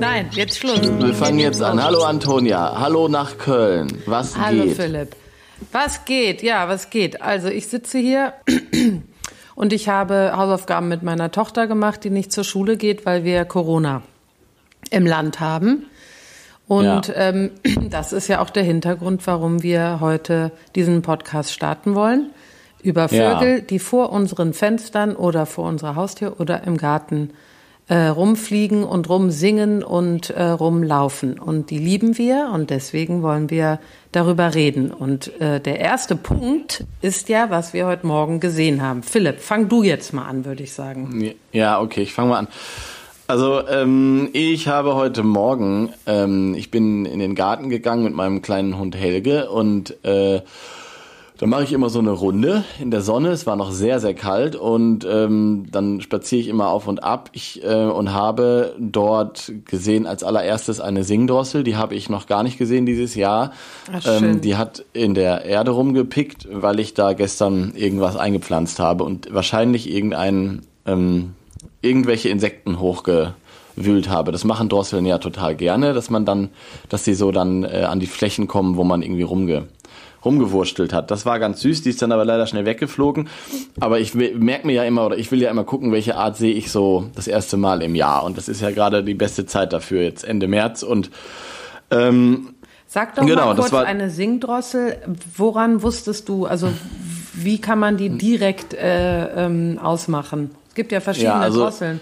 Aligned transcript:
Nein, 0.00 0.28
jetzt 0.32 0.58
Schluss. 0.58 0.80
Wir 0.82 1.14
fangen 1.14 1.38
jetzt 1.38 1.62
an. 1.62 1.82
Hallo 1.82 2.02
Antonia, 2.02 2.78
hallo 2.78 3.08
nach 3.08 3.38
Köln. 3.38 4.02
Was 4.06 4.36
Hallo 4.36 4.64
geht? 4.64 4.76
Philipp. 4.76 5.16
Was 5.70 6.04
geht? 6.04 6.42
Ja, 6.42 6.68
was 6.68 6.90
geht? 6.90 7.22
Also 7.22 7.48
ich 7.48 7.68
sitze 7.68 7.98
hier 7.98 8.34
und 9.54 9.72
ich 9.72 9.88
habe 9.88 10.32
Hausaufgaben 10.36 10.88
mit 10.88 11.02
meiner 11.02 11.30
Tochter 11.30 11.66
gemacht, 11.66 12.04
die 12.04 12.10
nicht 12.10 12.32
zur 12.32 12.44
Schule 12.44 12.76
geht, 12.76 13.06
weil 13.06 13.24
wir 13.24 13.44
Corona 13.44 14.02
im 14.90 15.06
Land 15.06 15.40
haben. 15.40 15.86
Und 16.72 17.08
Ja. 17.08 17.14
ähm, 17.16 17.50
das 17.90 18.14
ist 18.14 18.28
ja 18.28 18.40
auch 18.40 18.48
der 18.48 18.62
Hintergrund, 18.62 19.26
warum 19.26 19.62
wir 19.62 19.98
heute 20.00 20.52
diesen 20.74 21.02
Podcast 21.02 21.52
starten 21.52 21.94
wollen. 21.94 22.30
Über 22.82 23.08
Ja. 23.12 23.38
Vögel, 23.38 23.60
die 23.60 23.78
vor 23.78 24.10
unseren 24.10 24.54
Fenstern 24.54 25.14
oder 25.14 25.44
vor 25.44 25.68
unserer 25.68 25.96
Haustür 25.96 26.40
oder 26.40 26.64
im 26.64 26.78
Garten 26.78 27.30
äh, 27.88 28.06
rumfliegen 28.06 28.84
und 28.84 29.06
rumsingen 29.10 29.82
und 29.82 30.30
äh, 30.30 30.42
rumlaufen. 30.44 31.38
Und 31.38 31.68
die 31.68 31.78
lieben 31.78 32.16
wir 32.16 32.50
und 32.54 32.70
deswegen 32.70 33.20
wollen 33.22 33.50
wir 33.50 33.78
darüber 34.12 34.54
reden. 34.54 34.92
Und 34.92 35.38
äh, 35.42 35.60
der 35.60 35.78
erste 35.78 36.16
Punkt 36.16 36.84
ist 37.02 37.28
ja, 37.28 37.50
was 37.50 37.74
wir 37.74 37.84
heute 37.86 38.06
Morgen 38.06 38.40
gesehen 38.40 38.80
haben. 38.80 39.02
Philipp, 39.02 39.40
fang 39.40 39.68
du 39.68 39.82
jetzt 39.82 40.14
mal 40.14 40.24
an, 40.24 40.46
würde 40.46 40.62
ich 40.62 40.72
sagen. 40.72 41.34
Ja, 41.52 41.80
okay, 41.82 42.00
ich 42.00 42.14
fange 42.14 42.30
mal 42.30 42.38
an. 42.38 42.48
Also 43.28 43.66
ähm, 43.68 44.28
ich 44.32 44.68
habe 44.68 44.94
heute 44.94 45.22
Morgen, 45.22 45.90
ähm, 46.06 46.54
ich 46.54 46.70
bin 46.70 47.06
in 47.06 47.18
den 47.18 47.34
Garten 47.34 47.70
gegangen 47.70 48.04
mit 48.04 48.14
meinem 48.14 48.42
kleinen 48.42 48.78
Hund 48.78 48.96
Helge 48.96 49.50
und 49.50 50.04
äh, 50.04 50.42
da 51.42 51.48
mache 51.48 51.64
ich 51.64 51.72
immer 51.72 51.90
so 51.90 51.98
eine 51.98 52.12
Runde 52.12 52.62
in 52.80 52.92
der 52.92 53.00
Sonne. 53.00 53.30
Es 53.30 53.48
war 53.48 53.56
noch 53.56 53.72
sehr, 53.72 53.98
sehr 53.98 54.14
kalt 54.14 54.54
und 54.54 55.04
ähm, 55.04 55.66
dann 55.72 56.00
spaziere 56.00 56.40
ich 56.40 56.46
immer 56.46 56.68
auf 56.68 56.86
und 56.86 57.02
ab. 57.02 57.30
Ich 57.32 57.64
äh, 57.64 57.84
und 57.84 58.12
habe 58.12 58.76
dort 58.78 59.50
gesehen 59.64 60.06
als 60.06 60.22
allererstes 60.22 60.80
eine 60.80 61.02
Singdrossel. 61.02 61.64
Die 61.64 61.74
habe 61.74 61.96
ich 61.96 62.08
noch 62.08 62.28
gar 62.28 62.44
nicht 62.44 62.58
gesehen 62.58 62.86
dieses 62.86 63.16
Jahr. 63.16 63.54
Ach, 63.92 64.06
ähm, 64.06 64.40
die 64.40 64.54
hat 64.54 64.84
in 64.92 65.14
der 65.14 65.44
Erde 65.44 65.72
rumgepickt, 65.72 66.46
weil 66.48 66.78
ich 66.78 66.94
da 66.94 67.12
gestern 67.12 67.72
irgendwas 67.74 68.16
eingepflanzt 68.16 68.78
habe 68.78 69.02
und 69.02 69.34
wahrscheinlich 69.34 69.90
irgendein 69.90 70.62
ähm, 70.86 71.34
irgendwelche 71.82 72.28
Insekten 72.28 72.80
hochgewühlt 72.80 74.08
habe. 74.08 74.32
Das 74.32 74.44
machen 74.44 74.68
Drosseln 74.68 75.04
ja 75.04 75.18
total 75.18 75.54
gerne, 75.54 75.92
dass 75.92 76.08
man 76.08 76.24
dann, 76.24 76.50
dass 76.88 77.04
sie 77.04 77.14
so 77.14 77.32
dann 77.32 77.64
äh, 77.64 77.86
an 77.88 78.00
die 78.00 78.06
Flächen 78.06 78.48
kommen, 78.48 78.76
wo 78.76 78.84
man 78.84 79.02
irgendwie 79.02 79.22
rumge 79.22 79.68
rumgewurstelt 80.24 80.92
hat. 80.92 81.10
Das 81.10 81.26
war 81.26 81.40
ganz 81.40 81.60
süß, 81.62 81.82
die 81.82 81.90
ist 81.90 82.00
dann 82.00 82.12
aber 82.12 82.24
leider 82.24 82.46
schnell 82.46 82.64
weggeflogen. 82.64 83.28
Aber 83.80 83.98
ich 83.98 84.14
merke 84.14 84.66
mir 84.66 84.74
ja 84.74 84.84
immer, 84.84 85.06
oder 85.06 85.18
ich 85.18 85.32
will 85.32 85.42
ja 85.42 85.50
immer 85.50 85.64
gucken, 85.64 85.90
welche 85.90 86.16
Art 86.16 86.36
sehe 86.36 86.54
ich 86.54 86.70
so 86.70 87.10
das 87.16 87.26
erste 87.26 87.56
Mal 87.56 87.82
im 87.82 87.96
Jahr. 87.96 88.22
Und 88.22 88.38
das 88.38 88.48
ist 88.48 88.60
ja 88.60 88.70
gerade 88.70 89.02
die 89.02 89.14
beste 89.14 89.46
Zeit 89.46 89.72
dafür, 89.72 90.02
jetzt 90.02 90.24
Ende 90.24 90.46
März. 90.46 90.84
Und 90.84 91.10
ähm, 91.90 92.54
Sag 92.86 93.14
doch 93.14 93.26
Genau, 93.26 93.46
mal 93.46 93.56
kurz 93.56 93.72
eine 93.72 94.10
Singdrossel. 94.10 94.98
Woran 95.36 95.82
wusstest 95.82 96.28
du, 96.28 96.46
also 96.46 96.68
wie 97.32 97.58
kann 97.58 97.78
man 97.78 97.96
die 97.96 98.10
direkt 98.10 98.74
äh, 98.74 99.46
ähm, 99.46 99.78
ausmachen? 99.82 100.50
Es 100.72 100.74
gibt 100.74 100.90
ja 100.90 101.00
verschiedene 101.00 101.34
Ja, 101.34 101.40
also- 101.40 101.64
Drosseln. 101.64 102.00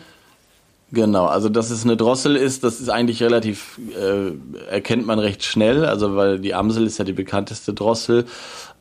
Genau, 0.92 1.26
also 1.26 1.48
dass 1.48 1.70
es 1.70 1.82
eine 1.84 1.96
Drossel 1.96 2.36
ist, 2.36 2.62
das 2.62 2.80
ist 2.80 2.88
eigentlich 2.88 3.20
relativ, 3.20 3.80
äh, 3.96 4.32
erkennt 4.72 5.06
man 5.06 5.18
recht 5.18 5.42
schnell, 5.44 5.84
also 5.84 6.14
weil 6.14 6.38
die 6.38 6.54
Amsel 6.54 6.86
ist 6.86 6.98
ja 6.98 7.04
die 7.04 7.12
bekannteste 7.12 7.72
Drossel 7.74 8.26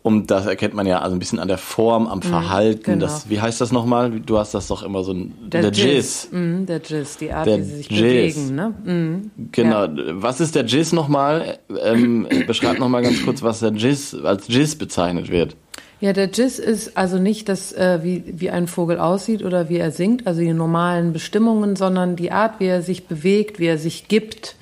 und 0.04 0.30
das 0.30 0.46
erkennt 0.46 0.76
man 0.76 0.86
ja 0.88 1.00
also 1.02 1.16
ein 1.16 1.20
bisschen 1.20 1.40
an 1.40 1.48
der 1.48 1.58
Form, 1.58 2.08
am 2.08 2.22
Verhalten. 2.22 2.84
genau. 2.84 3.02
Das, 3.06 3.30
wie 3.31 3.42
heißt 3.42 3.62
das 3.62 3.72
nochmal? 3.72 4.12
Du 4.22 4.38
hast 4.38 4.54
das 4.54 4.68
doch 4.68 4.84
immer 4.84 5.04
so 5.04 5.12
ein, 5.14 5.34
Der, 5.50 5.64
Jizz. 5.72 5.78
Jizz. 5.84 6.28
Mhm, 6.31 6.66
der 6.68 6.81
Jizz, 6.84 7.18
die 7.18 7.31
Art, 7.31 7.48
Der 7.48 7.58
wie 7.59 7.64
sie 7.64 7.76
sich 7.78 7.90
Jizz. 7.90 8.36
bewegen. 8.36 8.56
Ne? 8.56 8.74
Mhm. 8.86 9.31
Genau. 9.52 9.88
Was 10.13 10.40
ist 10.40 10.53
der 10.53 10.66
Jizz 10.66 10.94
nochmal? 10.94 11.58
Ähm, 11.84 12.28
beschreib 12.47 12.78
nochmal 12.80 13.02
ganz 13.03 13.24
kurz, 13.24 13.42
was 13.44 13.59
der 13.59 13.72
Jizz 13.74 14.16
als 14.24 14.47
Jizz 14.47 14.75
bezeichnet 14.75 15.30
wird. 15.31 15.56
Ja, 16.02 16.14
der 16.14 16.30
Jizz 16.30 16.60
ist 16.60 16.96
also 16.98 17.18
nicht 17.18 17.50
das, 17.50 17.74
äh, 17.74 18.00
wie, 18.04 18.24
wie 18.26 18.50
ein 18.50 18.68
Vogel 18.68 19.00
aussieht 19.00 19.44
oder 19.44 19.68
wie 19.68 19.78
er 19.78 19.92
singt, 19.92 20.26
also 20.28 20.40
die 20.40 20.54
normalen 20.54 21.12
Bestimmungen, 21.12 21.76
sondern 21.76 22.16
die 22.16 22.32
Art, 22.32 22.60
wie 22.60 22.68
er 22.68 22.82
sich 22.82 23.08
bewegt, 23.08 23.60
wie 23.60 23.66
er 23.68 23.78
sich 23.78 24.08
gibt, 24.08 24.56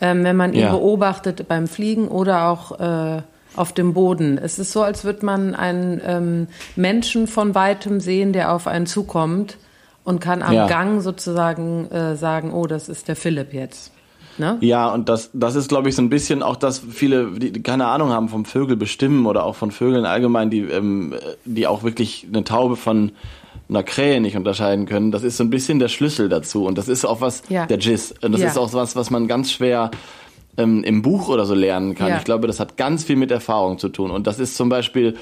ähm, 0.00 0.24
wenn 0.24 0.36
man 0.36 0.52
ihn 0.54 0.60
Ja. 0.62 0.70
beobachtet 0.72 1.46
beim 1.46 1.68
Fliegen 1.68 2.08
oder 2.08 2.48
auch 2.48 2.80
äh, 2.80 3.22
auf 3.54 3.72
dem 3.72 3.94
Boden. 3.94 4.38
Es 4.38 4.58
ist 4.58 4.72
so, 4.72 4.82
als 4.82 5.04
würde 5.04 5.24
man 5.24 5.54
einen 5.54 6.00
ähm, 6.04 6.46
Menschen 6.74 7.28
von 7.28 7.54
weitem 7.54 8.00
sehen, 8.00 8.32
der 8.32 8.52
auf 8.52 8.66
einen 8.66 8.86
zukommt 8.86 9.58
und 10.04 10.20
kann 10.20 10.42
am 10.42 10.52
Ja. 10.54 10.66
Gang 10.66 11.00
sozusagen 11.00 11.88
äh, 11.92 12.16
sagen, 12.16 12.52
oh, 12.52 12.66
das 12.66 12.88
ist 12.88 13.06
der 13.06 13.14
Philipp 13.14 13.52
jetzt. 13.54 13.92
Ne? 14.38 14.56
Ja, 14.60 14.88
und 14.92 15.08
das, 15.08 15.30
das 15.32 15.54
ist, 15.56 15.68
glaube 15.68 15.88
ich, 15.88 15.94
so 15.94 16.02
ein 16.02 16.08
bisschen 16.08 16.42
auch, 16.42 16.56
dass 16.56 16.78
viele, 16.78 17.32
die 17.32 17.62
keine 17.62 17.86
Ahnung 17.86 18.10
haben 18.10 18.28
vom 18.28 18.44
Vögel 18.44 18.76
bestimmen 18.76 19.26
oder 19.26 19.44
auch 19.44 19.56
von 19.56 19.70
Vögeln 19.70 20.06
allgemein, 20.06 20.48
die, 20.50 20.60
ähm, 20.60 21.14
die 21.44 21.66
auch 21.66 21.82
wirklich 21.82 22.26
eine 22.32 22.42
Taube 22.44 22.76
von 22.76 23.12
einer 23.68 23.82
Krähe 23.82 24.20
nicht 24.20 24.36
unterscheiden 24.36 24.86
können. 24.86 25.12
Das 25.12 25.22
ist 25.22 25.36
so 25.36 25.44
ein 25.44 25.50
bisschen 25.50 25.78
der 25.78 25.88
Schlüssel 25.88 26.28
dazu. 26.28 26.64
Und 26.64 26.78
das 26.78 26.88
ist 26.88 27.04
auch 27.04 27.20
was, 27.20 27.42
Ja. 27.48 27.66
der 27.66 27.78
Jizz. 27.78 28.14
Und 28.22 28.32
das 28.32 28.40
Ja. 28.40 28.48
ist 28.48 28.58
auch 28.58 28.72
was, 28.74 28.96
was 28.96 29.10
man 29.10 29.28
ganz 29.28 29.52
schwer 29.52 29.90
ähm, 30.58 30.84
im 30.84 31.00
Buch 31.00 31.28
oder 31.28 31.46
so 31.46 31.54
lernen 31.54 31.94
kann. 31.94 32.08
Ja. 32.08 32.18
Ich 32.18 32.24
glaube, 32.24 32.46
das 32.46 32.60
hat 32.60 32.76
ganz 32.76 33.04
viel 33.04 33.16
mit 33.16 33.30
Erfahrung 33.30 33.78
zu 33.78 33.88
tun. 33.88 34.10
Und 34.10 34.26
das 34.26 34.38
ist 34.38 34.54
zum 34.56 34.68
Beispiel 34.68 35.16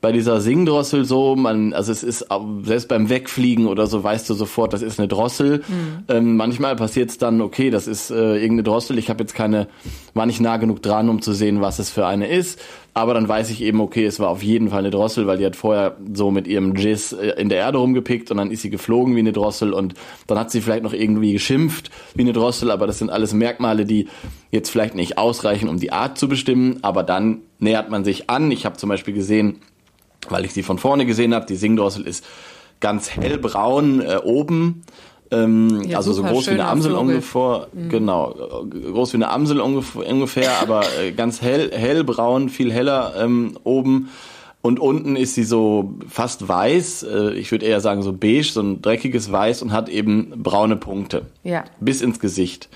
bei 0.00 0.12
dieser 0.12 0.40
Singdrossel 0.40 1.04
so, 1.04 1.36
man, 1.36 1.74
also 1.74 1.92
es 1.92 2.02
ist 2.02 2.26
selbst 2.62 2.88
beim 2.88 3.10
Wegfliegen 3.10 3.66
oder 3.66 3.86
so 3.86 4.02
weißt 4.02 4.30
du 4.30 4.34
sofort, 4.34 4.72
das 4.72 4.80
ist 4.80 4.98
eine 4.98 5.08
Drossel. 5.08 5.58
Mhm. 5.58 6.04
Ähm, 6.08 6.36
manchmal 6.36 6.74
passiert 6.74 7.10
es 7.10 7.18
dann, 7.18 7.42
okay, 7.42 7.70
das 7.70 7.86
ist 7.86 8.10
äh, 8.10 8.36
irgendeine 8.36 8.62
Drossel. 8.62 8.98
Ich 8.98 9.10
habe 9.10 9.22
jetzt 9.22 9.34
keine, 9.34 9.68
war 10.14 10.24
nicht 10.24 10.40
nah 10.40 10.56
genug 10.56 10.82
dran, 10.82 11.10
um 11.10 11.20
zu 11.20 11.32
sehen, 11.32 11.60
was 11.60 11.78
es 11.78 11.90
für 11.90 12.06
eine 12.06 12.28
ist. 12.28 12.58
Aber 12.94 13.14
dann 13.14 13.28
weiß 13.28 13.50
ich 13.50 13.62
eben, 13.62 13.80
okay, 13.80 14.04
es 14.04 14.18
war 14.18 14.30
auf 14.30 14.42
jeden 14.42 14.70
Fall 14.70 14.80
eine 14.80 14.90
Drossel, 14.90 15.26
weil 15.26 15.38
die 15.38 15.46
hat 15.46 15.54
vorher 15.54 15.96
so 16.12 16.30
mit 16.30 16.48
ihrem 16.48 16.74
Jizz 16.74 17.12
äh, 17.12 17.40
in 17.40 17.50
der 17.50 17.58
Erde 17.58 17.78
rumgepickt 17.78 18.30
und 18.30 18.38
dann 18.38 18.50
ist 18.50 18.62
sie 18.62 18.70
geflogen 18.70 19.14
wie 19.16 19.20
eine 19.20 19.32
Drossel 19.32 19.74
und 19.74 19.94
dann 20.26 20.38
hat 20.38 20.50
sie 20.50 20.62
vielleicht 20.62 20.82
noch 20.82 20.94
irgendwie 20.94 21.34
geschimpft 21.34 21.90
wie 22.14 22.22
eine 22.22 22.32
Drossel, 22.32 22.70
aber 22.70 22.86
das 22.86 22.98
sind 22.98 23.10
alles 23.10 23.34
Merkmale, 23.34 23.84
die 23.84 24.08
jetzt 24.50 24.70
vielleicht 24.70 24.94
nicht 24.94 25.18
ausreichen, 25.18 25.68
um 25.68 25.78
die 25.78 25.92
Art 25.92 26.18
zu 26.18 26.26
bestimmen, 26.26 26.78
aber 26.82 27.02
dann 27.02 27.42
nähert 27.58 27.90
man 27.90 28.04
sich 28.04 28.30
an. 28.30 28.50
Ich 28.50 28.64
habe 28.64 28.76
zum 28.76 28.88
Beispiel 28.88 29.14
gesehen, 29.14 29.58
weil 30.28 30.44
ich 30.44 30.52
sie 30.52 30.62
von 30.62 30.78
vorne 30.78 31.06
gesehen 31.06 31.34
habe. 31.34 31.46
Die 31.46 31.56
Singdrossel 31.56 32.06
ist 32.06 32.24
ganz 32.80 33.10
hellbraun 33.10 34.00
äh, 34.00 34.16
oben. 34.22 34.82
Ähm, 35.30 35.82
Ja, 35.86 35.98
also 35.98 36.12
so 36.12 36.22
groß 36.22 36.46
wie 36.48 36.50
eine 36.52 36.66
Amsel 36.66 36.92
Vogel. 36.92 37.08
ungefähr, 37.08 37.68
genau, 37.88 38.64
äh, 38.64 38.90
groß 38.90 39.12
wie 39.12 39.18
eine 39.18 39.30
Amsel 39.30 39.60
ungef- 39.60 40.02
ungefähr, 40.02 40.60
aber 40.60 40.82
äh, 41.00 41.12
ganz 41.12 41.40
hell, 41.40 41.70
hellbraun, 41.72 42.48
viel 42.48 42.72
heller 42.72 43.14
ähm, 43.18 43.56
oben. 43.64 44.08
Und 44.62 44.78
unten 44.78 45.16
ist 45.16 45.36
sie 45.36 45.44
so 45.44 45.94
fast 46.08 46.46
weiß, 46.48 47.04
äh, 47.04 47.30
ich 47.34 47.50
würde 47.50 47.64
eher 47.64 47.80
sagen 47.80 48.02
so 48.02 48.12
beige, 48.12 48.42
so 48.52 48.60
ein 48.60 48.82
dreckiges 48.82 49.30
Weiß 49.32 49.62
und 49.62 49.72
hat 49.72 49.88
eben 49.88 50.34
braune 50.42 50.76
Punkte. 50.76 51.22
Ja. 51.44 51.64
Bis 51.80 52.02
ins 52.02 52.18
Gesicht. 52.20 52.68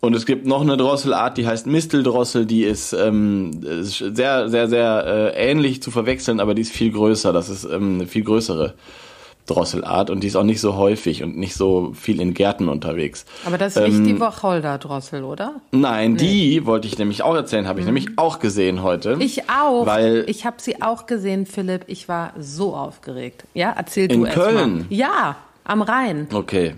Und 0.00 0.14
es 0.14 0.26
gibt 0.26 0.46
noch 0.46 0.60
eine 0.60 0.76
Drosselart, 0.76 1.36
die 1.38 1.46
heißt 1.46 1.66
Misteldrossel, 1.66 2.46
die 2.46 2.62
ist, 2.62 2.92
ähm, 2.92 3.50
ist 3.64 3.98
sehr, 3.98 4.48
sehr, 4.48 4.68
sehr 4.68 5.34
äh, 5.34 5.50
ähnlich 5.50 5.82
zu 5.82 5.90
verwechseln, 5.90 6.38
aber 6.38 6.54
die 6.54 6.62
ist 6.62 6.72
viel 6.72 6.92
größer. 6.92 7.32
Das 7.32 7.48
ist 7.48 7.64
ähm, 7.64 7.94
eine 7.94 8.06
viel 8.06 8.22
größere 8.22 8.74
Drosselart 9.46 10.10
und 10.10 10.22
die 10.22 10.28
ist 10.28 10.36
auch 10.36 10.44
nicht 10.44 10.60
so 10.60 10.76
häufig 10.76 11.22
und 11.24 11.36
nicht 11.36 11.54
so 11.56 11.92
viel 11.94 12.20
in 12.20 12.34
Gärten 12.34 12.68
unterwegs. 12.68 13.24
Aber 13.44 13.58
das 13.58 13.76
ist 13.76 13.82
nicht 13.88 13.96
Ähm, 13.96 14.04
die 14.04 14.20
Wacholder-Drossel, 14.20 15.24
oder? 15.24 15.54
Nein, 15.72 16.16
die 16.16 16.64
wollte 16.66 16.86
ich 16.86 16.98
nämlich 16.98 17.22
auch 17.22 17.34
erzählen, 17.34 17.66
habe 17.66 17.80
ich 17.80 17.86
nämlich 17.86 18.08
auch 18.18 18.38
gesehen 18.38 18.82
heute. 18.82 19.16
Mhm. 19.16 19.22
Ich 19.22 19.50
auch. 19.50 19.86
Weil 19.86 20.24
ich 20.28 20.44
habe 20.46 20.56
sie 20.60 20.80
auch 20.82 21.06
gesehen, 21.06 21.44
Philipp. 21.46 21.84
Ich 21.88 22.08
war 22.08 22.34
so 22.38 22.76
aufgeregt. 22.76 23.44
Ja, 23.54 23.74
erzähl 23.76 24.12
In 24.12 24.20
du 24.20 24.26
erst 24.26 24.36
Köln? 24.38 24.76
mal. 24.76 24.84
Ja, 24.90 25.36
am 25.64 25.82
Rhein. 25.82 26.28
Okay. 26.32 26.74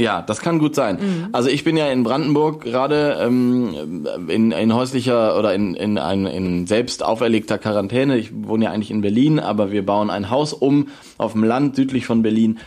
Ja, 0.00 0.22
das 0.22 0.40
kann 0.40 0.58
gut 0.58 0.74
sein. 0.74 1.28
Also 1.32 1.50
ich 1.50 1.62
bin 1.62 1.76
ja 1.76 1.86
in 1.90 2.02
Brandenburg 2.02 2.62
gerade 2.62 3.18
ähm, 3.20 4.06
in, 4.28 4.50
in 4.50 4.74
häuslicher 4.74 5.38
oder 5.38 5.54
in, 5.54 5.74
in, 5.74 5.98
ein, 5.98 6.26
in 6.26 6.66
selbst 6.66 7.04
auferlegter 7.04 7.58
Quarantäne. 7.58 8.16
Ich 8.16 8.30
wohne 8.32 8.64
ja 8.64 8.70
eigentlich 8.70 8.90
in 8.90 9.02
Berlin, 9.02 9.38
aber 9.38 9.72
wir 9.72 9.84
bauen 9.84 10.08
ein 10.10 10.30
Haus 10.30 10.54
um 10.54 10.88
auf 11.18 11.32
dem 11.32 11.44
Land 11.44 11.76
südlich 11.76 12.06
von 12.06 12.22
Berlin. 12.22 12.58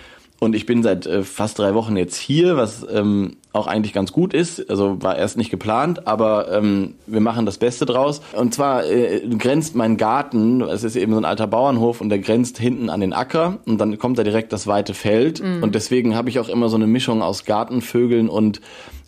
Und 0.44 0.56
ich 0.56 0.66
bin 0.66 0.84
seit 0.84 1.06
äh, 1.06 1.24
fast 1.24 1.57
drei 1.57 1.74
Wochen 1.74 1.95
jetzt 1.95 2.18
hier, 2.18 2.57
was 2.57 2.86
ähm, 2.92 3.38
auch 3.54 3.66
eigentlich 3.66 3.94
ganz 3.94 4.12
gut 4.12 4.34
ist. 4.34 4.69
Also 4.69 5.01
war 5.01 5.18
erst 5.18 5.38
nicht 5.38 5.50
geplant, 5.50 6.06
aber 6.06 6.51
ähm, 6.51 6.95
wir 7.06 7.22
machen 7.22 7.45
das 7.45 7.57
Beste 7.57 7.86
draus. 7.86 8.22
Und 8.34 8.54
zwar 8.54 8.86
äh, 8.86 9.22
grenzt 9.38 9.74
mein 9.75 9.95
Garten, 9.95 10.60
es 10.60 10.84
ist 10.84 10.98
eben 10.98 11.13
so 11.13 11.18
ein 11.18 11.24
alter 11.24 11.48
Bauernhof 11.48 12.01
und 12.01 12.10
der 12.10 12.19
grenzt 12.19 12.57
hinten 12.57 12.90
an 12.90 13.00
den 13.00 13.13
Acker 13.13 13.60
und 13.66 13.80
dann 13.80 13.98
kommt 13.98 14.18
da 14.18 14.24
direkt 14.24 14.51
das 14.51 14.68
weite 14.68 14.94
Feld. 14.94 15.42
Mhm. 15.42 15.63
Und 15.63 15.75
deswegen 15.75 16.13
habe 16.13 16.28
ich 16.28 16.40
auch 16.40 16.50
immer 16.50 16.68
so 16.68 16.75
eine 16.75 16.88
Mischung 16.88 17.22
aus 17.22 17.45
Gartenvögeln 17.45 18.28
und 18.28 18.60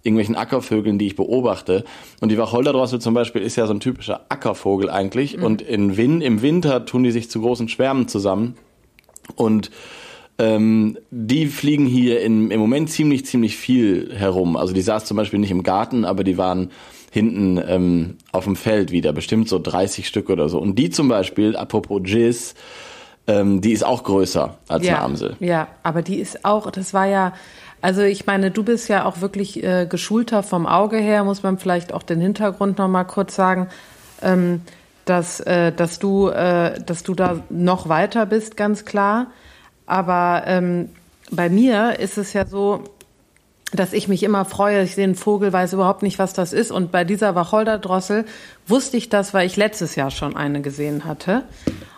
irgendwelchen 0.04 0.38
Ackervögeln, 0.38 1.00
die 1.00 1.08
ich 1.08 1.18
beobachte. 1.18 1.84
Und 2.22 2.30
die 2.30 2.38
Wacholderdrossel 2.38 3.02
zum 3.02 3.14
Beispiel 3.14 3.42
ist 3.42 3.58
ja 3.58 3.68
so 3.68 3.74
ein 3.74 3.82
typischer 3.82 4.22
Ackervogel 4.30 4.90
eigentlich. 4.90 5.36
Mhm. 5.36 5.44
Und 5.44 5.62
in 5.62 5.98
Win 5.98 6.22
im 6.22 6.42
Winter 6.42 6.86
tun 6.86 7.04
die 7.04 7.12
sich 7.12 7.30
zu 7.30 7.42
großen 7.42 7.68
Schwärmen 7.68 8.08
zusammen. 8.08 8.56
Und 9.36 9.72
ähm, 10.38 10.98
die 11.12 11.48
fliegen 11.48 11.86
hier 11.86 12.22
in, 12.22 12.52
im 12.52 12.60
Moment 12.60 12.90
ziemlich, 12.90 13.26
ziemlich 13.26 13.56
viel 13.56 14.14
herum. 14.14 14.58
Also 14.58 14.74
die 14.74 14.82
saß 14.82 15.06
zum 15.06 15.18
Beispiel 15.18 15.40
nicht 15.40 15.52
im 15.52 15.64
Garten, 15.64 16.06
aber 16.06 16.24
die 16.24 16.38
waren 16.38 16.72
hinten 17.12 17.62
ähm, 17.66 18.18
auf 18.34 18.44
dem 18.44 18.58
Feld 18.58 18.92
wieder, 18.92 19.14
bestimmt 19.14 19.48
so 19.48 19.58
30 19.60 20.08
Stück 20.08 20.30
oder 20.30 20.50
so. 20.50 20.60
Und 20.60 20.78
die 20.78 20.90
zum 20.90 21.08
Beispiel, 21.08 21.56
apropos 21.56 22.02
Jizz, 22.04 22.56
ähm, 23.28 23.62
die 23.62 23.72
ist 23.72 23.86
auch 23.86 24.04
größer 24.04 24.58
als 24.68 24.86
ja, 24.86 24.96
eine 24.96 25.04
Amsel. 25.04 25.36
Ja, 25.40 25.70
aber 25.84 26.02
die 26.02 26.20
ist 26.20 26.44
auch, 26.44 26.70
das 26.72 26.94
war 26.94 27.06
ja, 27.06 27.34
also 27.82 28.02
ich 28.02 28.26
meine, 28.26 28.52
du 28.52 28.64
bist 28.64 28.90
ja 28.90 29.06
auch 29.06 29.22
wirklich 29.22 29.64
äh, 29.64 29.88
geschulter 29.90 30.44
vom 30.44 30.68
Auge 30.68 30.98
her, 30.98 31.24
muss 31.24 31.42
man 31.42 31.58
vielleicht 31.58 31.94
auch 31.94 32.04
den 32.04 32.20
Hintergrund 32.20 32.78
noch 32.78 32.90
mal 32.90 33.06
kurz 33.06 33.36
sagen, 33.36 33.70
ähm, 34.22 34.62
dass, 35.06 35.40
äh, 35.40 35.72
dass, 35.72 36.00
du, 36.00 36.28
äh, 36.28 36.82
dass 36.84 37.04
du 37.04 37.16
da 37.16 37.44
noch 37.50 37.88
weiter 37.88 38.26
bist, 38.26 38.58
ganz 38.58 38.84
klar. 38.84 39.28
Aber 39.86 40.44
ähm, 40.46 40.90
bei 41.32 41.50
mir 41.50 42.00
ist 42.00 42.18
es 42.18 42.34
ja 42.34 42.46
so, 42.46 42.84
dass 43.74 43.94
ich 43.94 44.08
mich 44.08 44.24
immer 44.24 44.46
freue, 44.46 44.84
ich 44.84 44.96
sehe 44.96 45.04
einen 45.04 45.16
Vogel, 45.16 45.52
weiß 45.52 45.74
überhaupt 45.74 46.04
nicht, 46.04 46.20
was 46.20 46.34
das 46.34 46.54
ist. 46.54 46.72
Und 46.72 46.92
bei 46.92 47.04
dieser 47.04 47.36
Wacholderdrossel 47.36 48.26
wusste 48.68 48.98
ich 48.98 49.10
das, 49.10 49.34
weil 49.34 49.46
ich 49.46 49.58
letztes 49.58 49.96
Jahr 49.96 50.12
schon 50.12 50.36
eine 50.36 50.62
gesehen 50.62 51.06
hatte. 51.06 51.44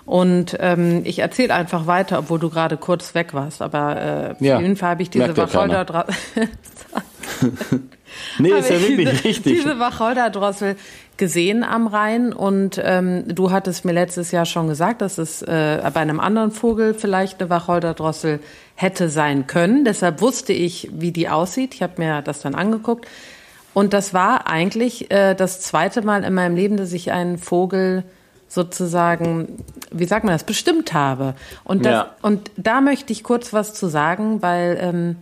Und 0.05 0.57
ähm, 0.59 1.01
ich 1.03 1.19
erzähle 1.19 1.53
einfach 1.53 1.85
weiter, 1.85 2.19
obwohl 2.19 2.39
du 2.39 2.49
gerade 2.49 2.77
kurz 2.77 3.13
weg 3.13 3.33
warst. 3.33 3.61
Aber 3.61 4.01
äh, 4.01 4.31
auf 4.31 4.41
ja, 4.41 4.59
jeden 4.59 4.77
Fall 4.77 4.91
habe 4.91 5.03
ich 5.03 5.09
diese 5.09 5.35
Wacholderdrossel. 5.35 6.13
nee, 8.39 8.49
ist 8.49 8.69
ja 8.69 8.81
wirklich 8.81 9.09
diese, 9.09 9.23
richtig. 9.23 9.61
Diese 9.61 9.79
Wacholderdrossel 9.79 10.75
gesehen 11.17 11.63
am 11.63 11.87
Rhein 11.87 12.31
und 12.31 12.79
ähm, 12.83 13.23
du 13.27 13.51
hattest 13.51 13.85
mir 13.85 13.93
letztes 13.93 14.31
Jahr 14.31 14.45
schon 14.45 14.67
gesagt, 14.67 15.01
dass 15.01 15.17
es 15.17 15.41
äh, 15.41 15.81
bei 15.93 15.99
einem 15.99 16.19
anderen 16.19 16.51
Vogel 16.51 16.93
vielleicht 16.93 17.41
eine 17.41 17.49
Wacholderdrossel 17.49 18.39
hätte 18.75 19.09
sein 19.09 19.47
können. 19.47 19.83
Deshalb 19.83 20.21
wusste 20.21 20.53
ich, 20.53 20.89
wie 20.93 21.11
die 21.11 21.27
aussieht. 21.27 21.73
Ich 21.73 21.81
habe 21.81 21.93
mir 21.97 22.21
das 22.21 22.41
dann 22.41 22.53
angeguckt 22.53 23.07
und 23.73 23.93
das 23.93 24.13
war 24.13 24.47
eigentlich 24.47 25.11
äh, 25.11 25.35
das 25.35 25.61
zweite 25.61 26.01
Mal 26.01 26.23
in 26.23 26.33
meinem 26.33 26.55
Leben, 26.55 26.77
dass 26.77 26.93
ich 26.93 27.11
einen 27.11 27.37
Vogel 27.37 28.03
sozusagen, 28.47 29.63
wie 29.91 30.05
sagt 30.05 30.23
man 30.23 30.33
das, 30.33 30.43
bestimmt 30.43 30.93
habe. 30.93 31.35
Und, 31.63 31.85
das, 31.85 31.91
ja. 31.91 32.15
und 32.21 32.49
da 32.55 32.81
möchte 32.81 33.11
ich 33.13 33.23
kurz 33.23 33.53
was 33.53 33.73
zu 33.73 33.87
sagen, 33.87 34.41
weil 34.41 34.77
ähm, 34.81 35.15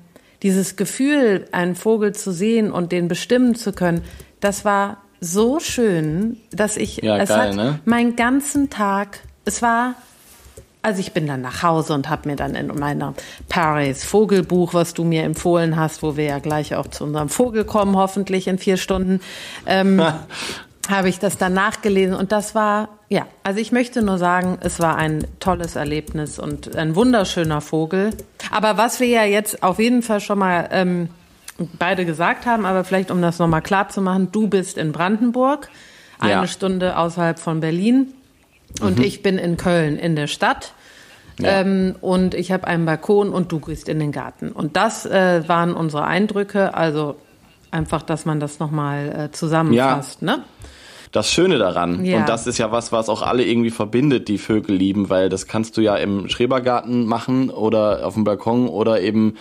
dieses 0.45 0.75
Gefühl, 0.75 1.47
einen 1.51 1.73
Vogel 1.73 2.13
zu 2.13 2.31
sehen 2.31 2.71
und 2.71 2.91
den 2.91 3.07
bestimmen 3.07 3.55
zu 3.55 3.73
können, 3.73 4.03
das 4.41 4.63
war 4.63 4.97
so 5.19 5.59
schön, 5.59 6.37
dass 6.51 6.77
ich, 6.77 6.97
ja, 6.97 7.17
es 7.17 7.29
geil, 7.29 7.49
hat 7.49 7.55
ne? 7.55 7.79
meinen 7.85 8.15
ganzen 8.15 8.69
Tag, 8.69 9.21
es 9.43 9.63
war, 9.63 9.95
also 10.83 10.99
ich 10.99 11.13
bin 11.13 11.25
dann 11.25 11.41
nach 11.41 11.63
Hause 11.63 11.95
und 11.95 12.09
habe 12.09 12.29
mir 12.29 12.35
dann 12.35 12.53
in 12.53 12.67
meiner 12.67 13.15
Paris 13.49 14.03
Vogelbuch, 14.03 14.75
was 14.75 14.93
du 14.93 15.03
mir 15.03 15.23
empfohlen 15.23 15.77
hast, 15.77 16.03
wo 16.03 16.15
wir 16.15 16.25
ja 16.25 16.37
gleich 16.37 16.75
auch 16.75 16.85
zu 16.89 17.05
unserem 17.05 17.29
Vogel 17.29 17.65
kommen, 17.65 17.95
hoffentlich 17.95 18.47
in 18.47 18.59
vier 18.59 18.77
Stunden, 18.77 19.21
ähm, 19.65 19.99
habe 20.87 21.09
ich 21.09 21.17
das 21.17 21.39
dann 21.39 21.55
nachgelesen 21.55 22.15
und 22.15 22.31
das 22.31 22.53
war, 22.53 22.94
ja, 23.07 23.27
also 23.43 23.59
ich 23.59 23.71
möchte 23.71 24.01
nur 24.01 24.17
sagen, 24.17 24.57
es 24.61 24.79
war 24.79 24.95
ein 24.95 25.25
tolles 25.39 25.75
Erlebnis 25.75 26.39
und 26.39 26.75
ein 26.75 26.95
wunderschöner 26.95 27.61
Vogel. 27.61 28.11
Aber 28.51 28.77
was 28.77 28.99
wir 28.99 29.07
ja 29.07 29.23
jetzt 29.23 29.61
auf 29.61 29.79
jeden 29.79 30.01
Fall 30.01 30.19
schon 30.19 30.39
mal 30.39 30.69
ähm, 30.71 31.09
beide 31.77 32.05
gesagt 32.05 32.45
haben, 32.45 32.65
aber 32.65 32.83
vielleicht 32.83 33.11
um 33.11 33.21
das 33.21 33.37
nochmal 33.37 33.61
klar 33.61 33.89
zu 33.89 34.01
machen, 34.01 34.29
du 34.31 34.47
bist 34.47 34.77
in 34.77 34.91
Brandenburg, 34.91 35.69
eine 36.19 36.31
ja. 36.31 36.47
Stunde 36.47 36.97
außerhalb 36.97 37.37
von 37.37 37.59
Berlin 37.59 38.13
und 38.81 38.97
mhm. 38.97 39.03
ich 39.03 39.21
bin 39.21 39.37
in 39.37 39.57
Köln 39.57 39.97
in 39.97 40.15
der 40.15 40.27
Stadt. 40.27 40.73
Ja. 41.39 41.61
Ähm, 41.61 41.95
und 42.01 42.33
ich 42.33 42.51
habe 42.51 42.65
einen 42.65 42.85
Balkon 42.85 43.29
und 43.29 43.51
du 43.51 43.59
gehst 43.59 43.89
in 43.89 43.99
den 43.99 44.13
Garten. 44.13 44.51
Und 44.51 44.77
das 44.77 45.05
äh, 45.05 45.47
waren 45.47 45.73
unsere 45.73 46.05
Eindrücke. 46.05 46.73
Also 46.73 47.17
einfach, 47.71 48.03
dass 48.03 48.25
man 48.25 48.39
das 48.39 48.59
nochmal 48.59 49.27
äh, 49.27 49.31
zusammenfasst. 49.31 50.21
Ja. 50.21 50.37
Ne? 50.37 50.43
Das 51.15 51.31
Schöne 51.31 51.57
daran. 51.57 52.03
Ja. 52.03 52.17
Und 52.17 52.29
das 52.29 52.47
ist 52.47 52.57
ja 52.57 52.71
was, 52.71 52.91
was 52.91 53.09
auch 53.09 53.21
alle 53.21 53.45
irgendwie 53.45 53.69
verbindet, 53.69 54.27
die 54.27 54.37
Vögel 54.37 54.75
lieben, 54.75 55.09
weil 55.09 55.29
das 55.29 55.47
kannst 55.47 55.77
du 55.77 55.81
ja 55.81 55.95
im 55.95 56.29
Schrebergarten 56.29 57.05
machen 57.05 57.49
oder 57.49 58.05
auf 58.05 58.15
dem 58.15 58.23
Balkon 58.23 58.67
oder 58.67 59.01
eben 59.01 59.35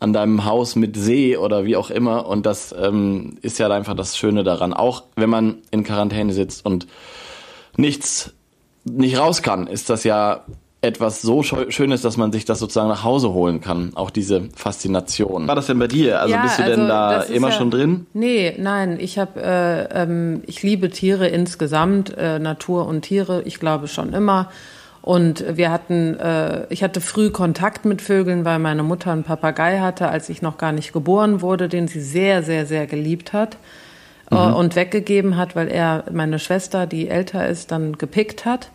an 0.00 0.12
deinem 0.12 0.44
Haus 0.44 0.76
mit 0.76 0.96
See 0.96 1.36
oder 1.36 1.64
wie 1.64 1.76
auch 1.76 1.90
immer. 1.90 2.26
Und 2.26 2.46
das 2.46 2.74
ähm, 2.78 3.36
ist 3.42 3.58
ja 3.58 3.68
einfach 3.68 3.94
das 3.94 4.16
Schöne 4.16 4.44
daran. 4.44 4.72
Auch 4.72 5.04
wenn 5.16 5.30
man 5.30 5.58
in 5.70 5.84
Quarantäne 5.84 6.32
sitzt 6.32 6.64
und 6.64 6.86
nichts 7.76 8.32
nicht 8.84 9.18
raus 9.18 9.42
kann, 9.42 9.66
ist 9.66 9.90
das 9.90 10.04
ja 10.04 10.44
etwas 10.80 11.22
so 11.22 11.42
Schönes, 11.42 12.02
dass 12.02 12.16
man 12.16 12.30
sich 12.30 12.44
das 12.44 12.60
sozusagen 12.60 12.88
nach 12.88 13.02
Hause 13.02 13.32
holen 13.32 13.60
kann. 13.60 13.92
Auch 13.96 14.10
diese 14.10 14.48
Faszination. 14.54 15.48
War 15.48 15.56
das 15.56 15.66
denn 15.66 15.78
bei 15.78 15.88
dir? 15.88 16.20
Also 16.20 16.34
ja, 16.34 16.42
bist 16.42 16.58
du 16.58 16.62
also 16.62 16.76
denn 16.76 16.88
da 16.88 17.22
immer 17.22 17.48
ja, 17.48 17.54
schon 17.54 17.70
drin? 17.70 18.06
Nee, 18.12 18.54
nein. 18.58 18.98
Ich 19.00 19.18
habe, 19.18 19.42
äh, 19.42 20.02
ähm, 20.02 20.42
ich 20.46 20.62
liebe 20.62 20.90
Tiere 20.90 21.26
insgesamt, 21.26 22.16
äh, 22.16 22.38
Natur 22.38 22.86
und 22.86 23.02
Tiere. 23.02 23.42
Ich 23.44 23.58
glaube 23.58 23.88
schon 23.88 24.12
immer. 24.12 24.50
Und 25.02 25.44
wir 25.56 25.72
hatten, 25.72 26.16
äh, 26.20 26.66
ich 26.68 26.84
hatte 26.84 27.00
früh 27.00 27.30
Kontakt 27.30 27.84
mit 27.84 28.00
Vögeln, 28.00 28.44
weil 28.44 28.60
meine 28.60 28.84
Mutter 28.84 29.10
einen 29.10 29.24
Papagei 29.24 29.80
hatte, 29.80 30.08
als 30.08 30.28
ich 30.28 30.42
noch 30.42 30.58
gar 30.58 30.70
nicht 30.70 30.92
geboren 30.92 31.40
wurde, 31.40 31.68
den 31.68 31.88
sie 31.88 32.00
sehr, 32.00 32.44
sehr, 32.44 32.66
sehr 32.66 32.86
geliebt 32.86 33.32
hat 33.32 33.56
äh, 34.30 34.34
mhm. 34.34 34.54
und 34.54 34.76
weggegeben 34.76 35.36
hat, 35.36 35.56
weil 35.56 35.68
er 35.68 36.04
meine 36.12 36.38
Schwester, 36.38 36.86
die 36.86 37.08
älter 37.08 37.48
ist, 37.48 37.72
dann 37.72 37.98
gepickt 37.98 38.44
hat 38.44 38.70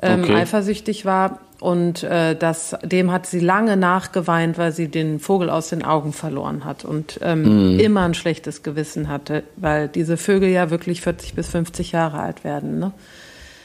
ähm, 0.00 0.22
okay. 0.22 0.34
eifersüchtig 0.34 1.04
war. 1.04 1.40
Und 1.60 2.02
äh, 2.02 2.34
das, 2.34 2.76
dem 2.82 3.12
hat 3.12 3.26
sie 3.26 3.38
lange 3.38 3.76
nachgeweint, 3.76 4.58
weil 4.58 4.72
sie 4.72 4.88
den 4.88 5.20
Vogel 5.20 5.48
aus 5.48 5.68
den 5.68 5.84
Augen 5.84 6.12
verloren 6.12 6.64
hat 6.64 6.84
und 6.84 7.20
ähm, 7.22 7.76
mm. 7.76 7.78
immer 7.78 8.00
ein 8.00 8.14
schlechtes 8.14 8.64
Gewissen 8.64 9.08
hatte, 9.08 9.44
weil 9.54 9.86
diese 9.86 10.16
Vögel 10.16 10.48
ja 10.48 10.70
wirklich 10.70 11.02
40 11.02 11.34
bis 11.34 11.48
50 11.50 11.92
Jahre 11.92 12.18
alt 12.18 12.42
werden. 12.42 12.80
Ne? 12.80 12.92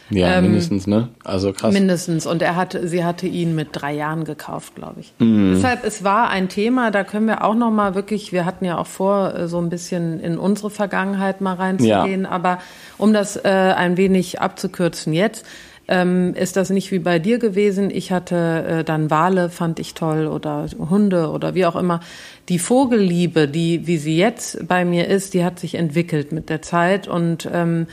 Ja, 0.10 0.38
ähm, 0.38 0.46
mindestens, 0.46 0.88
ne? 0.88 1.10
Also 1.24 1.52
krass. 1.52 1.74
Mindestens. 1.74 2.26
Und 2.26 2.42
er 2.42 2.56
hatte, 2.56 2.88
sie 2.88 3.04
hatte 3.04 3.28
ihn 3.28 3.56
mit 3.56 3.70
drei 3.74 3.94
Jahren 3.94 4.24
gekauft, 4.24 4.76
glaube 4.76 5.02
ich. 5.02 5.14
Mm. 5.20 5.54
Deshalb, 5.56 5.84
es 5.84 6.04
war 6.04 6.30
ein 6.30 6.50
Thema, 6.50 6.92
da 6.92 7.04
können 7.04 7.28
wir 7.28 7.44
auch 7.44 7.56
noch 7.56 7.72
mal 7.72 7.96
wirklich, 7.96 8.32
wir 8.32 8.46
hatten 8.46 8.64
ja 8.64 8.78
auch 8.78 8.88
vor, 8.88 9.34
äh, 9.36 9.48
so 9.48 9.60
ein 9.60 9.70
bisschen 9.70 10.20
in 10.20 10.38
unsere 10.38 10.70
Vergangenheit 10.70 11.42
mal 11.42 11.56
reinzugehen, 11.56 12.24
ja. 12.24 12.30
aber 12.30 12.60
um 12.98 13.12
das 13.12 13.36
äh, 13.38 13.50
ein 13.50 13.98
wenig 13.98 14.40
abzukürzen 14.40 15.14
jetzt, 15.14 15.46
ähm, 15.88 16.34
ist 16.34 16.58
das 16.58 16.70
nicht 16.70 16.92
wie 16.92 17.00
bei 17.00 17.20
dir 17.20 17.40
gewesen. 17.40 17.90
Ich 17.90 18.12
hatte 18.12 18.36
äh, 18.36 18.84
dann 18.84 19.10
Wale, 19.10 19.50
fand 19.50 19.80
ich 19.80 19.94
toll, 19.94 20.28
oder 20.28 20.66
Hunde 20.78 21.30
oder 21.30 21.56
wie 21.56 21.66
auch 21.66 21.76
immer. 21.76 22.02
Die 22.50 22.60
Vogelliebe, 22.60 23.48
die, 23.48 23.88
wie 23.88 23.98
sie 23.98 24.18
jetzt 24.18 24.68
bei 24.68 24.84
mir 24.84 25.08
ist, 25.08 25.34
die 25.34 25.46
hat 25.46 25.60
sich 25.60 25.76
entwickelt 25.76 26.32
mit 26.32 26.50
der 26.50 26.62
Zeit 26.62 27.08
und 27.08 27.50
ähm, 27.52 27.88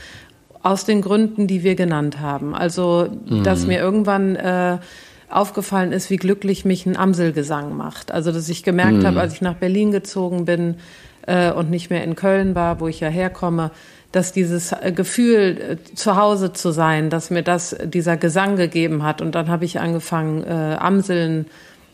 aus 0.61 0.83
den 0.83 1.01
Gründen, 1.01 1.47
die 1.47 1.63
wir 1.63 1.75
genannt 1.75 2.19
haben. 2.19 2.53
Also, 2.53 3.07
mhm. 3.27 3.43
dass 3.43 3.65
mir 3.65 3.79
irgendwann 3.79 4.35
äh, 4.35 4.77
aufgefallen 5.29 5.91
ist, 5.91 6.09
wie 6.09 6.17
glücklich 6.17 6.65
mich 6.65 6.85
ein 6.85 6.97
Amselgesang 6.97 7.77
macht. 7.77 8.11
Also, 8.11 8.31
dass 8.31 8.49
ich 8.49 8.63
gemerkt 8.63 8.99
mhm. 8.99 9.07
habe, 9.07 9.21
als 9.21 9.35
ich 9.35 9.41
nach 9.41 9.55
Berlin 9.55 9.91
gezogen 9.91 10.45
bin 10.45 10.75
äh, 11.27 11.51
und 11.51 11.69
nicht 11.69 11.89
mehr 11.89 12.03
in 12.03 12.15
Köln 12.15 12.55
war, 12.55 12.79
wo 12.79 12.87
ich 12.87 12.99
ja 12.99 13.09
herkomme, 13.09 13.71
dass 14.11 14.31
dieses 14.31 14.71
äh, 14.71 14.91
Gefühl, 14.95 15.77
äh, 15.89 15.95
zu 15.95 16.15
Hause 16.15 16.53
zu 16.53 16.71
sein, 16.71 17.09
dass 17.09 17.29
mir 17.29 17.43
das 17.43 17.75
dieser 17.83 18.17
Gesang 18.17 18.55
gegeben 18.55 19.03
hat. 19.03 19.21
Und 19.21 19.35
dann 19.35 19.49
habe 19.49 19.65
ich 19.65 19.79
angefangen, 19.79 20.43
äh, 20.43 20.75
Amseln 20.79 21.47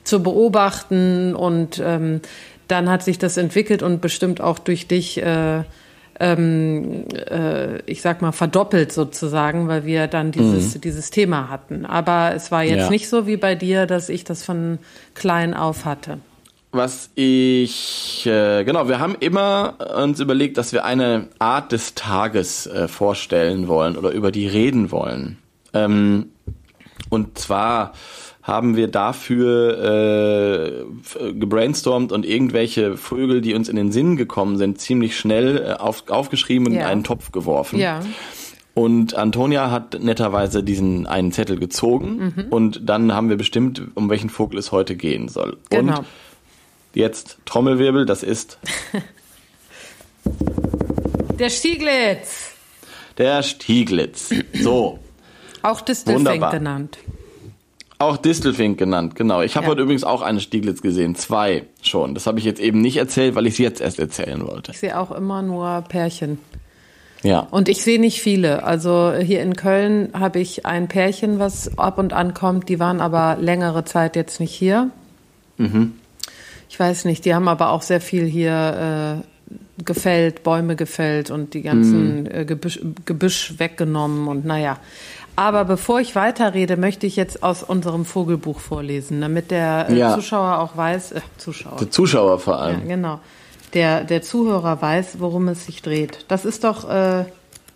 zu 0.03 0.23
beobachten 0.23 1.35
und 1.35 1.81
ähm, 1.83 2.21
dann 2.67 2.89
hat 2.89 3.03
sich 3.03 3.19
das 3.19 3.37
entwickelt 3.37 3.83
und 3.83 4.01
bestimmt 4.01 4.41
auch 4.41 4.57
durch 4.57 4.87
dich, 4.87 5.21
äh, 5.21 5.63
ähm, 6.19 7.05
äh, 7.29 7.81
ich 7.85 8.01
sag 8.01 8.21
mal, 8.21 8.31
verdoppelt 8.31 8.91
sozusagen, 8.91 9.67
weil 9.67 9.85
wir 9.85 10.07
dann 10.07 10.31
dieses, 10.31 10.75
mhm. 10.75 10.81
dieses 10.81 11.09
Thema 11.09 11.49
hatten. 11.49 11.85
Aber 11.85 12.33
es 12.35 12.51
war 12.51 12.63
jetzt 12.63 12.83
ja. 12.85 12.89
nicht 12.89 13.09
so 13.09 13.27
wie 13.27 13.37
bei 13.37 13.55
dir, 13.55 13.85
dass 13.85 14.09
ich 14.09 14.23
das 14.23 14.43
von 14.43 14.79
klein 15.13 15.53
auf 15.53 15.85
hatte 15.85 16.19
was 16.71 17.09
ich, 17.15 18.25
äh, 18.25 18.63
genau, 18.63 18.87
wir 18.87 18.99
haben 18.99 19.15
immer 19.19 19.75
uns 19.97 20.19
überlegt, 20.19 20.57
dass 20.57 20.73
wir 20.73 20.85
eine 20.85 21.27
Art 21.39 21.71
des 21.71 21.95
Tages 21.95 22.67
äh, 22.67 22.87
vorstellen 22.87 23.67
wollen 23.67 23.97
oder 23.97 24.11
über 24.11 24.31
die 24.31 24.47
reden 24.47 24.91
wollen. 24.91 25.37
Ähm, 25.73 26.31
Und 27.09 27.37
zwar 27.37 27.91
haben 28.41 28.75
wir 28.75 28.87
dafür 28.87 29.77
äh, 31.19 31.33
gebrainstormt 31.33 32.11
und 32.11 32.25
irgendwelche 32.25 32.97
Vögel, 32.97 33.41
die 33.41 33.53
uns 33.53 33.69
in 33.69 33.75
den 33.75 33.91
Sinn 33.91 34.15
gekommen 34.15 34.57
sind, 34.57 34.79
ziemlich 34.79 35.17
schnell 35.17 35.57
äh, 35.57 35.73
auf, 35.73 36.09
aufgeschrieben 36.09 36.67
und 36.67 36.73
ja. 36.73 36.81
in 36.81 36.85
einen 36.87 37.03
Topf 37.03 37.31
geworfen. 37.31 37.79
Ja. 37.79 37.99
Und 38.73 39.15
Antonia 39.15 39.69
hat 39.69 40.01
netterweise 40.01 40.63
diesen 40.63 41.05
einen 41.05 41.33
Zettel 41.33 41.59
gezogen 41.59 42.33
mhm. 42.35 42.45
und 42.49 42.89
dann 42.89 43.13
haben 43.13 43.27
wir 43.27 43.35
bestimmt, 43.35 43.81
um 43.95 44.09
welchen 44.09 44.29
Vogel 44.29 44.57
es 44.57 44.71
heute 44.71 44.95
gehen 44.95 45.27
soll. 45.27 45.57
Genau. 45.69 45.99
Und 45.99 46.05
jetzt 46.93 47.37
Trommelwirbel, 47.45 48.05
das 48.05 48.23
ist 48.23 48.57
der 51.39 51.49
Stieglitz. 51.49 52.51
Der 53.17 53.43
Stieglitz. 53.43 54.33
So. 54.53 54.99
Auch 55.61 55.81
Distelfink 55.81 56.51
genannt. 56.51 56.97
Auch 57.99 58.17
Distelfink 58.17 58.79
genannt, 58.79 59.15
genau. 59.15 59.41
Ich 59.41 59.55
habe 59.55 59.65
ja. 59.65 59.71
heute 59.71 59.83
übrigens 59.83 60.03
auch 60.03 60.23
eine 60.23 60.39
Stieglitz 60.39 60.81
gesehen, 60.81 61.13
zwei 61.13 61.65
schon. 61.83 62.15
Das 62.15 62.25
habe 62.25 62.39
ich 62.39 62.45
jetzt 62.45 62.59
eben 62.59 62.81
nicht 62.81 62.97
erzählt, 62.97 63.35
weil 63.35 63.45
ich 63.45 63.53
es 63.53 63.59
jetzt 63.59 63.79
erst 63.79 63.99
erzählen 63.99 64.45
wollte. 64.47 64.71
Ich 64.71 64.79
sehe 64.79 64.97
auch 64.97 65.11
immer 65.11 65.43
nur 65.43 65.83
Pärchen. 65.87 66.39
Ja. 67.21 67.41
Und 67.51 67.69
ich 67.69 67.83
sehe 67.83 67.99
nicht 67.99 68.21
viele. 68.21 68.63
Also 68.63 69.13
hier 69.13 69.43
in 69.43 69.55
Köln 69.55 70.09
habe 70.13 70.39
ich 70.39 70.65
ein 70.65 70.87
Pärchen, 70.87 71.37
was 71.37 71.77
ab 71.77 71.99
und 71.99 72.13
an 72.13 72.33
kommt. 72.33 72.69
Die 72.69 72.79
waren 72.79 73.01
aber 73.01 73.37
längere 73.39 73.85
Zeit 73.85 74.15
jetzt 74.15 74.39
nicht 74.39 74.53
hier. 74.53 74.89
Mhm. 75.57 75.93
Ich 76.71 76.79
weiß 76.79 77.03
nicht, 77.03 77.25
die 77.25 77.35
haben 77.35 77.49
aber 77.49 77.71
auch 77.71 77.81
sehr 77.81 77.99
viel 77.99 78.23
hier 78.23 79.19
äh, 79.19 79.83
gefällt, 79.83 80.41
Bäume 80.41 80.77
gefällt 80.77 81.29
und 81.29 81.53
die 81.53 81.63
ganzen 81.63 82.21
mhm. 82.21 82.31
äh, 82.31 82.45
Gebüsch, 82.45 82.79
Gebüsch 83.03 83.55
weggenommen 83.57 84.29
und 84.29 84.45
naja. 84.45 84.77
Aber 85.35 85.65
bevor 85.65 85.99
ich 85.99 86.15
weiterrede, 86.15 86.77
möchte 86.77 87.05
ich 87.05 87.17
jetzt 87.17 87.43
aus 87.43 87.61
unserem 87.61 88.05
Vogelbuch 88.05 88.61
vorlesen, 88.61 89.19
damit 89.19 89.51
der 89.51 89.87
äh, 89.89 89.97
ja. 89.97 90.15
Zuschauer 90.15 90.59
auch 90.59 90.77
weiß, 90.77 91.11
äh, 91.11 91.21
Zuschauer. 91.37 91.75
Der 91.75 91.91
Zuschauer 91.91 92.39
vor 92.39 92.61
allem. 92.61 92.87
Ja, 92.87 92.95
genau. 92.95 93.19
Der, 93.73 94.05
der 94.05 94.21
Zuhörer 94.21 94.81
weiß, 94.81 95.19
worum 95.19 95.49
es 95.49 95.65
sich 95.65 95.81
dreht. 95.81 96.23
Das 96.29 96.45
ist 96.45 96.63
doch, 96.63 96.89
äh, 96.89 97.25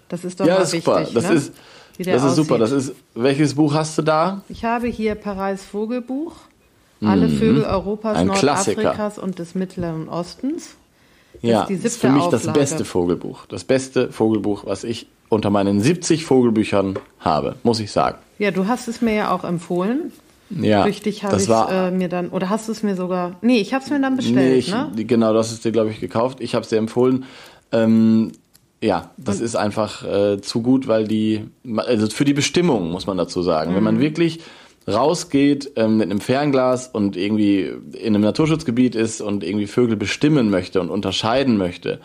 das 0.07 0.23
ist 0.23 0.39
doch 0.39 0.45
ja, 0.45 0.59
das 0.59 0.73
ist 0.73 0.85
super. 0.85 1.05
Das 1.13 1.29
ne? 1.29 1.33
ist, 1.33 1.53
das 1.99 2.23
ist 2.23 2.35
super. 2.35 2.57
Das 2.57 2.71
ist, 2.71 2.93
welches 3.13 3.55
Buch 3.55 3.73
hast 3.73 3.97
du 3.97 4.03
da? 4.03 4.41
Ich 4.47 4.63
habe 4.63 4.87
hier 4.87 5.15
Paris 5.15 5.65
Vogelbuch. 5.65 6.33
Alle 7.07 7.27
mhm. 7.27 7.37
Vögel 7.37 7.63
Europas, 7.63 8.17
Ein 8.17 8.27
Nordafrikas 8.27 8.95
Klassiker. 8.95 9.23
und 9.23 9.39
des 9.39 9.55
Mittleren 9.55 10.09
Ostens. 10.09 10.75
Das 11.33 11.49
ja, 11.49 11.61
ist, 11.61 11.69
die 11.69 11.87
ist 11.87 12.01
für 12.01 12.09
mich 12.09 12.23
Auflage. 12.23 12.45
das 12.45 12.53
beste 12.53 12.85
Vogelbuch. 12.85 13.45
Das 13.47 13.63
beste 13.63 14.11
Vogelbuch, 14.11 14.65
was 14.65 14.83
ich 14.83 15.07
unter 15.29 15.49
meinen 15.49 15.81
70 15.81 16.25
Vogelbüchern 16.25 16.97
habe, 17.19 17.55
muss 17.63 17.79
ich 17.79 17.91
sagen. 17.91 18.17
Ja, 18.39 18.51
du 18.51 18.67
hast 18.67 18.87
es 18.87 19.01
mir 19.01 19.13
ja 19.13 19.31
auch 19.31 19.43
empfohlen. 19.43 20.11
Ja, 20.49 20.83
Durch 20.83 21.01
dich 21.01 21.23
habe 21.23 21.37
ich 21.37 21.49
äh, 21.49 21.89
mir 21.89 22.07
dann, 22.07 22.29
oder 22.29 22.49
hast 22.49 22.67
du 22.67 22.71
es 22.71 22.83
mir 22.83 22.95
sogar, 22.95 23.35
nee, 23.41 23.59
ich 23.59 23.73
habe 23.73 23.83
es 23.83 23.89
mir 23.89 23.99
dann 23.99 24.15
bestellt, 24.15 24.35
nee, 24.35 24.55
ich, 24.55 24.69
ne? 24.71 24.91
Genau, 24.95 25.33
das 25.33 25.51
ist 25.51 25.65
dir, 25.65 25.71
glaube 25.71 25.89
ich, 25.89 25.99
gekauft. 25.99 26.39
Ich 26.39 26.53
habe 26.53 26.61
es 26.63 26.69
dir 26.69 26.77
empfohlen. 26.77 27.25
Ähm, 27.71 28.31
ja, 28.79 29.09
das 29.17 29.39
Und? 29.39 29.45
ist 29.45 29.55
einfach 29.55 30.03
äh, 30.05 30.41
zu 30.41 30.61
gut, 30.61 30.87
weil 30.87 31.07
die, 31.07 31.45
also 31.77 32.07
für 32.07 32.25
die 32.25 32.33
Bestimmung, 32.33 32.91
muss 32.91 33.07
man 33.07 33.17
dazu 33.17 33.41
sagen. 33.41 33.71
Mhm. 33.71 33.75
Wenn 33.75 33.83
man 33.83 33.95
mhm. 33.95 34.01
wirklich 34.01 34.39
rausgeht 34.87 35.71
ähm, 35.75 35.97
mit 35.97 36.09
einem 36.09 36.21
Fernglas 36.21 36.87
und 36.87 37.17
irgendwie 37.17 37.71
in 37.93 38.13
einem 38.15 38.21
Naturschutzgebiet 38.21 38.95
ist 38.95 39.21
und 39.21 39.43
irgendwie 39.43 39.67
Vögel 39.67 39.95
bestimmen 39.97 40.49
möchte 40.49 40.79
und 40.81 40.89
unterscheiden 40.89 41.57
möchte, 41.57 41.99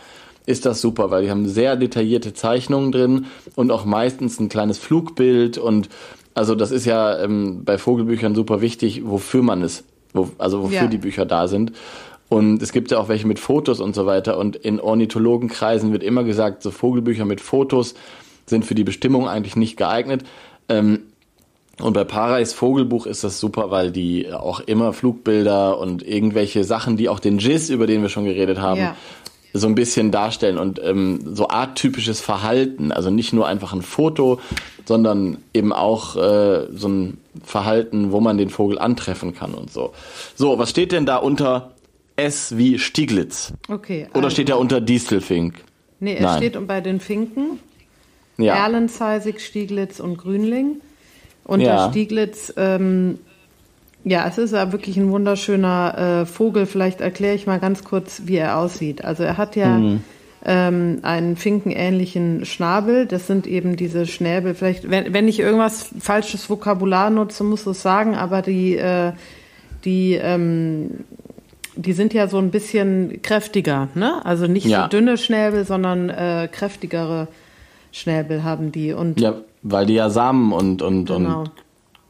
ist 0.47 0.67
das 0.67 0.81
super, 0.81 1.11
weil 1.11 1.25
die 1.25 1.31
haben 1.31 1.47
sehr 1.49 1.77
detaillierte 1.77 2.33
Zeichnungen 2.33 2.93
drin 2.93 3.27
und 3.55 3.71
auch 3.71 3.85
meistens 3.85 4.41
ein 4.41 4.49
kleines 4.49 4.79
Flugbild 4.79 5.59
und 5.59 5.89
also 6.35 6.55
das 6.55 6.71
ist 6.71 6.87
ja 6.87 7.23
ähm, 7.23 7.63
bei 7.65 7.77
Vogelbüchern 7.77 8.35
super 8.35 8.61
wichtig, 8.61 9.03
wofür 9.05 9.43
man 9.43 9.63
es, 9.63 9.85
wo, 10.15 10.31
also 10.39 10.63
wofür 10.63 10.83
Ja. 10.83 10.87
die 10.87 10.99
Bücher 10.99 11.27
da 11.27 11.49
sind. 11.49 11.73
Und 12.29 12.63
es 12.63 12.71
gibt 12.71 12.93
ja 12.93 12.99
auch 12.99 13.09
welche 13.09 13.27
mit 13.27 13.41
Fotos 13.41 13.81
und 13.81 13.93
so 13.97 14.07
weiter. 14.07 14.39
Und 14.39 14.55
in 14.55 14.79
Ornithologenkreisen 14.79 15.93
wird 15.93 16.05
immer 16.05 16.23
gesagt, 16.23 16.63
so 16.63 16.71
Vogelbücher 16.71 17.25
mit 17.25 17.41
Fotos 17.41 17.95
sind 18.47 18.65
für 18.65 18.77
die 18.77 18.85
Bestimmung 18.85 19.29
eigentlich 19.29 19.57
nicht 19.57 19.77
geeignet. 19.77 20.23
Ähm, 20.69 21.01
und 21.83 21.93
bei 21.93 22.05
Parais 22.05 22.53
Vogelbuch 22.53 23.07
ist 23.07 23.25
das 23.25 23.41
super, 23.41 23.71
weil 23.71 23.91
die 23.91 24.33
auch 24.33 24.61
immer 24.61 24.93
Flugbilder 24.93 25.79
und 25.79 26.03
irgendwelche 26.07 26.65
Sachen, 26.65 26.97
die 26.97 27.09
auch 27.09 27.21
den 27.21 27.39
Giz, 27.39 27.69
über 27.71 27.87
den 27.87 28.03
wir 28.03 28.09
schon 28.09 28.25
geredet 28.25 28.59
haben, 28.61 28.81
Ja. 28.81 28.97
so 29.53 29.67
ein 29.67 29.75
bisschen 29.75 30.11
darstellen 30.11 30.59
und 30.59 30.81
ähm, 30.83 31.21
so 31.35 31.49
arttypisches 31.49 32.21
Verhalten. 32.21 32.93
Also 32.93 33.11
nicht 33.11 33.33
nur 33.33 33.47
einfach 33.47 33.73
ein 33.73 33.83
Foto, 33.83 34.41
sondern 34.87 35.39
eben 35.55 35.73
auch 35.73 36.17
äh, 36.17 36.67
so 36.73 36.89
ein 36.89 37.19
Verhalten, 37.43 38.13
wo 38.13 38.21
man 38.21 38.39
den 38.39 38.51
Vogel 38.51 38.79
antreffen 38.79 39.35
kann 39.35 39.55
und 39.55 39.71
so. 39.73 39.93
So, 40.35 40.59
was 40.59 40.71
steht 40.71 40.93
denn 40.93 41.07
da 41.07 41.17
unter 41.17 41.73
S 42.17 42.57
wie 42.57 42.79
Stieglitz? 42.79 43.53
Okay. 43.69 44.07
Oder 44.13 44.25
also- 44.25 44.31
steht 44.31 44.49
da 44.49 44.55
unter 44.57 44.81
Distelfink? 44.81 45.55
Nee, 46.01 46.15
es 46.17 46.23
Nein. 46.23 46.37
steht 46.39 46.67
bei 46.67 46.81
den 46.81 46.99
Finken, 47.01 47.59
Ja. 48.39 48.55
Erlenzeisig, 48.55 49.41
Stieglitz 49.41 50.01
und 50.01 50.17
Grünling. 50.17 50.81
Und 51.45 51.61
Ja. 51.61 51.85
der 51.85 51.91
Stieglitz, 51.91 52.53
ähm, 52.57 53.19
ja, 54.05 54.27
es 54.29 54.39
ist 54.39 54.53
ja 54.53 54.73
wirklich 54.73 54.97
ein 54.97 55.11
wunderschöner 55.11 56.23
äh, 56.23 56.27
Vogel. 56.27 56.67
Vielleicht 56.67 57.01
erkläre 57.01 57.35
ich 57.35 57.47
mal 57.47 57.59
ganz 57.59 57.85
kurz, 57.85 58.23
wie 58.25 58.37
er 58.37 58.57
aussieht. 58.59 59.05
Also 59.05 59.23
er 59.25 59.37
hat 59.37 59.57
ja 59.57 59.79
Mhm. 59.79 60.01
ähm, 60.47 61.01
einen 61.03 61.37
finkenähnlichen 61.37 62.47
Schnabel. 62.47 63.05
Das 63.07 63.27
sind 63.27 63.47
eben 63.47 63.77
diese 63.77 64.07
Schnäbel. 64.07 64.55
Vielleicht, 64.55 64.89
wenn, 64.91 65.13
wenn 65.13 65.29
ich 65.29 65.39
irgendwas 65.39 65.91
falsches 66.01 66.49
Vokabular 66.49 67.11
nutze, 67.11 67.45
muss 67.45 67.63
ich 67.63 67.67
es 67.67 67.83
sagen, 67.83 68.15
aber 68.15 68.41
die, 68.41 68.77
äh, 68.77 69.13
die, 69.85 70.15
ähm, 70.15 71.05
die 71.77 71.93
sind 71.93 72.15
ja 72.15 72.27
so 72.27 72.39
ein 72.39 72.51
bisschen 72.51 73.21
kräftiger, 73.23 73.89
ne? 73.95 74.25
Also 74.25 74.47
nicht 74.47 74.65
Ja. 74.67 74.83
so 74.85 74.89
dünne 74.89 75.19
Schnäbel, 75.19 75.65
sondern 75.67 76.09
äh, 76.11 76.49
kräftigere 76.51 77.29
Schnäbel 77.93 78.43
haben 78.45 78.73
die. 78.73 78.93
Und 78.95 79.21
Ja, 79.21 79.35
weil 79.63 79.87
die 79.87 79.95
ja 79.95 80.11
Samen 80.11 80.53
und, 80.53 80.83
und, 80.83 81.07
Genau. 81.07 81.41
und 81.43 81.51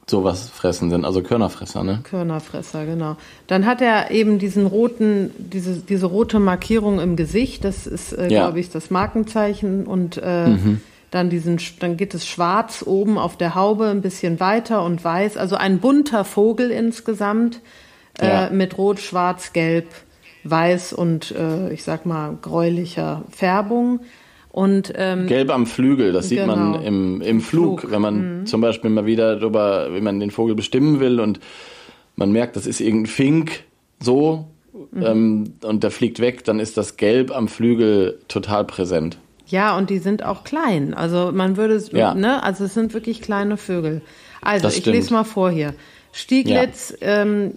sowas 0.08 0.48
fressen 0.48 0.90
sind, 0.90 1.04
also 1.04 1.22
Körnerfresser, 1.22 1.84
ne? 1.84 2.00
Körnerfresser, 2.02 2.84
genau. 2.84 3.16
Dann 3.46 3.64
hat 3.64 3.80
er 3.80 4.10
eben 4.10 4.38
diesen 4.40 4.66
roten, 4.66 5.30
diese, 5.38 5.76
diese 5.76 6.06
rote 6.06 6.40
Markierung 6.40 6.98
im 6.98 7.14
Gesicht. 7.14 7.62
Das 7.64 7.86
ist, 7.86 8.12
äh, 8.12 8.22
Ja. 8.28 8.44
glaube 8.46 8.58
ich, 8.60 8.70
das 8.70 8.90
Markenzeichen. 8.90 9.86
Und 9.86 10.20
äh, 10.22 10.48
Mhm. 10.48 10.80
dann 11.12 11.30
diesen, 11.30 11.60
dann 11.78 11.96
geht 11.96 12.14
es 12.14 12.26
schwarz 12.26 12.82
oben 12.86 13.18
auf 13.18 13.36
der 13.36 13.54
Haube 13.54 13.86
ein 13.88 14.00
bisschen 14.02 14.40
weiter 14.40 14.84
und 14.84 15.04
weiß. 15.04 15.36
Also 15.36 15.54
ein 15.56 15.78
bunter 15.78 16.24
Vogel 16.24 16.70
insgesamt 16.72 17.60
Ja. 18.20 18.46
äh, 18.46 18.50
mit 18.52 18.78
rot, 18.78 18.98
schwarz, 18.98 19.52
gelb, 19.52 19.86
weiß 20.42 20.92
und 20.92 21.30
äh, 21.32 21.72
ich 21.72 21.84
sag 21.84 22.04
mal 22.04 22.36
gräulicher 22.42 23.22
Färbung. 23.30 24.00
Und 24.52 24.92
ähm, 24.96 25.26
Gelb 25.28 25.50
am 25.50 25.66
Flügel, 25.66 26.12
das 26.12 26.28
sieht 26.28 26.40
Genau. 26.40 26.56
man 26.56 26.82
im, 26.82 27.20
im 27.20 27.40
Flug, 27.40 27.80
Flug, 27.82 27.92
wenn 27.92 28.00
man 28.02 28.46
zum 28.46 28.60
Beispiel 28.60 28.90
mal 28.90 29.06
wieder 29.06 29.36
drüber, 29.36 29.88
wenn 29.92 30.02
man 30.02 30.18
den 30.20 30.30
Vogel 30.32 30.54
bestimmen 30.56 30.98
will 31.00 31.20
und 31.20 31.38
man 32.16 32.32
merkt, 32.32 32.56
das 32.56 32.66
ist 32.66 32.80
irgendein 32.80 33.06
Fink, 33.06 33.62
so, 34.00 34.46
ähm, 35.00 35.54
und 35.62 35.82
der 35.84 35.90
fliegt 35.90 36.18
weg, 36.20 36.44
dann 36.44 36.58
ist 36.58 36.76
das 36.76 36.96
Gelb 36.96 37.30
am 37.34 37.46
Flügel 37.48 38.18
total 38.28 38.64
präsent. 38.64 39.18
Ja, 39.46 39.76
und 39.76 39.90
die 39.90 39.98
sind 39.98 40.24
auch 40.24 40.42
klein. 40.44 40.94
Also 40.94 41.30
man 41.32 41.56
würde 41.56 41.74
es, 41.74 41.92
Ja. 41.92 42.14
ne, 42.14 42.42
also 42.42 42.64
es 42.64 42.74
sind 42.74 42.92
wirklich 42.94 43.20
kleine 43.20 43.56
Vögel. 43.56 44.00
Also 44.42 44.64
Das 44.64 44.74
ich 44.74 44.80
stimmt. 44.82 44.96
lese 44.96 45.12
mal 45.12 45.24
vor 45.24 45.50
hier. 45.50 45.74
Stieglitz, 46.12 46.94
ähm, 47.00 47.52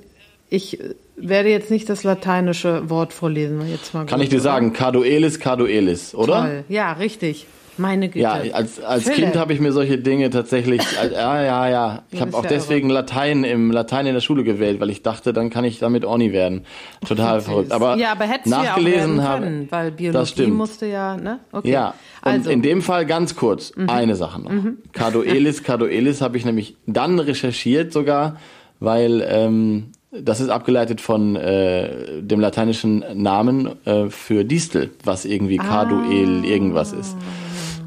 ich 0.49 0.79
werde 1.15 1.49
jetzt 1.49 1.69
nicht 1.71 1.89
das 1.89 2.03
lateinische 2.03 2.89
Wort 2.89 3.13
vorlesen, 3.13 3.59
weil 3.59 3.67
jetzt 3.67 3.93
mal 3.93 4.05
Kann 4.05 4.21
ich 4.21 4.29
dir 4.29 4.39
sagen, 4.41 4.73
Carduelis, 4.73 5.39
Carduelis, 5.39 6.15
oder? 6.15 6.41
Toll. 6.41 6.63
Ja, 6.69 6.93
richtig. 6.93 7.47
Meine 7.75 8.07
Güte. 8.07 8.19
Ja, 8.19 8.33
als, 8.53 8.79
als 8.83 9.05
Philipp. 9.05 9.15
Kind 9.31 9.35
habe 9.35 9.51
ich 9.51 9.59
mir 9.59 9.71
solche 9.71 9.97
Dinge 9.97 10.29
tatsächlich, 10.29 10.79
als, 10.99 11.11
ja, 11.13 11.41
ja, 11.41 11.67
ja. 11.69 12.03
Ich 12.11 12.21
habe 12.21 12.35
auch 12.37 12.43
ja 12.43 12.49
deswegen 12.49 12.87
Latein 12.87 13.43
im 13.43 13.71
Latein 13.71 14.05
in 14.05 14.13
der 14.13 14.21
Schule 14.21 14.43
gewählt, 14.43 14.79
weil 14.79 14.91
ich 14.91 15.01
dachte, 15.01 15.33
dann 15.33 15.49
kann 15.49 15.63
ich 15.65 15.79
damit 15.79 16.05
Orni 16.05 16.31
werden. 16.33 16.65
Total 17.07 17.41
verrückt. 17.41 17.71
Aber, 17.71 17.95
ja, 17.97 18.11
aber 18.11 18.25
hättest 18.25 18.45
du 18.45 18.51
ja 18.51 18.57
auch 18.59 18.63
nachgelesen 18.65 19.17
können, 19.17 19.67
weil 19.71 19.89
das 19.89 19.97
Biologie 19.97 20.27
stimmt. 20.27 20.53
musste 20.55 20.85
ja, 20.85 21.17
ne? 21.17 21.39
Okay. 21.51 21.71
Ja, 21.71 21.95
und 22.23 22.31
also, 22.31 22.49
Mhm. 22.49 22.53
in 22.53 22.61
dem 22.61 22.81
Fall 22.83 23.07
ganz 23.07 23.35
kurz 23.35 23.71
eine 23.87 24.15
Sache 24.15 24.39
noch. 24.39 24.51
Cardoelis, 24.91 25.63
Cardoelis 25.63 26.21
habe 26.21 26.37
ich 26.37 26.45
nämlich 26.45 26.77
dann 26.85 27.17
recherchiert 27.17 27.91
sogar, 27.91 28.37
weil 28.79 29.25
ähm, 29.27 29.93
das 30.21 30.39
ist 30.39 30.49
abgeleitet 30.49 31.01
von 31.01 31.35
äh, 31.35 32.21
dem 32.21 32.39
lateinischen 32.39 33.03
Namen 33.15 33.69
äh, 33.85 34.09
für 34.09 34.43
Distel, 34.45 34.91
was 35.03 35.25
irgendwie 35.25 35.57
Carduel 35.57 36.45
irgendwas 36.45 36.93
ist. 36.93 37.15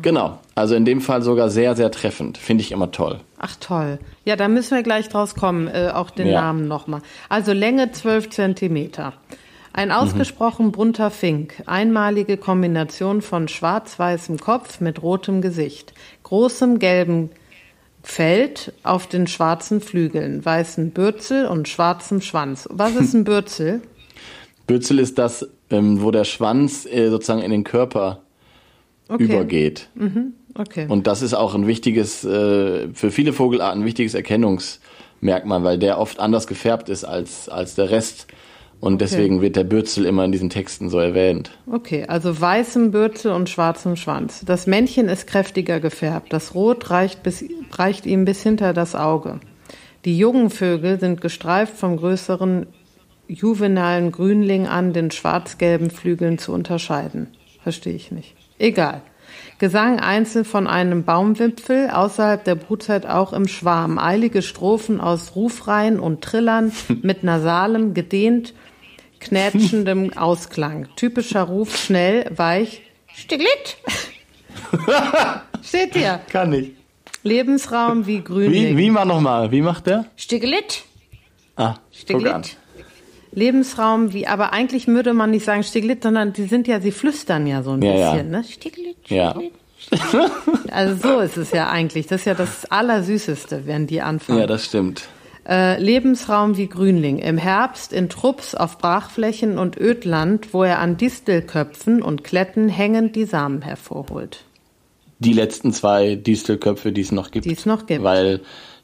Genau, 0.02 0.38
also 0.54 0.74
in 0.74 0.84
dem 0.84 1.00
Fall 1.00 1.22
sogar 1.22 1.50
sehr, 1.50 1.74
sehr 1.74 1.90
treffend. 1.90 2.38
Finde 2.38 2.62
ich 2.62 2.72
immer 2.72 2.90
toll. 2.90 3.20
Ach 3.38 3.56
toll. 3.58 3.98
Ja, 4.24 4.36
da 4.36 4.48
müssen 4.48 4.76
wir 4.76 4.82
gleich 4.82 5.08
draus 5.08 5.34
kommen, 5.34 5.68
äh, 5.68 5.90
auch 5.92 6.10
den 6.10 6.28
Ja. 6.28 6.42
Namen 6.42 6.68
nochmal. 6.68 7.00
Also 7.28 7.52
Länge 7.52 7.90
12 7.92 8.30
Zentimeter. 8.30 9.14
Ein 9.72 9.92
ausgesprochen 9.92 10.72
bunter 10.72 11.10
Fink. 11.10 11.62
Einmalige 11.66 12.38
Kombination 12.38 13.20
von 13.20 13.46
schwarz-weißem 13.46 14.38
Kopf 14.38 14.80
mit 14.80 15.02
rotem 15.02 15.42
Gesicht. 15.42 15.92
Großem 16.22 16.78
gelben 16.78 17.30
Feld 18.08 18.72
auf 18.84 19.08
den 19.08 19.26
schwarzen 19.26 19.80
Flügeln, 19.80 20.42
weißen 20.44 20.92
Bürzel 20.92 21.46
und 21.46 21.66
schwarzem 21.66 22.20
Schwanz. 22.20 22.68
Was 22.70 22.94
ist 22.94 23.14
ein 23.14 23.24
Bürzel? 23.24 23.82
Bürzel 24.68 25.00
ist 25.00 25.18
das, 25.18 25.48
ähm, 25.70 26.00
wo 26.00 26.12
der 26.12 26.22
Schwanz 26.22 26.86
äh, 26.86 27.10
sozusagen 27.10 27.42
in 27.42 27.50
den 27.50 27.64
Körper 27.64 28.22
okay. 29.08 29.24
übergeht. 29.24 29.88
Mhm. 29.96 30.34
Okay. 30.54 30.86
Und 30.88 31.08
das 31.08 31.20
ist 31.20 31.34
auch 31.34 31.56
ein 31.56 31.66
wichtiges, 31.66 32.24
äh, 32.24 32.88
für 32.94 33.10
viele 33.10 33.32
Vogelarten 33.32 33.82
ein 33.82 33.84
wichtiges 33.84 34.14
Erkennungsmerkmal, 34.14 35.64
weil 35.64 35.76
der 35.76 35.98
oft 35.98 36.20
anders 36.20 36.46
gefärbt 36.46 36.88
ist 36.88 37.02
als, 37.02 37.48
als 37.48 37.74
der 37.74 37.90
Rest. 37.90 38.28
Und 38.80 39.00
deswegen 39.00 39.36
okay. 39.36 39.42
wird 39.42 39.56
der 39.56 39.64
Bürzel 39.64 40.04
immer 40.04 40.24
in 40.24 40.32
diesen 40.32 40.50
Texten 40.50 40.90
so 40.90 40.98
erwähnt. 40.98 41.50
Okay, 41.70 42.04
also 42.06 42.38
weißem 42.38 42.90
Bürzel 42.90 43.32
und 43.32 43.48
schwarzem 43.48 43.96
Schwanz. 43.96 44.44
Das 44.44 44.66
Männchen 44.66 45.08
ist 45.08 45.26
kräftiger 45.26 45.80
gefärbt. 45.80 46.32
Das 46.32 46.54
Rot 46.54 46.90
reicht, 46.90 47.22
bis, 47.22 47.44
reicht 47.72 48.06
ihm 48.06 48.24
bis 48.24 48.42
hinter 48.42 48.74
das 48.74 48.94
Auge. 48.94 49.40
Die 50.04 50.18
jungen 50.18 50.50
Vögel 50.50 51.00
sind 51.00 51.20
gestreift 51.20 51.76
vom 51.76 51.96
größeren 51.96 52.66
juvenalen 53.28 54.12
Grünling 54.12 54.66
an 54.66 54.92
den 54.92 55.10
schwarz-gelben 55.10 55.90
Flügeln 55.90 56.38
zu 56.38 56.52
unterscheiden. 56.52 57.28
Verstehe 57.62 57.94
ich 57.94 58.12
nicht. 58.12 58.36
Egal. 58.58 59.02
Gesang 59.58 59.98
einzeln 60.00 60.44
von 60.44 60.66
einem 60.66 61.04
Baumwipfel, 61.04 61.90
außerhalb 61.90 62.44
der 62.44 62.54
Brutzeit 62.54 63.06
auch 63.06 63.32
im 63.32 63.48
Schwarm. 63.48 63.98
Eilige 63.98 64.42
Strophen 64.42 65.00
aus 65.00 65.34
Rufreihen 65.34 65.98
und 65.98 66.22
Trillern 66.22 66.72
mit 67.02 67.24
nasalem, 67.24 67.94
gedehnt, 67.94 68.54
knätschendem 69.20 70.16
Ausklang. 70.16 70.88
Typischer 70.96 71.42
Ruf, 71.42 71.76
schnell, 71.76 72.30
weich, 72.36 72.82
Stiglit. 73.16 73.78
Steht 75.62 75.94
hier. 75.94 76.20
Kann 76.30 76.52
ich. 76.52 76.72
Lebensraum 77.22 78.06
wie 78.06 78.20
Grünling. 78.20 78.76
Wie, 78.76 78.76
wie 78.76 78.90
mal 78.90 79.06
nochmal? 79.06 79.50
Wie 79.50 79.62
macht 79.62 79.86
der? 79.86 80.04
Stiglit. 80.16 80.84
Ah, 81.56 81.76
Stiglit. 81.90 82.56
Lebensraum 83.32 84.12
wie, 84.12 84.26
aber 84.26 84.52
eigentlich 84.52 84.86
würde 84.86 85.12
man 85.12 85.30
nicht 85.30 85.44
sagen 85.44 85.62
Stiglitz, 85.62 86.02
sondern 86.02 86.32
die 86.32 86.44
sind 86.44 86.68
ja, 86.68 86.80
sie 86.80 86.92
flüstern 86.92 87.46
ja 87.46 87.62
so 87.62 87.72
ein 87.72 87.82
ja, 87.82 87.92
bisschen, 87.92 88.32
ja. 88.32 88.38
ne? 88.38 88.44
Stiglitz, 88.44 88.96
Stiglitz. 89.04 89.10
Ja. 89.10 89.34
also 90.70 91.08
so 91.08 91.20
ist 91.20 91.36
es 91.36 91.50
ja 91.52 91.68
eigentlich. 91.68 92.06
Das 92.06 92.22
ist 92.22 92.26
ja 92.26 92.34
das 92.34 92.64
Allersüßeste, 92.70 93.66
wenn 93.66 93.86
die 93.86 94.00
anfangen. 94.02 94.38
Ja, 94.38 94.46
das 94.46 94.64
stimmt. 94.64 95.08
Äh, 95.48 95.80
Lebensraum 95.80 96.56
wie 96.56 96.68
Grünling. 96.68 97.18
Im 97.18 97.38
Herbst 97.38 97.92
in 97.92 98.08
Trupps 98.08 98.54
auf 98.54 98.78
Brachflächen 98.78 99.58
und 99.58 99.78
Ödland, 99.78 100.52
wo 100.52 100.64
er 100.64 100.80
an 100.80 100.96
Distelköpfen 100.96 102.02
und 102.02 102.24
Kletten 102.24 102.68
hängend 102.68 103.14
die 103.14 103.26
Samen 103.26 103.62
hervorholt. 103.62 104.42
Die 105.20 105.32
letzten 105.32 105.72
zwei 105.72 106.16
Distelköpfe, 106.16 106.92
die 106.92 107.00
es 107.00 107.12
noch 107.12 107.30
gibt. 107.30 107.46
Die 107.46 107.52
es 107.52 107.64
noch 107.64 107.86
gibt. 107.86 108.02
Weil 108.02 108.40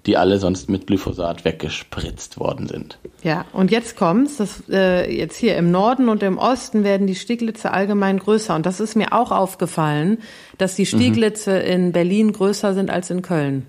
die 0.06 0.16
alle 0.16 0.38
sonst 0.38 0.68
mit 0.68 0.86
Glyphosat 0.86 1.44
weggespritzt 1.44 2.38
worden 2.38 2.66
sind. 2.66 2.98
Ja, 3.22 3.44
und 3.52 3.70
jetzt 3.70 3.96
kommt's, 3.96 4.36
das, 4.36 4.62
äh, 4.68 5.12
jetzt 5.14 5.36
hier 5.36 5.56
im 5.56 5.70
Norden 5.70 6.08
und 6.08 6.22
im 6.22 6.38
Osten 6.38 6.82
werden 6.82 7.06
die 7.06 7.14
Stieglitze 7.14 7.72
allgemein 7.72 8.18
größer. 8.18 8.54
Und 8.54 8.66
das 8.66 8.80
ist 8.80 8.96
mir 8.96 9.12
auch 9.12 9.30
aufgefallen, 9.30 10.18
dass 10.58 10.74
die 10.74 10.86
Stieglitze 10.86 11.52
mhm. 11.52 11.66
in 11.66 11.92
Berlin 11.92 12.32
größer 12.32 12.74
sind 12.74 12.90
als 12.90 13.10
in 13.10 13.22
Köln. 13.22 13.66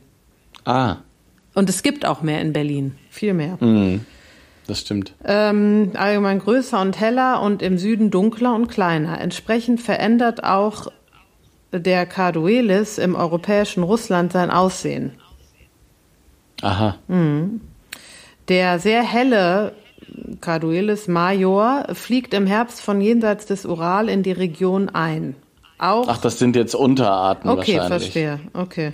Ah. 0.66 0.98
Und 1.54 1.70
es 1.70 1.84
gibt 1.84 2.06
auch 2.06 2.22
mehr 2.22 2.42
in 2.42 2.54
Berlin, 2.54 2.96
viel 3.10 3.34
mehr. 3.34 3.58
Mhm. 3.60 4.06
Das 4.66 4.80
stimmt. 4.80 5.14
Ähm, 5.26 5.92
allgemein 5.96 6.40
größer 6.40 6.80
und 6.80 7.00
heller 7.00 7.42
und 7.42 7.62
im 7.62 7.78
Süden 7.78 8.12
dunkler 8.12 8.56
und 8.56 8.68
kleiner. 8.68 9.20
Entsprechend 9.20 9.82
verändert 9.82 10.44
auch 10.44 10.88
der 11.72 12.06
Carduelis 12.06 12.98
im 12.98 13.16
europäischen 13.16 13.84
Russland 13.84 14.32
sein 14.32 14.52
Aussehen. 14.52 15.12
Aha. 16.62 16.96
Mhm. 17.08 17.62
Der 18.48 18.80
sehr 18.80 19.04
helle 19.04 19.74
Carduelis 20.40 21.08
major 21.08 21.86
fliegt 21.94 22.34
im 22.34 22.46
Herbst 22.46 22.82
von 22.82 23.02
jenseits 23.02 23.46
des 23.46 23.66
Ural 23.66 24.08
in 24.10 24.24
die 24.24 24.32
Region 24.32 24.90
ein. 24.90 25.36
Auch 25.78 26.08
Ach, 26.08 26.18
das 26.18 26.40
sind 26.40 26.56
jetzt 26.56 26.76
Unterarten 26.76 27.50
okay, 27.50 27.78
wahrscheinlich. 27.78 28.10
Okay, 28.10 28.28
verstehe. 28.28 28.40
Okay. 28.54 28.94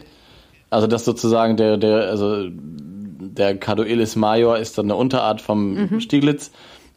Also 0.69 0.87
das 0.87 1.05
sozusagen 1.05 1.57
der 1.57 1.77
der 1.77 2.09
also 2.09 2.47
der 2.49 3.57
Carduelis 3.57 4.15
major 4.15 4.57
ist 4.57 4.77
dann 4.77 4.85
eine 4.85 4.95
Unterart 4.95 5.41
vom 5.41 5.73
mhm. 5.73 5.99
Stieglitz, 5.99 6.51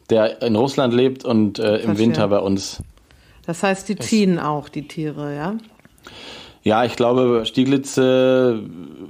der 0.09 0.41
in 0.41 0.55
Russland 0.55 0.93
lebt 0.93 1.25
und 1.25 1.59
äh, 1.59 1.77
im 1.77 1.97
Winter 1.97 2.27
bei 2.27 2.39
uns. 2.39 2.81
Das 3.45 3.63
heißt, 3.63 3.89
die 3.89 3.97
ziehen 3.97 4.39
auch 4.39 4.69
die 4.69 4.87
Tiere, 4.87 5.35
ja? 5.35 5.57
Ja, 6.63 6.85
ich 6.85 6.95
glaube, 6.95 7.43
Stieglitze, 7.45 8.63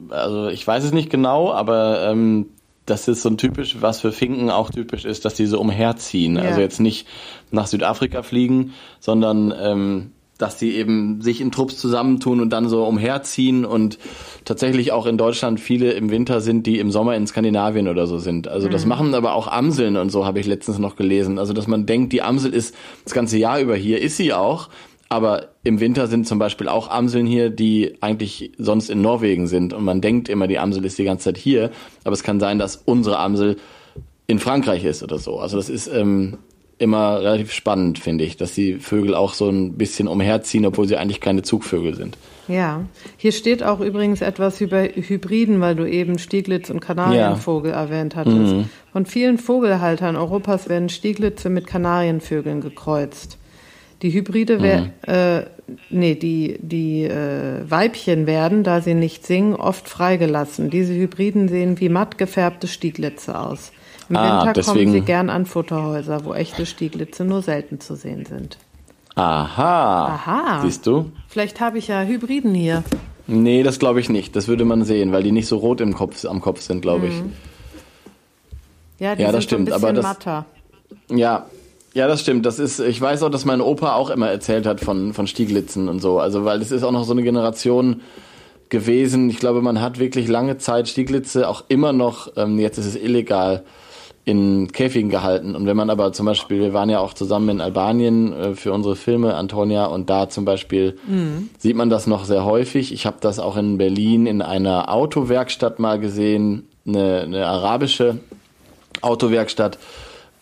also 0.10 0.48
ich 0.48 0.66
weiß 0.66 0.84
es 0.84 0.92
nicht 0.92 1.12
genau, 1.12 1.52
aber 1.52 2.10
ähm, 2.10 2.48
das 2.88 3.08
ist 3.08 3.22
so 3.22 3.30
ein 3.30 3.38
typisch, 3.38 3.78
was 3.80 4.02
für 4.02 4.12
Finken 4.12 4.50
auch 4.50 4.72
typisch 4.72 5.06
ist, 5.06 5.24
dass 5.26 5.36
die 5.36 5.46
so 5.46 5.60
umherziehen. 5.60 6.36
Ja. 6.36 6.44
Also 6.44 6.62
jetzt 6.62 6.80
nicht 6.80 7.08
nach 7.52 7.68
Südafrika 7.68 8.24
fliegen, 8.24 8.74
sondern 9.00 9.54
ähm, 9.58 10.12
dass 10.44 10.58
die 10.58 10.76
eben 10.76 11.22
sich 11.22 11.40
in 11.40 11.54
Trupps 11.54 11.78
zusammentun 11.78 12.42
und 12.42 12.50
dann 12.50 12.68
so 12.68 12.86
umherziehen 12.86 13.64
und 13.64 13.98
tatsächlich 14.44 14.92
auch 14.92 15.06
in 15.06 15.18
Deutschland 15.18 15.62
viele 15.62 15.94
im 15.94 16.12
Winter 16.12 16.42
sind, 16.42 16.68
die 16.68 16.80
im 16.80 16.92
Sommer 16.92 17.16
in 17.16 17.26
Skandinavien 17.26 17.88
oder 17.88 18.08
so 18.08 18.18
sind. 18.18 18.50
Also 18.50 18.68
das 18.68 18.84
mhm. 18.84 18.90
machen 18.90 19.16
aber 19.16 19.36
auch 19.36 19.48
Amseln 19.48 19.96
und 19.96 20.10
so 20.10 20.26
habe 20.26 20.42
ich 20.42 20.46
letztens 20.46 20.80
noch 20.80 20.98
gelesen. 20.98 21.40
Also 21.40 21.54
dass 21.54 21.68
man 21.68 21.86
denkt, 21.86 22.12
die 22.12 22.22
Amsel 22.22 22.54
ist 22.54 22.76
das 23.06 23.14
ganze 23.14 23.38
Jahr 23.38 23.62
über 23.62 23.78
hier, 23.78 24.02
ist 24.02 24.18
sie 24.18 24.34
auch, 24.34 24.68
aber 25.08 25.50
im 25.64 25.80
Winter 25.80 26.08
sind 26.08 26.28
zum 26.28 26.40
Beispiel 26.40 26.68
auch 26.68 26.90
Amseln 26.90 27.26
hier, 27.26 27.50
die 27.50 27.94
eigentlich 28.02 28.52
sonst 28.58 28.90
in 28.90 29.02
Norwegen 29.02 29.48
sind. 29.48 29.72
Und 29.72 29.86
man 29.86 30.02
denkt 30.02 30.28
immer, 30.28 30.48
die 30.48 30.60
Amsel 30.60 30.84
ist 30.84 30.98
die 30.98 31.06
ganze 31.06 31.26
Zeit 31.26 31.38
hier. 31.38 31.72
Aber 32.04 32.14
es 32.14 32.24
kann 32.24 32.42
sein, 32.42 32.60
dass 32.60 32.82
unsere 32.84 33.18
Amsel 33.18 33.56
in 34.28 34.40
Frankreich 34.40 34.84
ist 34.84 35.04
oder 35.04 35.20
so. 35.20 35.40
Also 35.40 35.56
das 35.56 35.70
ist 35.70 35.88
ähm, 35.88 36.40
immer 36.84 37.22
relativ 37.22 37.52
spannend, 37.52 37.98
finde 37.98 38.24
ich, 38.24 38.38
dass 38.38 38.54
die 38.54 38.76
Vögel 38.76 39.16
auch 39.16 39.34
so 39.34 39.50
ein 39.50 39.74
bisschen 39.74 40.08
umherziehen, 40.08 40.66
obwohl 40.66 40.88
sie 40.88 40.98
eigentlich 40.98 41.22
keine 41.22 41.42
Zugvögel 41.42 41.96
sind. 41.96 42.18
Ja, 42.48 42.84
hier 43.18 43.32
steht 43.32 43.64
auch 43.64 43.80
übrigens 43.80 44.22
etwas 44.22 44.60
über 44.60 44.84
Hybriden, 44.84 45.62
weil 45.62 45.76
du 45.76 45.90
eben 45.90 46.20
Stieglitz 46.20 46.70
und 46.70 46.82
Kanarienvogel 46.82 47.72
ja. 47.72 47.82
erwähnt 47.82 48.16
hattest. 48.16 48.54
Mhm. 48.54 48.70
Von 48.92 49.06
vielen 49.06 49.38
Vogelhaltern 49.38 50.16
Europas 50.16 50.68
werden 50.68 50.90
Stieglitze 50.90 51.50
mit 51.50 51.68
Kanarienvögeln 51.68 52.62
gekreuzt. 52.62 53.38
Die 54.02 54.12
Hybride, 54.12 54.60
mhm. 54.60 54.92
äh, 55.08 55.44
nee, 55.90 56.16
die, 56.16 56.58
die 56.62 57.06
äh, 57.06 57.62
Weibchen 57.70 58.28
werden, 58.28 58.64
da 58.64 58.82
sie 58.82 58.94
nicht 58.94 59.26
singen, 59.26 59.56
oft 59.56 59.88
freigelassen. 59.88 60.70
Diese 60.70 60.94
Hybriden 60.94 61.48
sehen 61.48 61.80
wie 61.80 61.88
matt 61.88 62.18
gefärbte 62.18 62.68
Stieglitze 62.68 63.40
aus. 63.40 63.72
Im 64.10 64.16
ah, 64.16 64.40
Winter 64.40 64.54
deswegen... 64.54 64.78
kommen 64.78 64.92
sie 64.94 65.02
gern 65.02 65.30
an 65.30 65.46
Futterhäuser, 65.46 66.26
wo 66.26 66.34
echte 66.34 66.66
Stieglitze 66.66 67.26
nur 67.26 67.42
selten 67.42 67.80
zu 67.80 67.96
sehen 67.96 68.26
sind. 68.26 68.58
Aha. 69.16 70.08
Aha. 70.08 70.62
Siehst 70.64 70.86
du? 70.88 71.12
Vielleicht 71.28 71.60
habe 71.60 71.78
ich 71.78 71.88
ja 71.88 72.02
Hybriden 72.02 72.54
hier. 72.54 72.84
Nee, 73.28 73.64
das 73.64 73.80
glaube 73.80 74.00
ich 74.00 74.10
nicht. 74.10 74.36
Das 74.36 74.48
würde 74.48 74.66
man 74.66 74.84
sehen, 74.84 75.12
weil 75.12 75.24
die 75.24 75.32
nicht 75.32 75.48
so 75.48 75.58
rot 75.58 75.82
im 75.82 75.94
Kopf, 75.94 76.26
am 76.26 76.42
Kopf 76.42 76.62
sind, 76.62 76.82
glaube 76.82 77.08
ich. 77.08 77.14
Mhm. 77.14 77.34
Ja, 79.00 79.16
die 79.16 79.24
ja, 79.24 79.32
das 79.32 79.44
stimmt. 79.44 79.70
So 79.70 79.76
ein 79.76 79.82
bisschen 79.82 79.90
aber 79.90 79.94
das, 79.94 80.04
matter. 80.04 80.46
Ja, 81.10 81.46
ja, 81.94 82.08
das 82.08 82.22
stimmt. 82.22 82.46
Das 82.46 82.58
ist, 82.58 82.80
ich 82.80 83.00
weiß 83.00 83.22
auch, 83.24 83.30
dass 83.30 83.46
mein 83.46 83.62
Opa 83.62 83.94
auch 83.94 84.10
immer 84.10 84.30
erzählt 84.30 84.66
hat 84.66 84.82
von, 84.82 85.14
von 85.14 85.28
Stieglitzen 85.28 85.90
und 85.90 86.02
so. 86.02 86.20
Also, 86.20 86.44
weil 86.44 86.62
es 86.62 86.72
ist 86.72 86.84
auch 86.84 86.92
noch 86.92 87.04
so 87.04 87.14
eine 87.14 87.24
Generation 87.24 88.02
gewesen. 88.70 89.30
Ich 89.30 89.38
glaube, 89.38 89.62
man 89.62 89.80
hat 89.80 90.00
wirklich 90.00 90.28
lange 90.28 90.58
Zeit 90.58 90.88
Stieglitze 90.88 91.48
auch 91.48 91.64
immer 91.68 91.94
noch, 91.94 92.32
ähm, 92.36 92.58
jetzt 92.58 92.80
ist 92.80 92.88
es 92.88 92.96
illegal, 92.96 93.64
in 94.26 94.72
Käfigen 94.72 95.10
gehalten. 95.10 95.56
Und 95.56 95.66
wenn 95.66 95.76
man 95.76 95.90
aber 95.90 96.14
zum 96.14 96.26
Beispiel, 96.26 96.62
wir 96.62 96.74
waren 96.74 96.90
ja 96.90 97.00
auch 97.00 97.14
zusammen 97.14 97.50
in 97.50 97.62
Albanien 97.62 98.34
äh, 98.34 98.56
für 98.56 98.72
unsere 98.72 98.96
Filme, 98.96 99.36
Antonia, 99.36 99.86
und 99.86 100.10
da 100.10 100.30
zum 100.30 100.46
Beispiel 100.46 100.98
mhm. 101.08 101.50
sieht 101.58 101.76
man 101.76 101.90
das 101.90 102.08
noch 102.08 102.26
sehr 102.26 102.46
häufig. 102.46 102.94
Ich 102.94 103.06
habe 103.06 103.18
das 103.20 103.40
auch 103.40 103.58
in 103.58 103.78
Berlin 103.78 104.26
in 104.26 104.42
einer 104.42 104.92
Autowerkstatt 104.92 105.80
mal 105.80 106.00
gesehen, 106.00 106.68
eine, 106.86 107.22
eine 107.22 107.46
arabische 107.46 108.20
Autowerkstatt 109.02 109.78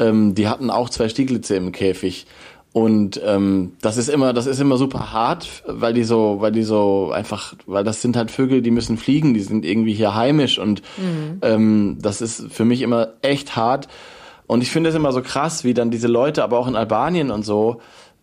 ähm, 0.02 0.36
die 0.36 0.48
hatten 0.48 0.70
auch 0.70 0.90
zwei 0.90 1.08
Stieglitze 1.08 1.56
im 1.56 1.72
Käfig. 1.72 2.26
Und 2.74 3.20
ähm, 3.26 3.74
das 3.82 3.98
ist 3.98 4.08
immer, 4.08 4.32
das 4.32 4.46
ist 4.46 4.62
immer 4.62 4.78
super 4.78 5.12
hart, 5.12 5.64
weil 5.68 5.94
die 5.94 6.06
so, 6.06 6.38
weil 6.40 6.54
die 6.54 6.64
so 6.64 7.12
einfach, 7.12 7.54
weil 7.66 7.84
das 7.84 8.02
sind 8.02 8.16
halt 8.16 8.32
Vögel, 8.32 8.62
die 8.62 8.72
müssen 8.72 8.98
fliegen, 8.98 9.34
die 9.34 9.42
sind 9.42 9.66
irgendwie 9.66 9.94
hier 9.94 10.16
heimisch 10.16 10.58
und 10.58 10.82
mhm. 10.98 11.40
ähm, 11.42 11.98
das 12.02 12.22
ist 12.22 12.50
für 12.50 12.64
mich 12.64 12.82
immer 12.82 13.10
echt 13.22 13.58
hart. 13.58 13.90
Und 14.48 14.62
ich 14.62 14.72
finde 14.72 14.90
es 14.90 14.96
immer 14.96 15.12
so 15.12 15.22
krass, 15.22 15.66
wie 15.66 15.74
dann 15.74 15.92
diese 15.92 16.08
Leute, 16.08 16.44
aber 16.44 16.60
auch 16.60 16.68
in 16.68 16.78
Albanien 16.78 17.30
und 17.30 17.44
so, 17.44 17.82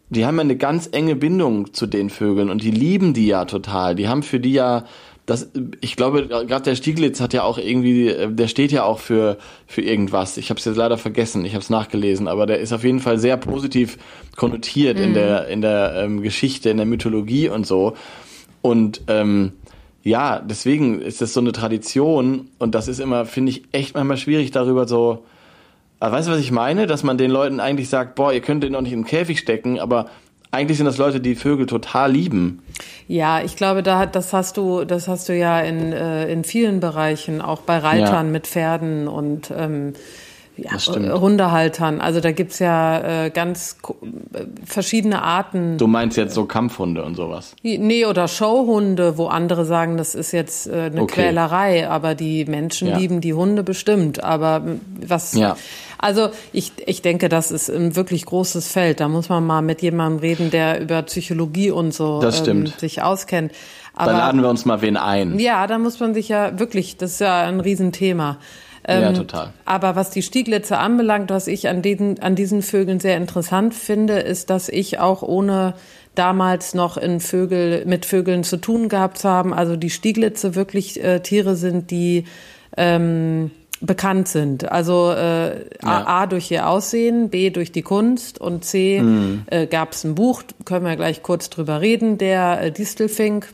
die 0.08 0.24
haben 0.24 0.36
ja 0.36 0.42
eine 0.42 0.56
ganz 0.56 0.88
enge 0.92 1.14
Bindung 1.14 1.74
zu 1.74 1.86
den 1.86 2.08
Vögeln 2.08 2.48
und 2.48 2.62
die 2.62 2.70
lieben 2.70 3.12
die 3.12 3.26
ja 3.26 3.44
total. 3.44 3.94
Die 3.94 4.08
haben 4.08 4.22
für 4.22 4.40
die 4.40 4.52
ja 4.52 4.84
das, 5.28 5.50
ich 5.82 5.94
glaube, 5.94 6.26
gerade 6.26 6.62
der 6.62 6.74
Stieglitz 6.74 7.20
hat 7.20 7.34
ja 7.34 7.42
auch 7.42 7.58
irgendwie, 7.58 8.16
der 8.30 8.48
steht 8.48 8.72
ja 8.72 8.84
auch 8.84 8.98
für, 8.98 9.36
für 9.66 9.82
irgendwas. 9.82 10.38
Ich 10.38 10.48
habe 10.48 10.58
es 10.58 10.64
jetzt 10.64 10.76
leider 10.76 10.96
vergessen, 10.96 11.44
ich 11.44 11.52
habe 11.52 11.62
es 11.62 11.68
nachgelesen, 11.68 12.28
aber 12.28 12.46
der 12.46 12.60
ist 12.60 12.72
auf 12.72 12.82
jeden 12.82 13.00
Fall 13.00 13.18
sehr 13.18 13.36
positiv 13.36 13.98
konnotiert 14.36 14.96
mhm. 14.96 15.04
in 15.04 15.14
der, 15.14 15.48
in 15.48 15.60
der 15.60 15.96
ähm, 15.96 16.22
Geschichte, 16.22 16.70
in 16.70 16.78
der 16.78 16.86
Mythologie 16.86 17.50
und 17.50 17.66
so. 17.66 17.92
Und 18.62 19.02
ähm, 19.08 19.52
ja, 20.02 20.40
deswegen 20.40 21.02
ist 21.02 21.20
das 21.20 21.34
so 21.34 21.40
eine 21.40 21.52
Tradition 21.52 22.48
und 22.58 22.74
das 22.74 22.88
ist 22.88 22.98
immer, 22.98 23.26
finde 23.26 23.50
ich, 23.50 23.64
echt 23.72 23.94
manchmal 23.94 24.16
schwierig 24.16 24.50
darüber 24.50 24.88
so, 24.88 25.26
aber 26.00 26.16
weißt 26.16 26.28
du, 26.28 26.32
was 26.32 26.40
ich 26.40 26.52
meine? 26.52 26.86
Dass 26.86 27.02
man 27.02 27.18
den 27.18 27.30
Leuten 27.30 27.60
eigentlich 27.60 27.90
sagt, 27.90 28.14
boah, 28.14 28.32
ihr 28.32 28.40
könnt 28.40 28.62
den 28.62 28.72
noch 28.72 28.80
nicht 28.80 28.92
im 28.92 29.04
Käfig 29.04 29.40
stecken, 29.40 29.78
aber 29.78 30.06
eigentlich 30.50 30.78
sind 30.78 30.86
das 30.86 30.98
Leute, 30.98 31.20
die 31.20 31.34
Vögel 31.34 31.66
total 31.66 32.12
lieben. 32.12 32.62
Ja, 33.06 33.42
ich 33.42 33.56
glaube, 33.56 33.82
da 33.82 34.06
das 34.06 34.32
hast 34.32 34.56
du, 34.56 34.84
das 34.84 35.08
hast 35.08 35.28
du 35.28 35.36
ja 35.36 35.60
in, 35.60 35.92
äh, 35.92 36.30
in 36.30 36.44
vielen 36.44 36.80
Bereichen, 36.80 37.40
auch 37.40 37.62
bei 37.62 37.78
Reitern 37.78 38.26
ja. 38.26 38.32
mit 38.32 38.46
Pferden 38.46 39.08
und 39.08 39.52
ähm, 39.56 39.92
ja, 40.58 41.20
Hundehaltern. 41.20 42.00
Also 42.00 42.20
da 42.20 42.32
gibt's 42.32 42.58
ja 42.58 43.26
äh, 43.26 43.30
ganz 43.30 43.76
äh, 44.34 44.44
verschiedene 44.64 45.22
Arten. 45.22 45.78
Du 45.78 45.86
meinst 45.86 46.16
jetzt 46.16 46.34
so 46.34 46.44
Kampfhunde 46.44 47.04
und 47.04 47.14
sowas? 47.14 47.54
Nee, 47.62 48.06
oder 48.06 48.28
Showhunde, 48.28 49.18
wo 49.18 49.26
andere 49.26 49.64
sagen, 49.64 49.96
das 49.96 50.14
ist 50.14 50.32
jetzt 50.32 50.66
äh, 50.66 50.90
eine 50.92 51.02
okay. 51.02 51.22
Quälerei, 51.22 51.88
aber 51.88 52.14
die 52.14 52.44
Menschen 52.44 52.88
ja. 52.88 52.98
lieben 52.98 53.20
die 53.20 53.34
Hunde 53.34 53.62
bestimmt. 53.62 54.22
Aber 54.24 54.62
was 55.00 55.34
ja. 55.34 55.56
Also 55.98 56.30
ich, 56.52 56.72
ich 56.86 57.02
denke, 57.02 57.28
das 57.28 57.50
ist 57.50 57.68
ein 57.68 57.96
wirklich 57.96 58.24
großes 58.24 58.70
Feld. 58.70 59.00
Da 59.00 59.08
muss 59.08 59.28
man 59.28 59.44
mal 59.44 59.62
mit 59.62 59.82
jemandem 59.82 60.20
reden, 60.20 60.50
der 60.50 60.80
über 60.80 61.02
Psychologie 61.02 61.70
und 61.72 61.92
so 61.92 62.22
ähm, 62.22 62.66
sich 62.66 63.02
auskennt. 63.02 63.52
Aber, 63.94 64.12
da 64.12 64.18
laden 64.18 64.40
wir 64.40 64.48
uns 64.48 64.64
mal 64.64 64.80
wen 64.80 64.96
ein. 64.96 65.40
Ja, 65.40 65.66
da 65.66 65.76
muss 65.76 65.98
man 65.98 66.14
sich 66.14 66.28
ja 66.28 66.56
wirklich, 66.58 66.96
das 66.98 67.12
ist 67.12 67.20
ja 67.20 67.42
ein 67.42 67.58
Riesenthema. 67.58 68.38
Ähm, 68.88 69.02
ja, 69.02 69.12
total. 69.12 69.52
Aber 69.66 69.96
was 69.96 70.10
die 70.10 70.22
Stieglitze 70.22 70.78
anbelangt, 70.78 71.30
was 71.30 71.46
ich 71.46 71.68
an 71.68 71.82
diesen, 71.82 72.20
an 72.20 72.34
diesen 72.34 72.62
Vögeln 72.62 73.00
sehr 73.00 73.18
interessant 73.18 73.74
finde, 73.74 74.14
ist, 74.14 74.48
dass 74.48 74.70
ich 74.70 74.98
auch 74.98 75.22
ohne 75.22 75.74
damals 76.14 76.74
noch 76.74 76.96
in 76.96 77.20
Vögel, 77.20 77.84
mit 77.84 78.06
Vögeln 78.06 78.44
zu 78.44 78.56
tun 78.56 78.88
gehabt 78.88 79.18
zu 79.18 79.28
haben, 79.28 79.52
also 79.52 79.76
die 79.76 79.90
Stieglitze 79.90 80.54
wirklich 80.54 81.02
äh, 81.04 81.20
Tiere 81.20 81.54
sind, 81.54 81.90
die 81.90 82.24
ähm, 82.76 83.50
bekannt 83.80 84.26
sind. 84.26 84.70
Also 84.72 85.12
äh, 85.12 85.58
ja. 85.60 85.66
A, 85.82 86.22
A, 86.22 86.26
durch 86.26 86.50
ihr 86.50 86.68
Aussehen, 86.68 87.28
B 87.28 87.50
durch 87.50 87.70
die 87.70 87.82
Kunst 87.82 88.40
und 88.40 88.64
C 88.64 89.00
mhm. 89.00 89.42
äh, 89.46 89.66
gab 89.66 89.92
es 89.92 90.02
ein 90.04 90.14
Buch, 90.14 90.42
können 90.64 90.86
wir 90.86 90.96
gleich 90.96 91.22
kurz 91.22 91.50
drüber 91.50 91.80
reden, 91.82 92.18
der 92.18 92.62
äh, 92.62 92.72
Distelfink, 92.72 93.48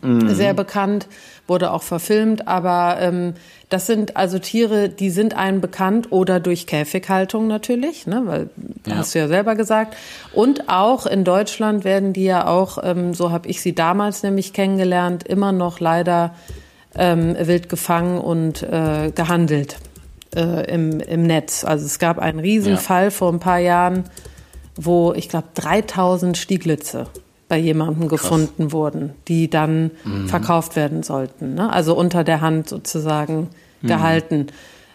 mhm. 0.00 0.30
sehr 0.30 0.54
bekannt, 0.54 1.08
wurde 1.50 1.72
auch 1.72 1.82
verfilmt, 1.82 2.48
aber 2.48 2.96
ähm, 3.00 3.34
das 3.68 3.86
sind 3.86 4.16
also 4.16 4.38
Tiere, 4.38 4.88
die 4.88 5.10
sind 5.10 5.36
einem 5.36 5.60
bekannt 5.60 6.10
oder 6.10 6.40
durch 6.40 6.66
Käfighaltung 6.66 7.46
natürlich, 7.46 8.06
ne, 8.06 8.22
weil 8.24 8.50
ja. 8.86 8.96
hast 8.96 9.14
du 9.14 9.18
ja 9.18 9.28
selber 9.28 9.56
gesagt. 9.56 9.96
Und 10.32 10.70
auch 10.70 11.04
in 11.04 11.24
Deutschland 11.24 11.84
werden 11.84 12.14
die 12.14 12.24
ja 12.24 12.46
auch, 12.46 12.78
ähm, 12.82 13.12
so 13.12 13.30
habe 13.30 13.48
ich 13.48 13.60
sie 13.60 13.74
damals 13.74 14.22
nämlich 14.22 14.52
kennengelernt, 14.52 15.24
immer 15.24 15.52
noch 15.52 15.80
leider 15.80 16.34
ähm, 16.94 17.36
wild 17.38 17.68
gefangen 17.68 18.18
und 18.18 18.62
äh, 18.62 19.12
gehandelt 19.14 19.76
äh, 20.34 20.72
im, 20.72 21.00
im 21.00 21.24
Netz. 21.24 21.64
Also 21.64 21.84
es 21.84 21.98
gab 21.98 22.18
einen 22.18 22.38
Riesenfall 22.38 23.04
ja. 23.04 23.10
vor 23.10 23.32
ein 23.32 23.40
paar 23.40 23.58
Jahren, 23.58 24.04
wo 24.76 25.12
ich 25.12 25.28
glaube 25.28 25.48
3000 25.54 26.38
Stieglitze 26.38 27.06
bei 27.50 27.58
jemandem 27.58 28.06
gefunden 28.06 28.68
Krass. 28.68 28.72
wurden, 28.72 29.10
die 29.26 29.50
dann 29.50 29.90
mhm. 30.04 30.28
verkauft 30.28 30.76
werden 30.76 31.02
sollten. 31.02 31.54
Ne? 31.54 31.70
Also 31.70 31.96
unter 31.96 32.22
der 32.22 32.40
Hand 32.40 32.68
sozusagen 32.68 33.48
mhm. 33.82 33.88
gehalten, 33.88 34.46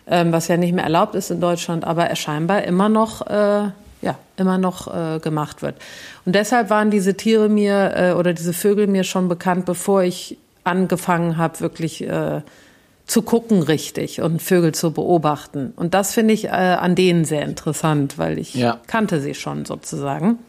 ähm, 0.08 0.32
was 0.32 0.48
ja 0.48 0.56
nicht 0.56 0.74
mehr 0.74 0.86
erlaubt 0.86 1.16
ist 1.16 1.32
in 1.32 1.42
Deutschland, 1.42 1.84
aber 1.84 2.16
scheinbar 2.16 2.64
immer 2.64 2.88
noch, 2.88 3.28
äh, 3.28 3.70
ja, 4.02 4.18
immer 4.38 4.58
noch 4.58 4.88
äh, 4.88 5.20
gemacht 5.20 5.62
wird. 5.62 5.76
Und 6.26 6.34
deshalb 6.34 6.70
waren 6.70 6.92
diese 6.92 7.16
Tiere 7.16 7.50
mir 7.50 7.94
äh, 7.94 8.12
oder 8.14 8.34
diese 8.34 8.54
Vögel 8.54 8.88
mir 8.88 9.04
schon 9.04 9.28
bekannt, 9.28 9.66
bevor 9.66 10.04
ich 10.04 10.38
angefangen 10.64 11.36
habe, 11.36 11.60
wirklich 11.60 12.08
äh, 12.08 12.42
zu 13.06 13.22
gucken 13.22 13.64
richtig 13.64 14.22
und 14.22 14.42
Vögel 14.42 14.74
zu 14.74 14.92
beobachten. 14.92 15.74
Und 15.76 15.94
das 15.94 16.14
finde 16.14 16.34
ich 16.34 16.46
äh, 16.46 16.52
an 16.52 16.96
denen 16.96 17.26
sehr 17.26 17.44
interessant, 17.44 18.18
weil 18.18 18.40
ich 18.40 18.56
ja. 18.56 18.80
kannte 18.88 19.20
sie 19.20 19.34
schon 19.34 19.66
sozusagen. 19.66 20.40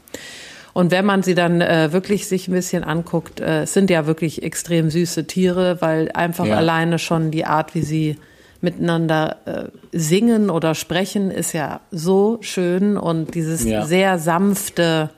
Und 0.76 0.90
wenn 0.90 1.06
man 1.06 1.22
sie 1.22 1.34
dann 1.34 1.62
äh, 1.62 1.90
wirklich 1.94 2.28
sich 2.28 2.48
ein 2.48 2.52
bisschen 2.52 2.84
anguckt, 2.84 3.40
äh, 3.40 3.62
es 3.62 3.72
sind 3.72 3.88
ja 3.88 4.06
wirklich 4.06 4.42
extrem 4.42 4.90
süße 4.90 5.26
Tiere, 5.26 5.80
weil 5.80 6.12
einfach 6.12 6.44
ja. 6.44 6.54
alleine 6.58 6.98
schon 6.98 7.30
die 7.30 7.46
Art, 7.46 7.74
wie 7.74 7.80
sie 7.80 8.18
miteinander 8.60 9.38
äh, 9.46 9.98
singen 9.98 10.50
oder 10.50 10.74
sprechen, 10.74 11.30
ist 11.30 11.54
ja 11.54 11.80
so 11.92 12.36
schön 12.42 12.98
und 12.98 13.34
dieses 13.34 13.64
ja. 13.64 13.86
sehr 13.86 14.18
sanfte, 14.18 15.08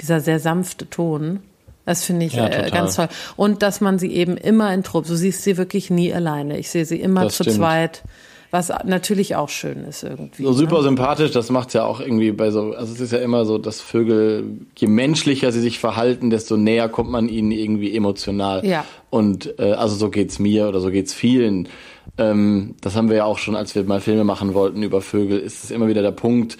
dieser 0.00 0.20
sehr 0.20 0.38
sanfte 0.38 0.88
Ton. 0.88 1.40
Das 1.84 2.04
finde 2.04 2.26
ich 2.26 2.34
ja, 2.34 2.46
äh, 2.46 2.70
ganz 2.70 2.94
toll. 2.94 3.08
Und 3.34 3.64
dass 3.64 3.80
man 3.80 3.98
sie 3.98 4.12
eben 4.12 4.36
immer 4.36 4.72
in 4.72 4.84
Trupp, 4.84 5.08
du 5.08 5.16
siehst 5.16 5.42
sie 5.42 5.56
wirklich 5.56 5.90
nie 5.90 6.14
alleine. 6.14 6.58
Ich 6.58 6.70
sehe 6.70 6.84
sie 6.84 7.00
immer 7.00 7.24
das 7.24 7.38
zu 7.38 7.42
stimmt. 7.42 7.56
zweit 7.56 8.02
was 8.50 8.72
natürlich 8.84 9.36
auch 9.36 9.50
schön 9.50 9.84
ist 9.84 10.02
irgendwie. 10.02 10.42
So 10.42 10.52
super 10.52 10.78
ne? 10.78 10.82
sympathisch, 10.84 11.32
das 11.32 11.50
macht's 11.50 11.74
ja 11.74 11.84
auch 11.84 12.00
irgendwie 12.00 12.32
bei 12.32 12.50
so, 12.50 12.72
also 12.72 12.92
es 12.92 13.00
ist 13.00 13.12
ja 13.12 13.18
immer 13.18 13.44
so, 13.44 13.58
dass 13.58 13.80
Vögel, 13.80 14.44
je 14.76 14.88
menschlicher 14.88 15.52
sie 15.52 15.60
sich 15.60 15.78
verhalten, 15.78 16.30
desto 16.30 16.56
näher 16.56 16.88
kommt 16.88 17.10
man 17.10 17.28
ihnen 17.28 17.50
irgendwie 17.50 17.94
emotional. 17.94 18.64
Ja. 18.64 18.84
Und 19.10 19.58
äh, 19.58 19.72
also 19.72 19.96
so 19.96 20.08
geht's 20.08 20.38
mir 20.38 20.68
oder 20.68 20.80
so 20.80 20.90
geht's 20.90 21.12
vielen. 21.12 21.68
Ähm, 22.16 22.74
das 22.80 22.96
haben 22.96 23.10
wir 23.10 23.16
ja 23.16 23.24
auch 23.24 23.38
schon, 23.38 23.54
als 23.54 23.74
wir 23.74 23.84
mal 23.84 24.00
Filme 24.00 24.24
machen 24.24 24.54
wollten 24.54 24.82
über 24.82 25.02
Vögel, 25.02 25.38
ist 25.38 25.64
es 25.64 25.70
immer 25.70 25.88
wieder 25.88 26.02
der 26.02 26.12
Punkt, 26.12 26.56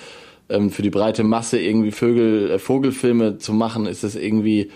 ähm, 0.51 0.70
für 0.70 0.83
die 0.83 0.90
breite 0.90 1.24
Masse 1.24 1.59
irgendwie 1.59 1.90
Vögel, 1.90 2.51
äh, 2.51 2.59
Vogelfilme 2.59 3.38
zu 3.38 3.55
machen, 3.55 3.87
ist 3.87 4.05
es 4.05 4.14
irgendwie 4.14 4.70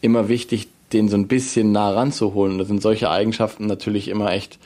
immer 0.00 0.28
wichtig, 0.28 0.68
den 0.92 1.08
so 1.08 1.16
ein 1.16 1.28
bisschen 1.28 1.72
nah 1.72 1.90
ranzuholen. 1.90 2.58
Da 2.58 2.64
sind 2.64 2.82
solche 2.82 3.10
Eigenschaften 3.10 3.66
natürlich 3.66 4.08
immer 4.08 4.32
echt 4.32 4.58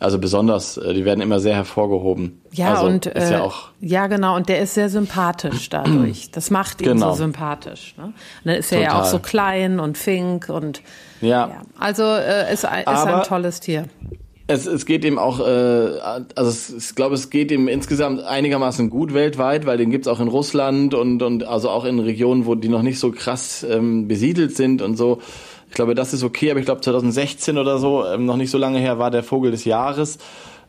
also 0.00 0.18
besonders, 0.18 0.76
äh, 0.76 0.94
die 0.94 1.04
werden 1.04 1.20
immer 1.20 1.40
sehr 1.40 1.54
hervorgehoben. 1.54 2.40
Ja, 2.52 2.74
also 2.74 2.86
und 2.86 3.06
äh, 3.06 3.32
ja, 3.32 3.42
auch 3.42 3.68
ja, 3.80 4.06
genau, 4.06 4.36
und 4.36 4.48
der 4.48 4.60
ist 4.60 4.74
sehr 4.74 4.88
sympathisch 4.88 5.68
dadurch. 5.70 6.30
Das 6.30 6.50
macht 6.50 6.80
ihn 6.80 6.88
genau. 6.88 7.10
so 7.10 7.16
sympathisch. 7.16 7.94
Ne? 7.96 8.04
Und 8.04 8.14
dann 8.44 8.54
ist 8.54 8.72
er 8.72 8.80
ja 8.80 9.00
auch 9.00 9.04
so 9.04 9.18
klein 9.18 9.80
und 9.80 9.98
fink 9.98 10.48
und 10.48 10.82
ja. 11.20 11.48
ja. 11.48 11.62
Also 11.78 12.04
äh, 12.04 12.52
ist, 12.52 12.64
ist 12.64 12.66
ein 12.66 13.22
tolles 13.24 13.60
Tier. 13.60 13.86
Es, 14.50 14.66
es 14.66 14.86
geht 14.86 15.04
ihm 15.04 15.18
auch, 15.18 15.40
äh, 15.40 15.42
also 15.42 16.48
es, 16.48 16.70
ich 16.70 16.94
glaube, 16.94 17.14
es 17.16 17.28
geht 17.28 17.50
ihm 17.50 17.68
insgesamt 17.68 18.22
einigermaßen 18.22 18.88
gut 18.88 19.12
weltweit, 19.12 19.66
weil 19.66 19.76
den 19.76 19.90
gibt's 19.90 20.08
auch 20.08 20.20
in 20.20 20.28
Russland 20.28 20.94
und, 20.94 21.22
und 21.22 21.44
also 21.44 21.68
auch 21.68 21.84
in 21.84 21.98
Regionen, 21.98 22.46
wo 22.46 22.54
die 22.54 22.70
noch 22.70 22.82
nicht 22.82 22.98
so 22.98 23.10
krass 23.10 23.66
ähm, 23.68 24.08
besiedelt 24.08 24.56
sind 24.56 24.80
und 24.80 24.96
so. 24.96 25.20
Ich 25.68 25.74
glaube, 25.74 25.94
das 25.94 26.12
ist 26.12 26.24
okay, 26.24 26.50
aber 26.50 26.60
ich 26.60 26.66
glaube 26.66 26.80
2016 26.80 27.58
oder 27.58 27.78
so, 27.78 28.04
ähm, 28.06 28.24
noch 28.26 28.36
nicht 28.36 28.50
so 28.50 28.58
lange 28.58 28.78
her, 28.78 28.98
war 28.98 29.10
der 29.10 29.22
Vogel 29.22 29.50
des 29.50 29.64
Jahres, 29.64 30.18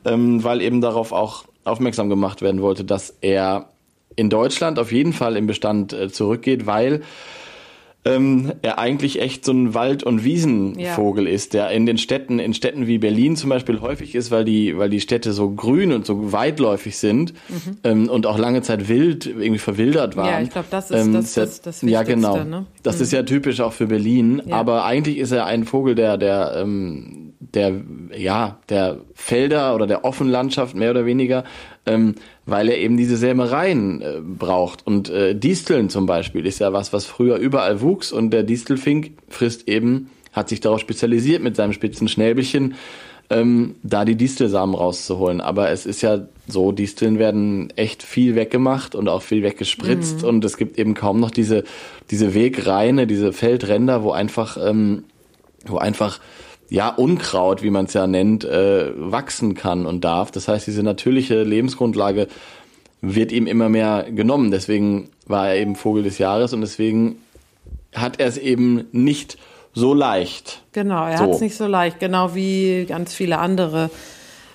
ähm, 0.06 0.44
weil 0.44 0.62
eben 0.62 0.82
darauf 0.82 1.12
auch 1.12 1.46
aufmerksam 1.64 2.10
gemacht 2.10 2.42
werden 2.42 2.62
wollte, 2.62 2.84
dass 2.84 3.16
er 3.22 3.70
in 4.16 4.30
Deutschland 4.30 4.80
auf 4.80 4.92
jeden 4.92 5.14
Fall 5.14 5.38
im 5.38 5.48
Bestand 5.48 5.94
äh, 5.94 6.10
zurückgeht, 6.10 6.66
weil 6.66 7.02
ähm, 8.06 8.54
er 8.62 8.80
eigentlich 8.80 9.22
echt 9.22 9.44
so 9.44 9.52
ein 9.52 9.74
Wald- 9.74 10.04
und 10.04 10.24
Wiesenvogel 10.24 11.28
ja. 11.28 11.34
ist, 11.34 11.54
der 11.54 11.70
in 11.72 11.86
den 11.86 11.98
Städten, 11.98 12.40
in 12.40 12.54
Städten 12.54 12.88
wie 12.88 12.98
Berlin 12.98 13.36
zum 13.36 13.50
Beispiel 13.50 13.82
häufig 13.82 14.16
ist, 14.16 14.32
weil 14.32 14.46
die, 14.46 14.78
weil 14.78 14.90
die 14.90 15.02
Städte 15.02 15.34
so 15.34 15.52
grün 15.52 15.92
und 15.92 16.06
so 16.06 16.32
weitläufig 16.32 16.98
sind 16.98 17.34
mhm. 17.50 17.78
ähm, 17.84 18.10
und 18.10 18.26
auch 18.26 18.38
lange 18.38 18.62
Zeit 18.62 18.88
wild, 18.88 19.26
irgendwie 19.26 19.60
verwildert 19.60 20.16
waren. 20.16 20.30
Ja, 20.30 20.42
ich 20.42 20.50
glaube, 20.50 20.68
das 20.72 20.92
ist 20.92 21.06
ähm, 21.06 21.14
das, 21.14 21.34
das, 21.34 21.62
das 21.62 21.82
Ja, 21.82 22.04
genau. 22.04 22.42
Ne? 22.44 22.66
Das 22.84 22.98
mhm. 22.98 23.02
ist 23.04 23.12
ja 23.12 23.24
typisch 23.24 23.60
auch 23.60 23.74
für 23.74 23.88
Berlin, 23.88 24.42
ja. 24.46 24.56
aber 24.56 24.86
eigentlich 24.86 25.18
ist 25.18 25.32
er 25.32 25.46
ein 25.46 25.66
Vogel, 25.66 25.96
der, 25.96 26.18
der, 26.18 26.54
ähm, 26.56 27.29
der, 27.54 27.74
ja, 28.16 28.60
der 28.70 28.98
Felder 29.16 29.76
oder 29.76 29.88
der 29.88 30.06
Offenlandschaft 30.06 30.76
mehr 30.76 30.92
oder 30.92 31.06
weniger 31.06 31.44
ähm, 31.90 32.16
weil 32.46 32.70
er 32.70 32.78
eben 32.78 32.98
diese 32.98 33.18
Sämereien 33.18 34.02
äh, 34.02 34.22
braucht. 34.22 34.86
Und 34.86 35.10
äh, 35.10 35.36
Disteln 35.36 35.90
zum 35.90 36.06
Beispiel 36.06 36.46
ist 36.46 36.60
ja 36.60 36.74
was, 36.74 36.94
was 36.94 37.06
früher 37.06 37.38
überall 37.38 37.82
wuchs 37.82 38.12
und 38.12 38.32
der 38.32 38.44
Distelfink 38.44 39.12
frisst 39.28 39.68
eben, 39.68 40.10
hat 40.32 40.50
sich 40.50 40.60
darauf 40.60 40.80
spezialisiert 40.80 41.42
mit 41.42 41.56
seinem 41.56 41.74
spitzen 41.74 42.08
Schnäbelchen, 42.08 42.76
ähm, 43.32 43.76
da 43.84 44.06
die 44.06 44.16
Distelsamen 44.16 44.76
rauszuholen. 44.76 45.42
Aber 45.42 45.70
es 45.70 45.86
ist 45.86 46.02
ja 46.02 46.28
so, 46.48 46.72
Disteln 46.72 47.20
werden 47.20 47.72
echt 47.76 48.04
viel 48.04 48.36
weggemacht 48.36 48.96
und 48.96 49.08
auch 49.08 49.22
viel 49.22 49.44
weggespritzt 49.44 50.22
mhm. 50.22 50.28
und 50.28 50.46
es 50.46 50.58
gibt 50.58 50.78
eben 50.78 50.94
kaum 50.94 51.20
noch 51.20 51.32
diese, 51.32 51.64
diese 52.12 52.34
Wegreine, 52.34 53.08
diese 53.08 53.34
Feldränder, 53.34 54.04
wo 54.04 54.12
einfach, 54.12 54.58
ähm, 54.58 55.04
wo 55.66 55.78
einfach 55.78 56.20
ja, 56.70 56.90
Unkraut, 56.90 57.64
wie 57.64 57.72
man 57.72 57.86
es 57.86 57.94
ja 57.94 58.08
nennt, 58.08 58.44
äh, 58.44 58.92
wachsen 58.96 59.56
kann 59.56 59.86
und 59.86 60.04
darf. 60.04 60.32
Das 60.32 60.48
heißt, 60.48 60.68
diese 60.68 60.84
natürliche 60.84 61.44
Lebensgrundlage 61.44 62.28
wird 63.02 63.32
ihm 63.32 63.48
immer 63.48 63.70
mehr 63.70 64.08
genommen. 64.12 64.52
Deswegen 64.52 65.10
war 65.26 65.50
er 65.50 65.58
eben 65.58 65.76
Vogel 65.76 66.04
des 66.04 66.18
Jahres 66.18 66.54
und 66.54 66.62
deswegen 66.62 67.18
hat 67.94 68.20
er 68.20 68.28
es 68.28 68.38
eben 68.38 68.86
nicht 68.92 69.38
so 69.74 69.94
leicht. 69.94 70.62
Genau, 70.74 71.06
er 71.06 71.18
so. 71.18 71.24
hat 71.24 71.32
es 71.32 71.42
nicht 71.42 71.56
so 71.56 71.66
leicht, 71.66 72.00
genau 72.00 72.36
wie 72.36 72.86
ganz 72.88 73.14
viele 73.14 73.40
andere 73.40 73.90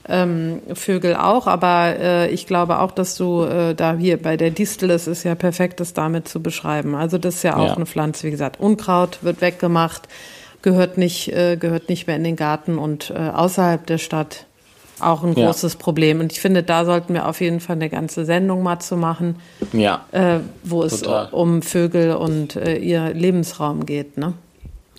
ähm, 0.09 0.61
Vögel 0.75 1.17
auch. 1.17 1.47
Aber 1.47 1.97
äh, 1.99 2.31
ich 2.31 2.47
glaube 2.47 2.79
auch, 2.81 2.93
dass 2.93 3.17
du 3.17 3.43
äh, 3.43 3.75
da 3.75 3.97
hier 3.97 4.21
bei 4.21 4.37
der 4.37 4.51
Distel, 4.51 4.91
es 4.91 5.07
ist 5.07 5.25
ja 5.25 5.35
perfekt, 5.35 5.81
das 5.81 5.95
damit 5.95 6.29
zu 6.29 6.43
beschreiben. 6.43 6.95
Also 6.95 7.19
das 7.19 7.37
ist 7.37 7.43
ja 7.43 7.57
auch 7.57 7.69
ja. 7.69 7.75
eine 7.75 7.87
Pflanze, 7.87 8.27
wie 8.27 8.31
gesagt, 8.31 8.61
Unkraut 8.61 9.23
wird 9.23 9.41
weggemacht 9.41 10.03
gehört 10.65 10.99
nicht, 10.99 11.29
äh, 11.33 11.57
gehört 11.57 11.89
nicht 11.89 12.07
mehr 12.09 12.17
in 12.17 12.25
den 12.25 12.37
Garten 12.37 12.79
und 12.79 13.11
äh, 13.11 13.15
außerhalb 13.29 13.87
der 13.87 13.99
Stadt 13.99 14.47
auch 14.99 15.23
ein 15.23 15.35
Ja. 15.37 15.47
großes 15.47 15.77
Problem. 15.77 16.21
Und 16.21 16.33
ich 16.33 16.41
finde, 16.41 16.63
da 16.63 16.85
sollten 16.85 17.13
wir 17.15 17.29
auf 17.29 17.41
jeden 17.41 17.61
Fall 17.61 17.77
eine 17.77 17.91
ganze 17.91 18.25
Sendung 18.25 18.63
mal 18.63 18.79
zu 18.81 18.97
machen, 18.97 19.37
Ja. 19.73 20.07
äh, 20.13 20.39
wo 20.63 20.83
es 20.83 21.01
Total. 21.03 21.29
um 21.33 21.63
Vögel 21.63 22.15
und 22.15 22.57
äh, 22.57 22.77
ihr 22.79 23.13
Lebensraum 23.13 23.85
geht. 23.87 24.17
Ne? 24.17 24.33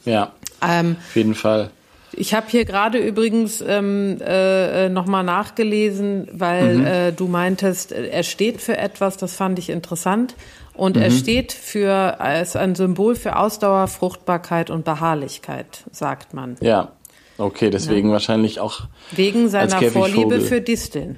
Ja. 0.06 0.32
Ähm, 0.62 0.97
Auf 1.10 1.15
jeden 1.15 1.34
Fall. 1.34 1.71
ich 2.12 2.34
habe 2.36 2.45
hier 2.49 2.65
gerade 2.65 2.97
übrigens 2.99 3.63
ähm, 3.67 4.17
äh, 4.21 4.88
nochmal 4.89 5.23
nachgelesen, 5.23 6.28
weil 6.32 6.75
Mhm. 6.75 6.86
äh, 6.86 7.12
du 7.12 7.28
meintest, 7.28 7.91
äh, 7.91 8.08
er 8.10 8.23
steht 8.23 8.62
für 8.62 8.78
etwas, 8.78 9.17
das 9.17 9.34
fand 9.36 9.58
ich 9.60 9.69
interessant. 9.69 10.36
Und 10.75 10.95
Mhm. 10.95 11.01
er 11.03 11.11
steht 11.11 11.51
für, 11.53 12.19
als 12.19 12.55
ein 12.55 12.75
Symbol 12.75 13.15
für 13.15 13.38
Ausdauer, 13.38 13.88
Fruchtbarkeit 13.88 14.69
und 14.69 14.83
Beharrlichkeit, 14.85 15.83
sagt 15.91 16.33
man. 16.33 16.57
Ja. 16.61 16.91
Okay, 17.38 17.69
deswegen 17.69 18.11
wahrscheinlich 18.11 18.59
auch. 18.61 18.81
Wegen 19.11 19.49
seiner. 19.49 19.81
Vorliebe 19.81 20.39
für 20.41 20.61
Disteln. 20.61 21.17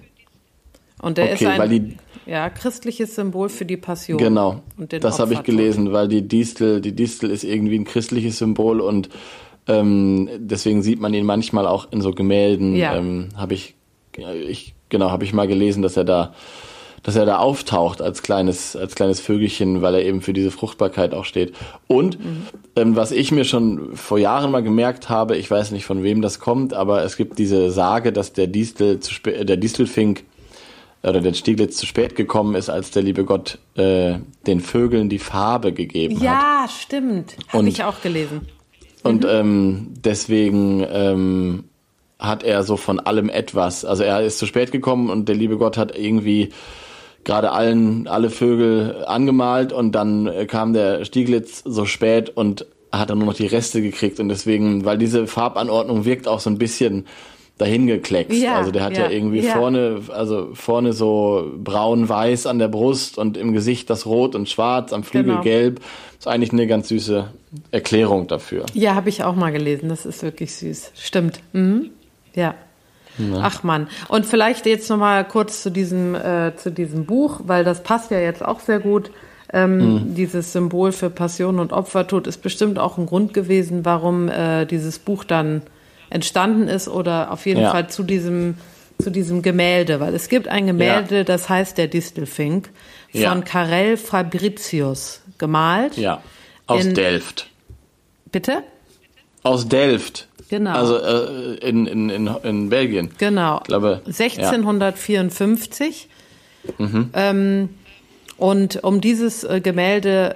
Und 0.99 1.19
er 1.19 1.31
ist 1.31 1.41
Okay, 1.41 1.47
ein 1.51 1.59
weil 1.59 1.69
die- 1.69 1.97
ja, 2.25 2.49
christliches 2.49 3.13
Symbol 3.15 3.49
für 3.49 3.65
die 3.65 3.77
Passion. 3.77 4.17
Genau. 4.17 4.61
Das 4.77 5.19
habe 5.19 5.33
ich 5.33 5.43
gelesen, 5.43 5.93
weil 5.93 6.07
die 6.07 6.27
Distel, 6.27 6.81
die 6.81 6.95
Distel 6.95 7.29
ist 7.29 7.43
irgendwie 7.43 7.77
ein 7.77 7.85
christliches 7.85 8.39
Symbol 8.39 8.81
und 8.81 9.09
ähm, 9.67 10.27
deswegen 10.39 10.81
sieht 10.81 10.99
man 10.99 11.13
ihn 11.13 11.25
manchmal 11.25 11.67
auch 11.67 11.91
in 11.91 12.01
so 12.01 12.11
Gemälden. 12.11 12.75
Ja. 12.75 12.95
Ähm, 12.95 13.29
habe 13.35 13.53
ich, 13.53 13.75
ich 14.17 14.73
genau, 14.89 15.11
habe 15.11 15.23
ich 15.23 15.33
mal 15.33 15.47
gelesen, 15.47 15.83
dass 15.83 15.97
er 15.97 16.03
da, 16.05 16.33
dass 17.07 17.15
er 17.15 17.25
da 17.25 17.37
auftaucht 17.37 18.01
als 18.01 18.21
kleines, 18.21 18.75
als 18.75 18.93
kleines 18.93 19.21
Vögelchen, 19.21 19.81
weil 19.81 19.95
er 19.95 20.03
eben 20.03 20.21
für 20.21 20.33
diese 20.33 20.51
Fruchtbarkeit 20.51 21.13
auch 21.13 21.23
steht. 21.23 21.53
Und 21.87 22.19
Mhm. 22.19 22.41
ähm, 22.75 22.95
was 22.97 23.13
ich 23.13 23.31
mir 23.31 23.45
schon 23.45 23.95
vor 23.95 24.17
Jahren 24.17 24.51
mal 24.51 24.61
gemerkt 24.61 25.07
habe, 25.07 25.37
ich 25.37 25.49
weiß 25.49 25.71
nicht 25.71 25.85
von 25.85 26.03
wem 26.03 26.21
das 26.21 26.41
kommt, 26.41 26.73
aber 26.73 27.03
es 27.05 27.15
gibt 27.15 27.39
diese 27.39 27.71
Sage, 27.71 28.11
dass 28.11 28.33
der 28.33 28.47
Distel 28.47 28.99
zu 28.99 29.13
spä- 29.13 29.31
äh, 29.31 29.45
der 29.45 29.55
Distelfink 29.55 30.25
oder 31.01 31.21
der 31.21 31.33
Stieglitz 31.33 31.77
zu 31.77 31.85
spät 31.85 32.17
gekommen 32.17 32.55
ist, 32.55 32.69
als 32.69 32.91
der 32.91 33.03
liebe 33.03 33.23
Gott 33.23 33.57
äh, 33.77 34.15
den 34.45 34.59
Vögeln 34.59 35.07
die 35.07 35.19
Farbe 35.19 35.71
gegeben 35.71 36.17
hat. 36.17 36.23
Ja, 36.23 36.67
stimmt. 36.67 37.37
Habe 37.47 37.69
ich 37.69 37.85
auch 37.85 38.01
gelesen. 38.01 38.41
Und 39.03 39.23
ähm, 39.25 39.93
deswegen 40.03 40.85
ähm, 40.91 41.63
hat 42.19 42.43
er 42.43 42.63
so 42.63 42.75
von 42.75 42.99
allem 42.99 43.29
etwas. 43.29 43.85
Also 43.85 44.03
er 44.03 44.21
ist 44.23 44.39
zu 44.39 44.45
spät 44.45 44.73
gekommen 44.73 45.09
und 45.09 45.29
der 45.29 45.35
liebe 45.37 45.55
Gott 45.55 45.77
hat 45.77 45.97
irgendwie 45.97 46.49
gerade 47.27 47.51
allen 47.51 48.07
alle 48.07 48.31
Vögel 48.31 49.03
angemalt 49.05 49.71
und 49.71 49.91
dann 49.91 50.25
äh, 50.25 50.45
kam 50.47 50.73
der 50.73 51.05
Stieglitz 51.05 51.61
so 51.65 51.85
spät 51.85 52.31
und 52.35 52.65
hat 52.91 53.09
dann 53.09 53.19
nur 53.19 53.27
noch 53.27 53.33
die 53.35 53.45
Reste 53.45 53.81
gekriegt 53.81 54.19
und 54.19 54.29
deswegen, 54.29 54.85
weil 54.85 54.97
diese 54.97 55.27
Farbanordnung 55.27 56.05
wirkt 56.05 56.27
auch 56.27 56.39
so 56.39 56.49
ein 56.49 56.57
bisschen 56.57 57.05
dahingekleckst. 57.57 58.39
Ja, 58.41 58.55
also 58.55 58.71
der 58.71 58.83
hat 58.83 58.93
ja, 58.97 59.05
ja, 59.05 59.09
irgendwie 59.09 59.41
ja. 59.41 59.53
vorne, 59.53 60.01
also 60.09 60.49
vorne 60.53 60.93
so 60.93 61.51
braun-weiß 61.57 62.45
an 62.45 62.59
der 62.59 62.69
Brust 62.69 63.17
und 63.17 63.35
im 63.35 63.51
Gesicht 63.51 63.89
das 63.89 64.05
Rot 64.05 64.33
und 64.35 64.47
Schwarz, 64.47 64.93
am 64.93 65.03
Flügel 65.03 65.33
Genau. 65.33 65.43
gelb. 65.43 65.81
Ist 66.17 66.27
eigentlich 66.27 66.53
eine 66.53 66.65
ganz 66.65 66.87
süße 66.87 67.29
Erklärung 67.71 68.27
dafür. 68.27 68.65
Ja, 68.73 68.95
habe 68.95 69.09
ich 69.09 69.23
auch 69.23 69.35
mal 69.35 69.51
gelesen. 69.51 69.89
Das 69.89 70.05
ist 70.05 70.23
wirklich 70.23 70.55
süß. 70.55 70.91
Stimmt. 70.95 71.41
Mhm. 71.51 71.89
Ja. 72.35 72.55
Ach 73.41 73.63
man. 73.63 73.87
Und 74.07 74.25
vielleicht 74.25 74.65
jetzt 74.65 74.89
noch 74.89 74.97
mal 74.97 75.25
kurz 75.25 75.63
zu 75.63 75.69
diesem 75.71 76.15
äh, 76.15 76.55
zu 76.55 76.71
diesem 76.71 77.05
Buch, 77.05 77.41
weil 77.45 77.63
das 77.63 77.83
passt 77.83 78.11
ja 78.11 78.19
jetzt 78.19 78.43
auch 78.43 78.59
sehr 78.59 78.79
gut. 78.79 79.11
Ähm, 79.53 80.13
Dieses 80.15 80.51
Symbol 80.51 80.91
für 80.91 81.09
Passion 81.09 81.59
und 81.59 81.71
Opfertod 81.71 82.27
ist 82.27 82.41
bestimmt 82.41 82.77
auch 82.79 82.97
ein 82.97 83.05
Grund 83.05 83.33
gewesen, 83.33 83.85
warum 83.85 84.27
äh, 84.29 84.65
dieses 84.65 84.99
Buch 84.99 85.23
dann 85.23 85.61
entstanden 86.09 86.67
ist 86.67 86.87
oder 86.89 87.31
auf 87.31 87.45
jeden 87.45 87.61
Ja. 87.61 87.71
Fall 87.71 87.89
zu 87.89 88.03
diesem 88.03 88.55
zu 88.99 89.11
diesem 89.11 89.43
Gemälde, 89.43 89.99
weil 89.99 90.15
es 90.15 90.27
gibt 90.27 90.47
ein 90.47 90.65
Gemälde, 90.65 91.23
das 91.23 91.49
heißt 91.49 91.77
der 91.77 91.87
Distelfink 91.87 92.69
von 93.11 93.21
Ja. 93.21 93.35
Karel 93.41 93.95
Fabricius 93.95 95.21
gemalt. 95.37 95.97
Ja, 95.97 96.21
aus 96.65 96.87
Delft. 96.89 97.47
Bitte? 98.31 98.63
Aus 99.43 99.67
Delft. 99.67 100.27
Genau. 100.49 100.71
Also 100.71 100.97
äh, 100.97 101.55
in, 101.67 101.87
in, 101.87 102.09
in, 102.09 102.27
in 102.43 102.69
Belgien. 102.69 103.09
Genau. 103.17 103.57
Ich 103.61 103.67
glaube, 103.67 104.01
1654. 104.05 106.07
Ähm, 107.13 107.69
und 108.37 108.83
um 108.83 109.01
dieses 109.01 109.43
äh, 109.43 109.61
Gemälde, 109.61 110.35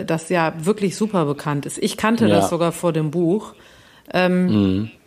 äh, 0.00 0.04
das 0.04 0.28
ja 0.28 0.52
wirklich 0.58 0.96
super 0.96 1.24
bekannt 1.24 1.66
ist, 1.66 1.78
ich 1.78 1.96
kannte 1.96 2.26
Ja. 2.26 2.36
das 2.36 2.50
sogar 2.50 2.72
vor 2.72 2.92
dem 2.92 3.10
Buch. 3.10 3.54
Ähm, 4.12 4.90
ich 4.92 4.98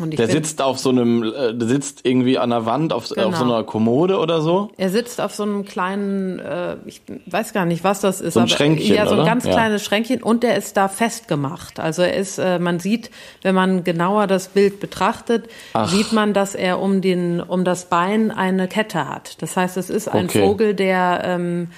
Der 0.00 0.28
sitzt 0.28 0.62
auf 0.62 0.78
so 0.78 0.90
einem, 0.90 1.22
äh, 1.22 1.54
der 1.54 1.68
sitzt 1.68 2.00
irgendwie 2.04 2.38
an 2.38 2.50
der 2.50 2.66
Wand 2.66 2.92
auf, 2.92 3.08
Genau. 3.08 3.28
auf 3.28 3.36
so 3.36 3.44
einer 3.44 3.64
Kommode 3.64 4.18
oder 4.18 4.40
so. 4.40 4.70
er 4.76 4.90
sitzt 4.90 5.20
auf 5.20 5.34
so 5.34 5.42
einem 5.42 5.64
kleinen, 5.64 6.38
äh, 6.38 6.76
ich 6.86 7.02
weiß 7.26 7.52
gar 7.52 7.64
nicht, 7.64 7.84
was 7.84 8.00
das 8.00 8.20
ist, 8.20 8.34
So 8.34 8.40
ein 8.40 8.44
aber 8.44 8.50
Schränkchen, 8.50 8.94
ja, 8.94 9.04
so 9.06 9.12
ein 9.14 9.20
oder? 9.20 9.26
ganz 9.28 9.44
Ja. 9.44 9.52
kleines 9.52 9.84
Schränkchen 9.84 10.22
und 10.22 10.42
der 10.42 10.56
ist 10.56 10.76
da 10.76 10.88
festgemacht. 10.88 11.80
Also 11.80 12.02
er 12.02 12.14
ist, 12.14 12.38
äh, 12.38 12.58
man 12.58 12.78
sieht, 12.80 13.10
wenn 13.42 13.54
man 13.54 13.84
genauer 13.84 14.26
das 14.26 14.48
Bild 14.48 14.80
betrachtet, 14.80 15.48
Ach. 15.72 15.88
sieht 15.88 16.12
man, 16.12 16.32
dass 16.32 16.54
er 16.54 16.80
um 16.80 17.00
den, 17.00 17.40
um 17.40 17.64
das 17.64 17.86
Bein 17.86 18.30
eine 18.30 18.68
Kette 18.68 19.08
hat. 19.08 19.40
Das 19.42 19.56
heißt, 19.56 19.76
es 19.76 19.90
ist 19.90 20.08
ein 20.08 20.26
Okay. 20.26 20.44
Vogel, 20.46 20.74
der, 20.74 21.22
ähm, 21.24 21.68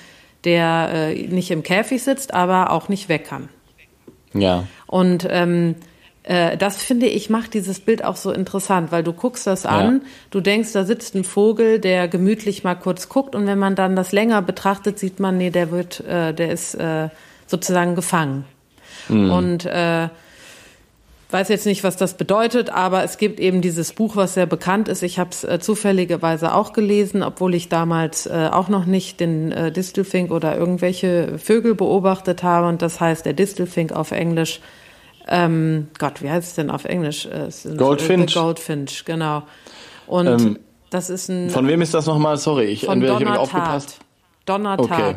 der 0.44 0.90
äh, 0.92 1.26
nicht 1.28 1.50
im 1.50 1.62
Käfig 1.62 2.02
sitzt, 2.02 2.32
aber 2.34 2.70
auch 2.70 2.88
nicht 2.88 3.08
weg 3.08 3.26
kann. 3.26 3.48
Ja. 4.32 4.64
Und 4.86 5.26
ähm, 5.28 5.74
äh, 6.30 6.56
das 6.56 6.76
finde 6.76 7.06
ich 7.06 7.28
macht 7.28 7.54
dieses 7.54 7.80
Bild 7.80 8.04
auch 8.04 8.14
so 8.14 8.30
interessant, 8.30 8.92
weil 8.92 9.02
du 9.02 9.12
guckst 9.12 9.48
das 9.48 9.66
an, 9.66 10.02
du 10.30 10.40
denkst, 10.40 10.72
da 10.72 10.84
sitzt 10.84 11.16
ein 11.16 11.24
Vogel, 11.24 11.80
der 11.80 12.06
gemütlich 12.06 12.62
mal 12.62 12.76
kurz 12.76 13.08
guckt 13.08 13.34
und 13.34 13.48
wenn 13.48 13.58
man 13.58 13.74
dann 13.74 13.96
das 13.96 14.12
länger 14.12 14.40
betrachtet, 14.40 14.98
sieht 14.98 15.18
man, 15.18 15.38
nee, 15.38 15.50
der 15.50 15.72
wird, 15.72 16.00
äh, 16.06 16.32
der 16.32 16.52
ist 16.52 16.74
äh, 16.74 17.08
sozusagen 17.48 17.96
gefangen. 17.96 18.44
Und 19.08 19.66
äh, 19.66 20.08
weiß 21.30 21.48
jetzt 21.48 21.66
nicht, 21.66 21.82
was 21.82 21.96
das 21.96 22.14
bedeutet, 22.14 22.70
aber 22.70 23.02
es 23.02 23.18
gibt 23.18 23.40
eben 23.40 23.60
dieses 23.60 23.92
Buch, 23.92 24.14
was 24.14 24.34
sehr 24.34 24.46
bekannt 24.46 24.86
ist. 24.86 25.02
Ich 25.02 25.18
habe 25.18 25.30
es 25.30 25.42
äh, 25.42 25.58
zufälligerweise 25.58 26.54
auch 26.54 26.72
gelesen, 26.72 27.24
obwohl 27.24 27.54
ich 27.56 27.68
damals 27.68 28.26
äh, 28.26 28.48
auch 28.52 28.68
noch 28.68 28.86
nicht 28.86 29.18
den 29.18 29.50
äh, 29.50 29.72
Distelfink 29.72 30.30
oder 30.30 30.56
irgendwelche 30.56 31.38
Vögel 31.38 31.74
beobachtet 31.74 32.44
habe. 32.44 32.68
Und 32.68 32.82
das 32.82 33.00
heißt 33.00 33.26
der 33.26 33.32
Distelfink 33.32 33.90
auf 33.90 34.12
Englisch. 34.12 34.60
Ähm, 35.28 35.88
Gott, 35.98 36.22
wie 36.22 36.30
heißt 36.30 36.48
es 36.48 36.54
denn 36.54 36.70
auf 36.70 36.84
Englisch? 36.84 37.26
Äh, 37.26 37.48
Goldfinch. 37.76 38.30
Äh, 38.30 38.34
the 38.34 38.40
Goldfinch, 38.40 39.04
genau. 39.04 39.42
Und 40.06 40.26
Ähm, 40.26 40.58
das 40.90 41.08
ist 41.08 41.28
ein 41.28 41.50
Von 41.50 41.68
wem 41.68 41.82
ist 41.82 41.94
das 41.94 42.06
nochmal? 42.06 42.36
Sorry, 42.36 42.64
ich, 42.64 42.84
von 42.86 42.94
entweder 42.94 43.20
ich 43.20 43.26
habe 43.26 43.38
aufgepasst. 43.38 43.98
Donnertat. 44.46 44.90
Okay. 44.90 45.14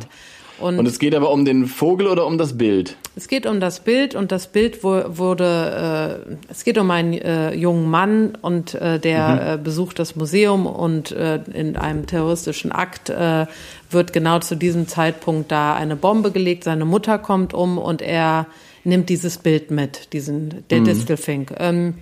Und, 0.60 0.78
Und 0.78 0.86
es 0.86 1.00
geht 1.00 1.16
aber 1.16 1.32
um 1.32 1.46
den 1.46 1.66
Vogel 1.66 2.08
oder 2.08 2.28
um 2.28 2.38
das 2.38 2.58
Bild? 2.58 2.96
Es 3.16 3.28
geht 3.28 3.48
um 3.48 3.60
das 3.60 3.80
Bild 3.80 4.13
und 4.13 4.32
das 4.32 4.48
Bild 4.48 4.84
wurde, 4.84 6.26
äh, 6.30 6.36
es 6.50 6.63
geht 6.63 6.78
um 6.78 6.89
einen 6.92 7.13
äh, 7.13 7.54
jungen 7.54 7.89
Mann 7.89 8.38
und 8.42 8.76
äh, 8.76 9.00
der 9.00 9.54
äh, 9.54 9.58
besucht 9.58 9.98
das 9.98 10.16
Museum 10.16 10.68
und 10.68 11.12
äh, 11.12 11.39
in 11.54 11.76
einem 11.76 12.06
terroristischen 12.06 12.72
Akt 12.72 13.10
äh, 13.10 13.48
wird 13.89 14.13
genau 14.13 14.39
zu 14.39 14.56
diesem 14.56 14.88
Zeitpunkt 14.88 15.52
da 15.52 15.74
eine 15.74 15.96
Bombe 15.96 16.32
gelegt, 16.32 16.63
seine 16.63 16.86
Mutter 16.86 17.18
kommt 17.18 17.54
um 17.56 17.80
und 17.80 18.02
er 18.04 18.46
nimmt 18.84 19.10
dieses 19.10 19.38
Bild 19.38 19.72
mit, 19.72 20.13
diesen, 20.13 20.63
der 20.69 20.82
Distelfink. 20.82 21.54
Ähm, 21.58 21.96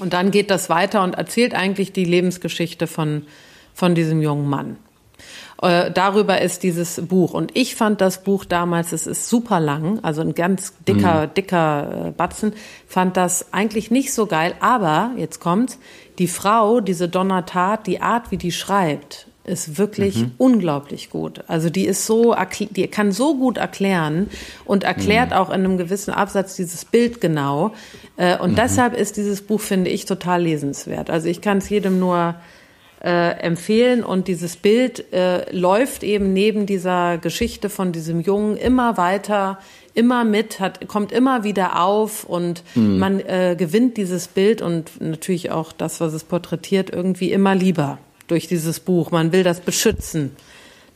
und 0.00 0.12
dann 0.12 0.30
geht 0.30 0.50
das 0.50 0.68
weiter 0.68 1.02
und 1.02 1.14
erzählt 1.14 1.54
eigentlich 1.54 1.92
die 1.92 2.04
Lebensgeschichte 2.04 2.86
von, 2.86 3.22
von 3.74 3.94
diesem 3.94 4.20
jungen 4.20 4.48
Mann. 4.48 4.76
Äh, 5.62 5.92
darüber 5.92 6.40
ist 6.40 6.62
dieses 6.62 7.00
Buch. 7.06 7.32
Und 7.32 7.56
ich 7.56 7.76
fand 7.76 8.00
das 8.00 8.22
Buch 8.24 8.44
damals, 8.44 8.92
es 8.92 9.06
ist 9.06 9.28
super 9.28 9.60
lang, 9.60 10.00
also 10.02 10.20
ein 10.20 10.34
ganz 10.34 10.74
dicker, 10.86 11.26
dicker 11.26 12.08
äh, 12.08 12.10
Batzen, 12.10 12.54
fand 12.88 13.16
das 13.16 13.52
eigentlich 13.52 13.90
nicht 13.90 14.12
so 14.12 14.26
geil. 14.26 14.54
Aber, 14.60 15.12
jetzt 15.16 15.40
kommt's, 15.40 15.78
die 16.18 16.28
Frau, 16.28 16.80
diese 16.80 17.08
Donna 17.08 17.42
Tat, 17.42 17.86
die 17.86 18.00
Art, 18.00 18.30
wie 18.30 18.36
die 18.36 18.52
schreibt, 18.52 19.28
ist 19.44 19.76
wirklich 19.76 20.24
unglaublich 20.38 21.10
gut. 21.10 21.44
Also 21.48 21.68
die 21.68 21.86
ist 21.86 22.06
so, 22.06 22.34
die 22.70 22.86
kann 22.88 23.12
so 23.12 23.36
gut 23.36 23.58
erklären 23.58 24.28
und 24.64 24.84
erklärt 24.84 25.34
auch 25.34 25.48
in 25.48 25.56
einem 25.56 25.76
gewissen 25.76 26.12
Absatz 26.12 26.56
dieses 26.56 26.84
Bild 26.86 27.20
genau. 27.20 27.74
Äh, 28.16 28.38
Und 28.38 28.56
deshalb 28.56 28.96
ist 28.96 29.16
dieses 29.18 29.42
Buch, 29.42 29.60
finde 29.60 29.90
ich, 29.90 30.06
total 30.06 30.42
lesenswert. 30.42 31.10
Also 31.10 31.28
ich 31.28 31.42
kann 31.42 31.58
es 31.58 31.68
jedem 31.68 31.98
nur 31.98 32.36
äh, 33.02 33.32
empfehlen 33.40 34.02
und 34.02 34.28
dieses 34.28 34.56
Bild 34.56 35.12
äh, 35.12 35.50
läuft 35.54 36.04
eben 36.04 36.32
neben 36.32 36.64
dieser 36.64 37.18
Geschichte 37.18 37.68
von 37.68 37.92
diesem 37.92 38.20
Jungen 38.20 38.56
immer 38.56 38.96
weiter, 38.96 39.58
immer 39.92 40.24
mit, 40.24 40.58
hat, 40.58 40.88
kommt 40.88 41.12
immer 41.12 41.44
wieder 41.44 41.82
auf 41.82 42.24
und 42.24 42.64
man 42.74 43.20
äh, 43.20 43.54
gewinnt 43.56 43.98
dieses 43.98 44.26
Bild 44.26 44.62
und 44.62 45.00
natürlich 45.00 45.50
auch 45.50 45.70
das, 45.72 46.00
was 46.00 46.14
es 46.14 46.24
porträtiert, 46.24 46.90
irgendwie 46.90 47.30
immer 47.30 47.54
lieber 47.54 47.98
durch 48.28 48.46
dieses 48.48 48.80
Buch. 48.80 49.10
Man 49.10 49.32
will 49.32 49.42
das 49.42 49.60
beschützen. 49.60 50.36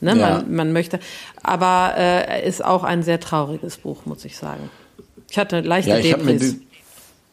Ne? 0.01 0.17
Ja. 0.17 0.31
Man, 0.37 0.55
man 0.55 0.73
möchte, 0.73 1.01
aber 1.43 1.95
äh, 1.97 2.47
ist 2.49 2.65
auch 2.65 2.85
ein 2.85 3.03
sehr 3.03 3.19
trauriges 3.21 3.79
Buch, 3.79 4.07
muss 4.07 4.25
ich 4.25 4.37
sagen. 4.37 4.71
Ich 5.31 5.39
hatte 5.39 5.61
leichte 5.61 5.91
Ja, 5.91 5.99
ich 5.99 6.13
habe 6.13 6.25
mir 6.25 6.33
Depris. 6.35 6.57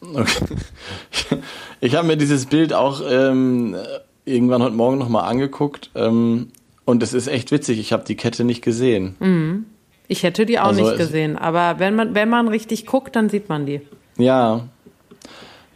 Okay. 0.02 1.38
Ich 1.80 1.94
habe 1.94 2.06
mir 2.06 2.16
dieses 2.16 2.46
Bild 2.46 2.72
auch 2.72 3.02
ähm, 3.08 3.76
irgendwann 4.24 4.62
heute 4.62 4.74
Morgen 4.74 4.98
nochmal 4.98 5.28
angeguckt 5.28 5.90
ähm, 5.94 6.48
und 6.86 7.02
es 7.02 7.12
ist 7.12 7.26
echt 7.28 7.52
witzig. 7.52 7.78
Ich 7.78 7.92
habe 7.92 8.04
die 8.06 8.16
Kette 8.16 8.44
nicht 8.44 8.62
gesehen. 8.62 9.66
Ich 10.08 10.22
hätte 10.22 10.46
die 10.46 10.58
auch 10.58 10.66
Also 10.68 10.82
nicht 10.82 10.92
es- 10.92 10.98
gesehen, 10.98 11.36
aber 11.36 11.78
wenn 11.78 11.94
man, 11.94 12.14
wenn 12.14 12.28
man 12.30 12.48
richtig 12.48 12.86
guckt, 12.86 13.14
dann 13.14 13.28
sieht 13.28 13.48
man 13.48 13.66
die. 13.66 13.80
Ja. 14.16 14.68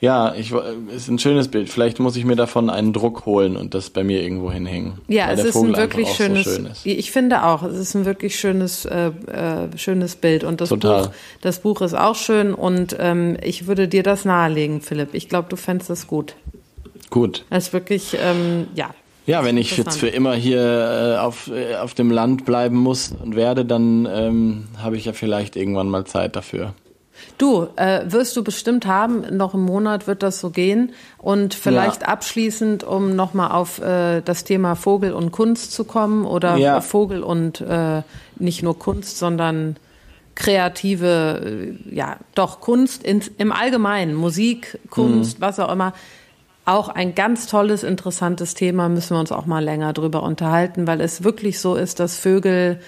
Ja, 0.00 0.34
ich, 0.34 0.52
ist 0.94 1.08
ein 1.08 1.18
schönes 1.18 1.48
Bild. 1.48 1.68
Vielleicht 1.68 2.00
muss 2.00 2.16
ich 2.16 2.24
mir 2.24 2.36
davon 2.36 2.70
einen 2.70 2.94
Druck 2.94 3.26
holen 3.26 3.56
und 3.56 3.74
das 3.74 3.90
bei 3.90 4.02
mir 4.02 4.22
irgendwo 4.22 4.50
hinhängen. 4.50 4.94
Ja, 5.08 5.30
es 5.30 5.44
ist 5.44 5.52
Vogel 5.52 5.74
ein 5.74 5.80
wirklich 5.80 6.08
schönes. 6.08 6.44
So 6.44 6.56
schön. 6.56 6.70
Ich 6.84 7.10
finde 7.10 7.44
auch, 7.44 7.62
es 7.62 7.76
ist 7.76 7.94
ein 7.94 8.06
wirklich 8.06 8.38
schönes, 8.40 8.86
äh, 8.86 9.08
äh, 9.08 9.76
schönes 9.76 10.16
Bild 10.16 10.42
und 10.42 10.62
das 10.62 10.70
Total. 10.70 11.02
Buch, 11.02 11.10
das 11.42 11.58
Buch 11.60 11.82
ist 11.82 11.94
auch 11.94 12.16
schön 12.16 12.54
und 12.54 12.96
ähm, 12.98 13.36
ich 13.42 13.66
würde 13.66 13.88
dir 13.88 14.02
das 14.02 14.24
nahelegen, 14.24 14.80
Philipp. 14.80 15.10
Ich 15.12 15.28
glaube, 15.28 15.48
du 15.50 15.56
fändest 15.56 15.90
das 15.90 16.06
gut. 16.06 16.34
Gut. 17.10 17.44
Es 17.50 17.66
ist 17.66 17.72
wirklich, 17.74 18.16
ähm, 18.22 18.68
ja. 18.74 18.90
Ja, 19.26 19.44
wenn 19.44 19.58
ich 19.58 19.76
jetzt 19.76 19.98
für 19.98 20.08
immer 20.08 20.34
hier 20.34 21.16
äh, 21.18 21.18
auf, 21.18 21.48
äh, 21.48 21.76
auf 21.76 21.92
dem 21.92 22.10
Land 22.10 22.46
bleiben 22.46 22.76
muss 22.76 23.12
und 23.22 23.36
werde, 23.36 23.66
dann 23.66 24.08
ähm, 24.10 24.64
habe 24.78 24.96
ich 24.96 25.04
ja 25.04 25.12
vielleicht 25.12 25.56
irgendwann 25.56 25.88
mal 25.88 26.06
Zeit 26.06 26.36
dafür. 26.36 26.72
Du, 27.38 27.68
äh, 27.76 28.00
wirst 28.06 28.36
du 28.36 28.44
bestimmt 28.44 28.86
haben, 28.86 29.36
noch 29.36 29.54
im 29.54 29.62
Monat 29.62 30.06
wird 30.06 30.22
das 30.22 30.40
so 30.40 30.50
gehen. 30.50 30.92
Und 31.18 31.54
vielleicht 31.54 32.02
Ja. 32.02 32.08
abschließend, 32.08 32.84
um 32.84 33.16
nochmal 33.16 33.50
auf 33.52 33.80
äh, 33.80 34.20
das 34.20 34.44
Thema 34.44 34.74
Vogel 34.74 35.12
und 35.12 35.30
Kunst 35.32 35.72
zu 35.72 35.84
kommen 35.84 36.24
oder 36.26 36.56
Ja. 36.56 36.80
Vogel 36.80 37.22
und 37.22 37.60
äh, 37.60 38.02
nicht 38.36 38.62
nur 38.62 38.78
Kunst, 38.78 39.18
sondern 39.18 39.76
kreative, 40.34 41.40
äh, 41.44 41.94
ja, 41.94 42.16
doch 42.34 42.60
Kunst 42.60 43.02
ins, 43.02 43.28
im 43.38 43.52
Allgemeinen, 43.52 44.14
Musik, 44.14 44.78
Kunst, 44.90 45.38
Mhm. 45.38 45.42
was 45.42 45.58
auch 45.60 45.70
immer. 45.72 45.92
Auch 46.64 46.88
ein 46.88 47.14
ganz 47.14 47.46
tolles, 47.46 47.82
interessantes 47.82 48.54
Thema, 48.54 48.88
müssen 48.88 49.16
wir 49.16 49.20
uns 49.20 49.32
auch 49.32 49.46
mal 49.46 49.62
länger 49.64 49.92
drüber 49.92 50.22
unterhalten, 50.22 50.86
weil 50.86 51.00
es 51.00 51.24
wirklich 51.24 51.58
so 51.58 51.74
ist, 51.74 52.00
dass 52.00 52.16
Vögel 52.16 52.80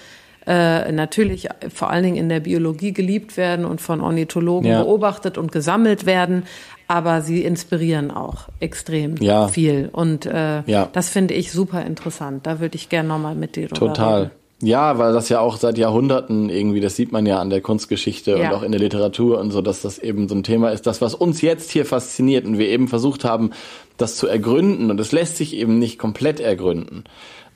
äh, 0.45 0.91
natürlich 0.91 1.47
vor 1.73 1.89
allen 1.89 2.03
Dingen 2.03 2.17
in 2.17 2.29
der 2.29 2.39
Biologie 2.41 2.91
geliebt 2.93 3.37
werden 3.37 3.65
und 3.65 3.81
von 3.81 4.01
Ornithologen 4.01 4.69
Ja. 4.69 4.83
beobachtet 4.83 5.37
und 5.37 5.51
gesammelt 5.51 6.05
werden, 6.05 6.43
aber 6.87 7.21
sie 7.21 7.43
inspirieren 7.43 8.11
auch 8.11 8.49
extrem 8.59 9.15
Ja. 9.17 9.47
viel. 9.47 9.89
Und 9.91 10.25
äh, 10.25 10.63
Ja. 10.65 10.89
das 10.91 11.09
finde 11.09 11.33
ich 11.33 11.51
super 11.51 11.85
interessant. 11.85 12.45
Da 12.45 12.59
würde 12.59 12.75
ich 12.75 12.89
gerne 12.89 13.07
nochmal 13.09 13.35
mit 13.35 13.55
dir 13.55 13.67
drüber 13.67 13.93
Total. 13.93 14.19
reden. 14.23 14.31
Ja, 14.61 14.97
weil 14.97 15.11
das 15.11 15.27
ja 15.27 15.41
auch 15.41 15.57
seit 15.57 15.77
Jahrhunderten 15.77 16.49
irgendwie, 16.49 16.79
das 16.79 16.95
sieht 16.95 17.11
man 17.11 17.25
ja 17.25 17.39
an 17.39 17.49
der 17.49 17.59
Kunstgeschichte 17.59 18.31
Ja. 18.31 18.47
und 18.49 18.53
auch 18.55 18.63
in 18.63 18.71
der 18.71 18.79
Literatur 18.79 19.37
und 19.39 19.51
so, 19.51 19.61
dass 19.61 19.81
das 19.81 19.99
eben 19.99 20.29
so 20.29 20.35
ein 20.35 20.43
Thema 20.43 20.69
ist, 20.69 20.87
das, 20.87 21.01
was 21.01 21.13
uns 21.15 21.41
jetzt 21.41 21.69
hier 21.69 21.85
fasziniert 21.85 22.45
und 22.45 22.57
wir 22.57 22.69
eben 22.69 22.87
versucht 22.87 23.25
haben, 23.25 23.51
das 23.97 24.15
zu 24.15 24.25
ergründen 24.27 24.89
und 24.89 24.99
es 25.01 25.11
lässt 25.11 25.35
sich 25.35 25.53
eben 25.57 25.79
nicht 25.79 25.99
komplett 25.99 26.39
ergründen. 26.39 27.03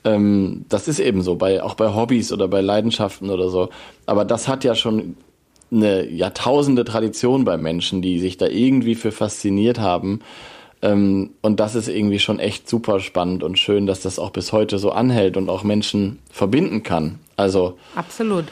Ähm, 0.04 0.64
das 0.68 0.88
ist 0.88 1.00
eben 1.00 1.22
so, 1.22 1.36
bei, 1.36 1.62
auch 1.62 1.74
bei 1.74 1.94
Hobbys 1.94 2.32
oder 2.32 2.48
bei 2.48 2.60
Leidenschaften 2.60 3.30
oder 3.30 3.48
so. 3.48 3.68
Aber 4.06 4.24
das 4.24 4.48
hat 4.48 4.64
ja 4.64 4.74
schon 4.74 5.16
eine 5.70 6.08
Jahrtausende 6.08 6.84
Tradition 6.84 7.44
bei 7.44 7.56
Menschen, 7.56 8.00
die 8.00 8.18
sich 8.18 8.36
da 8.36 8.46
irgendwie 8.46 8.94
für 8.94 9.12
fasziniert 9.12 9.78
haben. 9.78 10.20
Ähm, 10.80 11.30
und 11.42 11.60
das 11.60 11.74
ist 11.74 11.88
irgendwie 11.88 12.18
schon 12.18 12.38
echt 12.38 12.68
super 12.68 13.00
spannend 13.00 13.42
und 13.42 13.58
schön, 13.58 13.86
dass 13.86 14.00
das 14.00 14.18
auch 14.18 14.30
bis 14.30 14.52
heute 14.52 14.78
so 14.78 14.90
anhält 14.92 15.36
und 15.36 15.50
auch 15.50 15.64
Menschen 15.64 16.18
verbinden 16.30 16.82
kann. 16.82 17.18
Also 17.36 17.76
Absolut. 17.94 18.44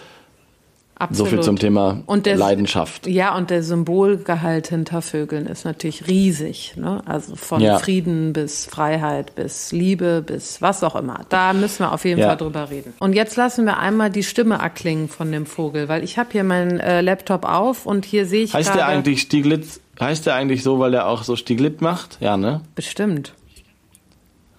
Absolut. 0.98 1.30
so 1.30 1.37
viel 1.37 1.44
zum 1.44 1.59
Thema 1.59 2.02
Und 2.06 2.24
der- 2.24 2.37
Leidenschaft. 2.37 3.06
Ja, 3.06 3.37
und 3.37 3.50
der 3.50 3.62
Symbolgehalt 3.62 4.68
hinter 4.68 5.02
Vögeln 5.02 5.44
ist 5.46 5.66
natürlich 5.66 6.06
riesig. 6.09 6.72
Ne? 6.76 7.02
Also 7.04 7.37
von 7.37 7.61
Ja. 7.61 7.78
Frieden 7.78 8.32
bis 8.32 8.64
Freiheit, 8.64 9.35
bis 9.35 9.72
Liebe, 9.72 10.22
bis 10.26 10.62
was 10.62 10.82
auch 10.82 10.96
immer. 10.96 11.20
Da 11.28 11.52
müssen 11.52 11.80
wir 11.80 11.92
auf 11.92 12.06
jeden 12.06 12.20
Ja. 12.20 12.28
Fall 12.28 12.38
drüber 12.38 12.70
reden. 12.70 12.94
Und 12.98 13.12
jetzt 13.14 13.37
lassen 13.37 13.66
wir 13.66 13.76
einmal 13.78 14.09
die 14.11 14.22
Stimme 14.22 14.54
erklingen 14.54 15.09
von 15.09 15.30
dem 15.30 15.44
Vogel, 15.44 15.88
weil 15.90 16.02
ich 16.02 16.18
habe 16.18 16.30
hier 16.32 16.44
meinen 16.44 16.80
äh, 16.80 17.02
Laptop 17.02 17.44
auf 17.44 17.85
und 17.85 18.06
hier 18.06 18.24
sehe 18.24 18.44
ich 18.44 18.54
Heißt 18.54 18.74
der 18.74 18.87
eigentlich 18.87 19.20
Stieglitz? 19.20 19.80
Heißt 20.00 20.24
der 20.24 20.35
eigentlich 20.35 20.62
so, 20.62 20.78
weil 20.78 20.94
er 20.94 21.09
auch 21.09 21.24
so 21.24 21.37
Stieglitz 21.37 21.80
macht? 21.82 22.16
Ja, 22.20 22.38
ne? 22.38 22.62
Bestimmt. 22.74 23.35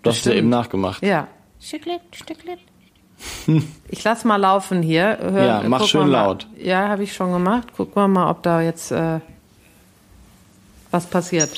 Du 0.04 0.10
hast 0.12 0.18
ja 0.18 0.30
Bestimmt. 0.30 0.36
eben 0.36 0.50
nachgemacht. 0.50 1.04
Ja. 1.04 1.28
Stücklet, 1.60 2.02
Stücklet. 2.12 2.60
Ich 3.90 4.04
lass 4.04 4.26
mal 4.26 4.36
laufen 4.36 4.82
hier. 4.84 5.18
Hör, 5.22 5.46
Ja, 5.46 5.64
mach 5.66 5.86
schön 5.88 6.10
mal, 6.10 6.26
laut. 6.26 6.48
Ja, 6.58 6.90
habe 6.90 7.04
ich 7.04 7.14
schon 7.14 7.32
gemacht. 7.32 7.68
Gucken 7.76 7.96
wir 7.96 8.08
mal, 8.10 8.30
ob 8.30 8.44
da 8.44 8.62
jetzt 8.62 8.92
äh, 8.92 9.22
was 10.92 11.06
passiert. 11.06 11.50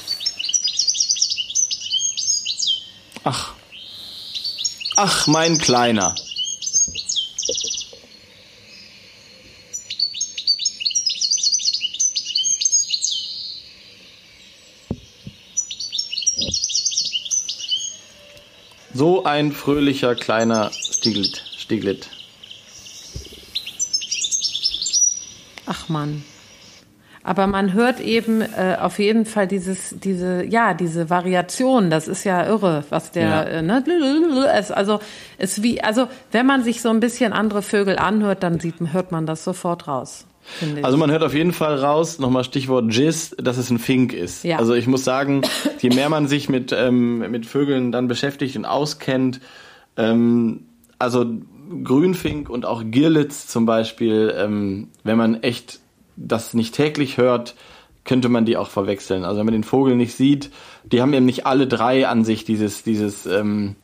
Ach. 3.24 3.54
Ach, 4.96 5.28
mein 5.28 5.58
Kleiner. 5.58 6.14
So 18.94 19.24
ein 19.24 19.52
fröhlicher 19.52 20.16
kleiner 20.16 20.72
Stieglit. 20.72 21.49
Stieglit. 21.70 22.10
Ach 25.68 25.88
man. 25.88 26.24
Aber 27.22 27.46
man 27.46 27.74
hört 27.74 28.00
eben 28.00 28.42
äh, 28.42 28.78
auf 28.82 28.98
jeden 28.98 29.28
Fall 29.28 29.48
dieses, 29.48 29.94
diese, 30.00 30.44
ja, 30.46 30.74
diese 30.74 31.12
Variation. 31.12 31.92
Das 31.92 32.08
ist 32.08 32.24
ja 32.24 32.44
irre, 32.48 32.86
was 32.90 33.12
der, 33.12 33.30
Ja. 33.30 33.44
äh, 33.44 33.62
ne, 33.62 33.84
es, 34.58 34.72
also, 34.72 35.00
es 35.38 35.62
wie, 35.62 35.80
also, 35.80 36.08
wenn 36.32 36.48
man 36.48 36.64
sich 36.64 36.82
so 36.82 36.90
ein 36.90 37.00
bisschen 37.00 37.34
andere 37.34 37.62
Vögel 37.62 38.00
anhört, 38.00 38.42
dann 38.42 38.60
sieht, 38.60 38.74
hört 38.92 39.12
man 39.12 39.28
das 39.28 39.44
sofort 39.44 39.88
raus. 39.88 40.26
Also 40.82 40.98
man 40.98 41.12
hört 41.12 41.22
auf 41.22 41.36
jeden 41.36 41.54
Fall 41.54 41.76
raus, 41.76 42.18
nochmal 42.18 42.44
Stichwort 42.44 42.92
Jizz, 42.92 43.36
dass 43.38 43.60
es 43.60 43.70
ein 43.70 43.78
Fink 43.78 44.12
ist. 44.14 44.44
Ja. 44.44 44.58
Also 44.58 44.74
ich 44.74 44.88
muss 44.88 45.04
sagen, 45.04 45.44
je 45.80 45.92
mehr 45.92 46.10
man 46.10 46.28
sich 46.28 46.50
mit, 46.50 46.72
ähm, 46.76 47.20
mit 47.30 47.46
Vögeln 47.46 47.92
dann 47.92 48.08
beschäftigt 48.08 48.56
und 48.56 48.66
auskennt, 48.66 49.40
ähm, 49.98 50.66
also 50.98 51.26
Grünfink 51.84 52.50
und 52.50 52.66
auch 52.66 52.84
Girlitz 52.86 53.48
zum 53.48 53.66
Beispiel, 53.66 54.34
ähm, 54.38 54.90
wenn 55.04 55.18
man 55.18 55.44
echt 55.44 55.80
das 56.16 56.54
nicht 56.54 56.76
täglich 56.76 57.18
hört, 57.18 57.56
könnte 58.06 58.30
man 58.30 58.46
die 58.46 58.58
auch 58.58 58.70
verwechseln. 58.70 59.24
Also 59.24 59.40
wenn 59.40 59.46
man 59.46 59.54
den 59.54 59.64
Vogel 59.64 59.96
nicht 59.96 60.16
sieht, 60.16 60.52
die 60.84 61.02
haben 61.02 61.14
eben 61.14 61.26
nicht 61.26 61.46
alle 61.46 61.68
drei 61.68 62.08
an 62.08 62.24
sich 62.24 62.44
dieses, 62.44 62.84
dieses, 62.84 63.26
ähm, 63.26 63.76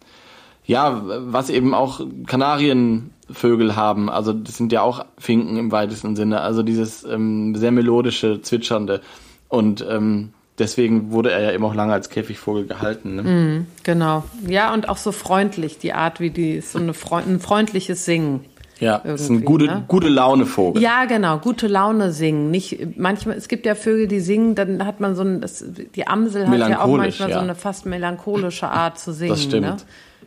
ja, 0.65 1.03
was 1.05 1.49
eben 1.49 1.73
auch 1.73 2.01
Kanarienvögel 2.25 3.75
haben. 3.75 4.09
Also 4.09 4.33
das 4.33 4.57
sind 4.57 4.71
ja 4.71 4.81
auch 4.81 5.05
Finken 5.17 5.57
im 5.57 5.71
weitesten 5.71 6.15
Sinne. 6.15 6.41
Also 6.41 6.63
dieses 6.63 7.03
ähm, 7.03 7.55
sehr 7.55 7.71
melodische, 7.71 8.41
zwitschernde. 8.41 9.01
Und 9.47 9.85
ähm, 9.87 10.31
deswegen 10.59 11.11
wurde 11.11 11.31
er 11.31 11.41
ja 11.41 11.51
eben 11.51 11.63
auch 11.65 11.75
lange 11.75 11.93
als 11.93 12.09
Käfigvogel 12.09 12.65
gehalten. 12.65 13.15
Ne? 13.15 13.65
genau. 13.83 14.23
Ja, 14.47 14.73
und 14.73 14.89
auch 14.89 14.97
so 14.97 15.11
freundlich, 15.11 15.77
die 15.77 15.93
Art, 15.93 16.19
wie 16.19 16.29
die, 16.29 16.61
so 16.61 16.79
eine 16.79 16.93
Freund, 16.93 17.27
ein 17.27 17.39
freundliches 17.39 18.05
Singen. 18.05 18.45
Ja, 18.79 18.99
das 19.03 19.21
ist 19.21 19.29
ein 19.29 19.45
gute, 19.45 19.65
ne? 19.65 19.85
gute 19.87 20.09
Laune 20.09 20.45
Vogel. 20.45 20.81
Ja, 20.81 21.05
genau, 21.05 21.37
gute 21.37 21.67
Laune 21.67 22.11
singen. 22.11 22.51
Nicht 22.51 22.97
manchmal, 22.97 23.37
es 23.37 23.47
gibt 23.47 23.65
ja 23.65 23.73
Vögel, 23.73 24.07
die 24.07 24.19
singen, 24.19 24.53
dann 24.53 24.85
hat 24.85 24.99
man 24.99 25.15
so 25.15 25.23
ein, 25.23 25.39
das, 25.39 25.63
die 25.95 26.05
Amsel 26.07 26.47
hat 26.47 26.69
ja 26.69 26.81
auch 26.81 26.97
manchmal 26.97 27.29
ja. 27.29 27.35
so 27.35 27.41
eine 27.41 27.55
fast 27.55 27.85
melancholische 27.85 28.67
Art 28.67 28.99
zu 28.99 29.13
singen. 29.13 29.29
das 29.31 29.43
stimmt. 29.43 29.67
Ne? 29.67 29.77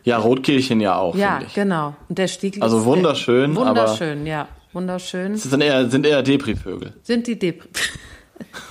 Ja, 0.03 0.17
Rotkehlchen 0.17 0.81
ja 0.81 0.97
auch, 0.97 1.15
Ja, 1.15 1.41
genau. 1.53 1.95
Und 2.07 2.17
der 2.17 2.27
Stieglitz. 2.27 2.63
Also 2.63 2.85
wunderschön, 2.85 3.55
aber- 3.55 3.67
Wunderschön, 3.67 4.25
ja. 4.25 4.47
Wunderschön. 4.71 5.33
Das 5.33 5.43
sind 5.43 5.61
eher, 5.61 5.89
sind 5.89 6.05
eher 6.05 6.21
Depri-Vögel. 6.21 6.93
Sind 7.01 7.25
die 7.25 7.39
Dep 7.39 7.67
Das 7.73 7.81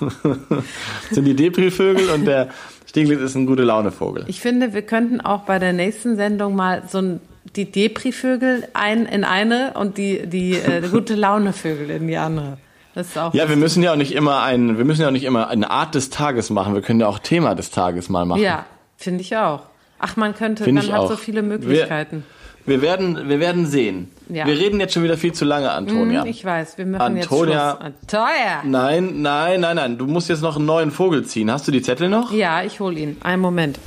sind 1.10 1.24
die 1.24 1.34
Depri-Vögel 1.34 2.10
und 2.10 2.24
der 2.24 2.48
Stieglitz 2.86 3.20
ist 3.20 3.34
ein 3.34 3.46
gute 3.46 3.62
Laune 3.62 3.92
Vogel. 3.92 4.24
Ich 4.28 4.40
finde, 4.40 4.72
wir 4.72 4.82
könnten 4.82 5.20
auch 5.20 5.42
bei 5.42 5.58
der 5.58 5.72
nächsten 5.72 6.16
Sendung 6.16 6.56
mal 6.56 6.84
so 6.88 6.98
ein, 6.98 7.20
die 7.56 7.70
Depri-Vögel 7.70 8.68
ein, 8.72 9.06
in 9.06 9.24
eine 9.24 9.74
und 9.74 9.98
die, 9.98 10.26
die 10.26 10.54
äh, 10.54 10.88
gute 10.90 11.14
Laune-Vögel 11.14 11.90
in 11.90 12.06
die 12.06 12.16
andere. 12.16 12.58
Das 12.94 13.08
ist 13.08 13.18
auch. 13.18 13.34
Ja, 13.34 13.48
wir 13.48 13.56
müssen 13.56 13.82
ja 13.82 13.92
auch 13.92 13.96
nicht 13.96 14.12
immer 14.12 14.42
ein, 14.42 14.78
wir 14.78 14.84
müssen 14.84 15.02
ja 15.02 15.08
auch 15.08 15.12
nicht 15.12 15.24
immer 15.24 15.48
eine 15.48 15.70
Art 15.70 15.94
des 15.94 16.10
Tages 16.10 16.50
machen. 16.50 16.74
Wir 16.74 16.82
können 16.82 17.00
ja 17.00 17.06
auch 17.06 17.18
Thema 17.18 17.54
des 17.54 17.70
Tages 17.70 18.08
mal 18.08 18.24
machen. 18.24 18.40
Ja, 18.40 18.66
finde 18.96 19.20
ich 19.20 19.36
auch. 19.36 19.62
Ach, 19.98 20.16
man 20.16 20.34
könnte, 20.34 20.64
Find 20.64 20.76
man 20.76 20.92
hat 20.92 21.00
auch. 21.00 21.10
so 21.10 21.16
viele 21.16 21.42
Möglichkeiten. 21.42 22.16
Wir 22.16 22.37
werden, 22.82 23.28
wir 23.28 23.40
werden 23.40 23.66
sehen. 23.66 24.10
Ja. 24.28 24.46
Wir 24.46 24.58
reden 24.58 24.78
jetzt 24.80 24.94
schon 24.94 25.02
wieder 25.02 25.16
viel 25.16 25.32
zu 25.32 25.44
lange, 25.44 25.70
Antonia. 25.70 26.22
Hm, 26.22 26.30
ich 26.30 26.44
weiß, 26.44 26.76
wir 26.78 26.86
machen 26.86 27.18
Antonia- 27.18 27.78
jetzt 27.80 28.10
Schluss. 28.10 28.20
Antonia! 28.20 28.62
Nein, 28.64 29.22
nein, 29.22 29.60
nein, 29.60 29.76
nein. 29.76 29.98
Du 29.98 30.06
musst 30.06 30.28
jetzt 30.28 30.42
noch 30.42 30.56
einen 30.56 30.66
neuen 30.66 30.90
Vogel 30.90 31.24
ziehen. 31.24 31.50
Hast 31.50 31.66
du 31.66 31.72
die 31.72 31.82
Zettel 31.82 32.08
noch? 32.08 32.32
Ja, 32.32 32.62
ich 32.62 32.80
hol 32.80 32.96
ihn. 32.98 33.16
Einen 33.22 33.40
Moment. 33.42 33.78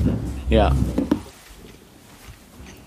Ja. 0.49 0.71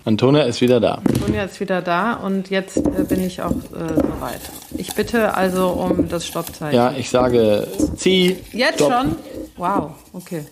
Antonia 0.03 0.43
ist 0.43 0.61
wieder 0.61 0.79
da. 0.79 1.01
Sonja 1.19 1.43
ist 1.45 1.59
wieder 1.59 1.81
da 1.81 2.13
und 2.13 2.51
jetzt 2.51 2.77
äh, 2.77 3.03
bin 3.09 3.21
ich 3.23 3.41
auch 3.41 3.49
äh, 3.51 3.95
soweit. 3.95 4.41
Ich 4.77 4.93
bitte 4.93 5.33
also 5.33 5.69
um 5.69 6.07
das 6.07 6.27
Stoppzeichen. 6.27 6.75
Ja, 6.77 6.93
ich 6.95 7.09
sage, 7.09 7.67
zieh. 7.95 8.37
Jetzt 8.51 8.75
Stopp. 8.75 8.91
schon? 8.91 9.15
Wow, 9.57 9.91
okay. 10.13 10.45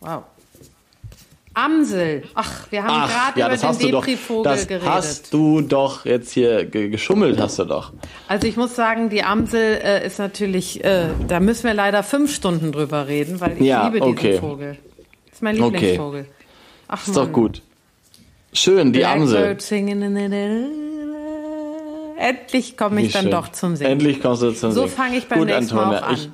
Wow. 0.00 0.24
Amsel. 1.54 2.22
Ach, 2.34 2.66
wir 2.70 2.82
haben 2.84 3.08
gerade 3.10 3.38
ja, 3.40 3.46
über 3.48 3.56
das 3.56 3.78
den 3.78 3.90
Depri-Vogel 3.92 4.66
geredet. 4.66 4.88
hast 4.88 5.34
du 5.34 5.60
doch 5.60 6.04
jetzt 6.06 6.32
hier 6.32 6.64
ge 6.64 6.88
geschummelt, 6.88 7.38
hast 7.40 7.58
du 7.58 7.64
doch. 7.64 7.92
Also 8.28 8.46
ich 8.46 8.56
muss 8.56 8.74
sagen, 8.74 9.10
die 9.10 9.22
Amsel 9.22 9.80
äh, 9.82 10.06
ist 10.06 10.18
natürlich, 10.18 10.82
äh, 10.84 11.08
da 11.28 11.40
müssen 11.40 11.64
wir 11.64 11.74
leider 11.74 12.02
fünf 12.02 12.34
Stunden 12.34 12.72
drüber 12.72 13.06
reden, 13.08 13.40
weil 13.40 13.52
ich 13.58 13.60
Ja, 13.66 13.84
liebe 13.86 13.98
diesen 14.00 14.12
okay. 14.12 14.38
Vogel. 14.38 14.78
Das 15.26 15.34
ist 15.34 15.42
mein 15.42 15.60
Okay. 15.60 15.74
Lieblingsvogel. 15.76 16.26
Ach, 16.88 17.06
Ist 17.06 17.16
doch 17.16 17.30
gut. 17.32 17.62
Schön, 18.54 18.92
die 18.92 19.04
Amsel. 19.04 19.54
Blackbird 19.54 19.62
the- 19.62 20.82
Endlich 22.18 22.76
komme 22.76 22.98
Wie 22.98 23.06
ich 23.06 23.12
dann 23.12 23.22
schön. 23.22 23.30
doch 23.32 23.48
zum 23.48 23.76
Singen. 23.76 23.92
Endlich 23.92 24.20
kommst 24.20 24.42
du 24.42 24.52
zum 24.52 24.70
So 24.72 24.82
Singen. 24.82 24.92
fange 24.94 25.16
ich 25.16 25.26
beim 25.28 25.38
Gut, 25.40 25.48
nächsten 25.48 25.74
Mal 25.74 25.82
Antonia, 25.84 26.02
auch 26.04 26.08
an. 26.08 26.14
Ich 26.14 26.30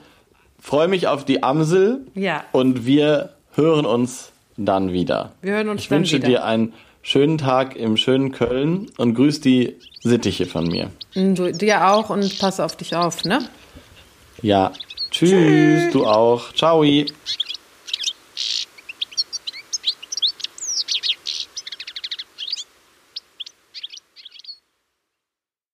freue 0.64 0.88
mich 0.88 1.06
auf 1.08 1.24
die 1.24 1.42
Amsel 1.42 2.06
Ja. 2.14 2.44
und 2.52 2.84
wir 2.86 3.30
hören 3.54 3.86
uns 3.86 4.32
dann 4.58 4.92
wieder. 4.92 5.32
Wir 5.40 5.52
hören 5.54 5.68
uns 5.70 5.82
ich 5.82 5.88
dann 5.88 6.00
wünsche 6.00 6.16
wieder. 6.16 6.28
dir 6.28 6.44
einen 6.44 6.74
schönen 7.02 7.38
Tag 7.38 7.76
im 7.76 7.96
schönen 7.96 8.32
Köln 8.32 8.90
und 8.98 9.14
grüß 9.14 9.40
die 9.40 9.76
Sittiche 10.00 10.46
von 10.46 10.66
mir. 10.66 10.90
Du, 11.14 11.52
dir 11.52 11.88
auch 11.92 12.10
und 12.10 12.38
pass 12.38 12.60
auf 12.60 12.76
dich 12.76 12.94
auf, 12.94 13.24
ne? 13.24 13.40
Ja. 14.42 14.72
Tschüss, 15.10 15.90
du 15.92 16.04
auch. 16.06 16.52
Ciao. 16.52 16.84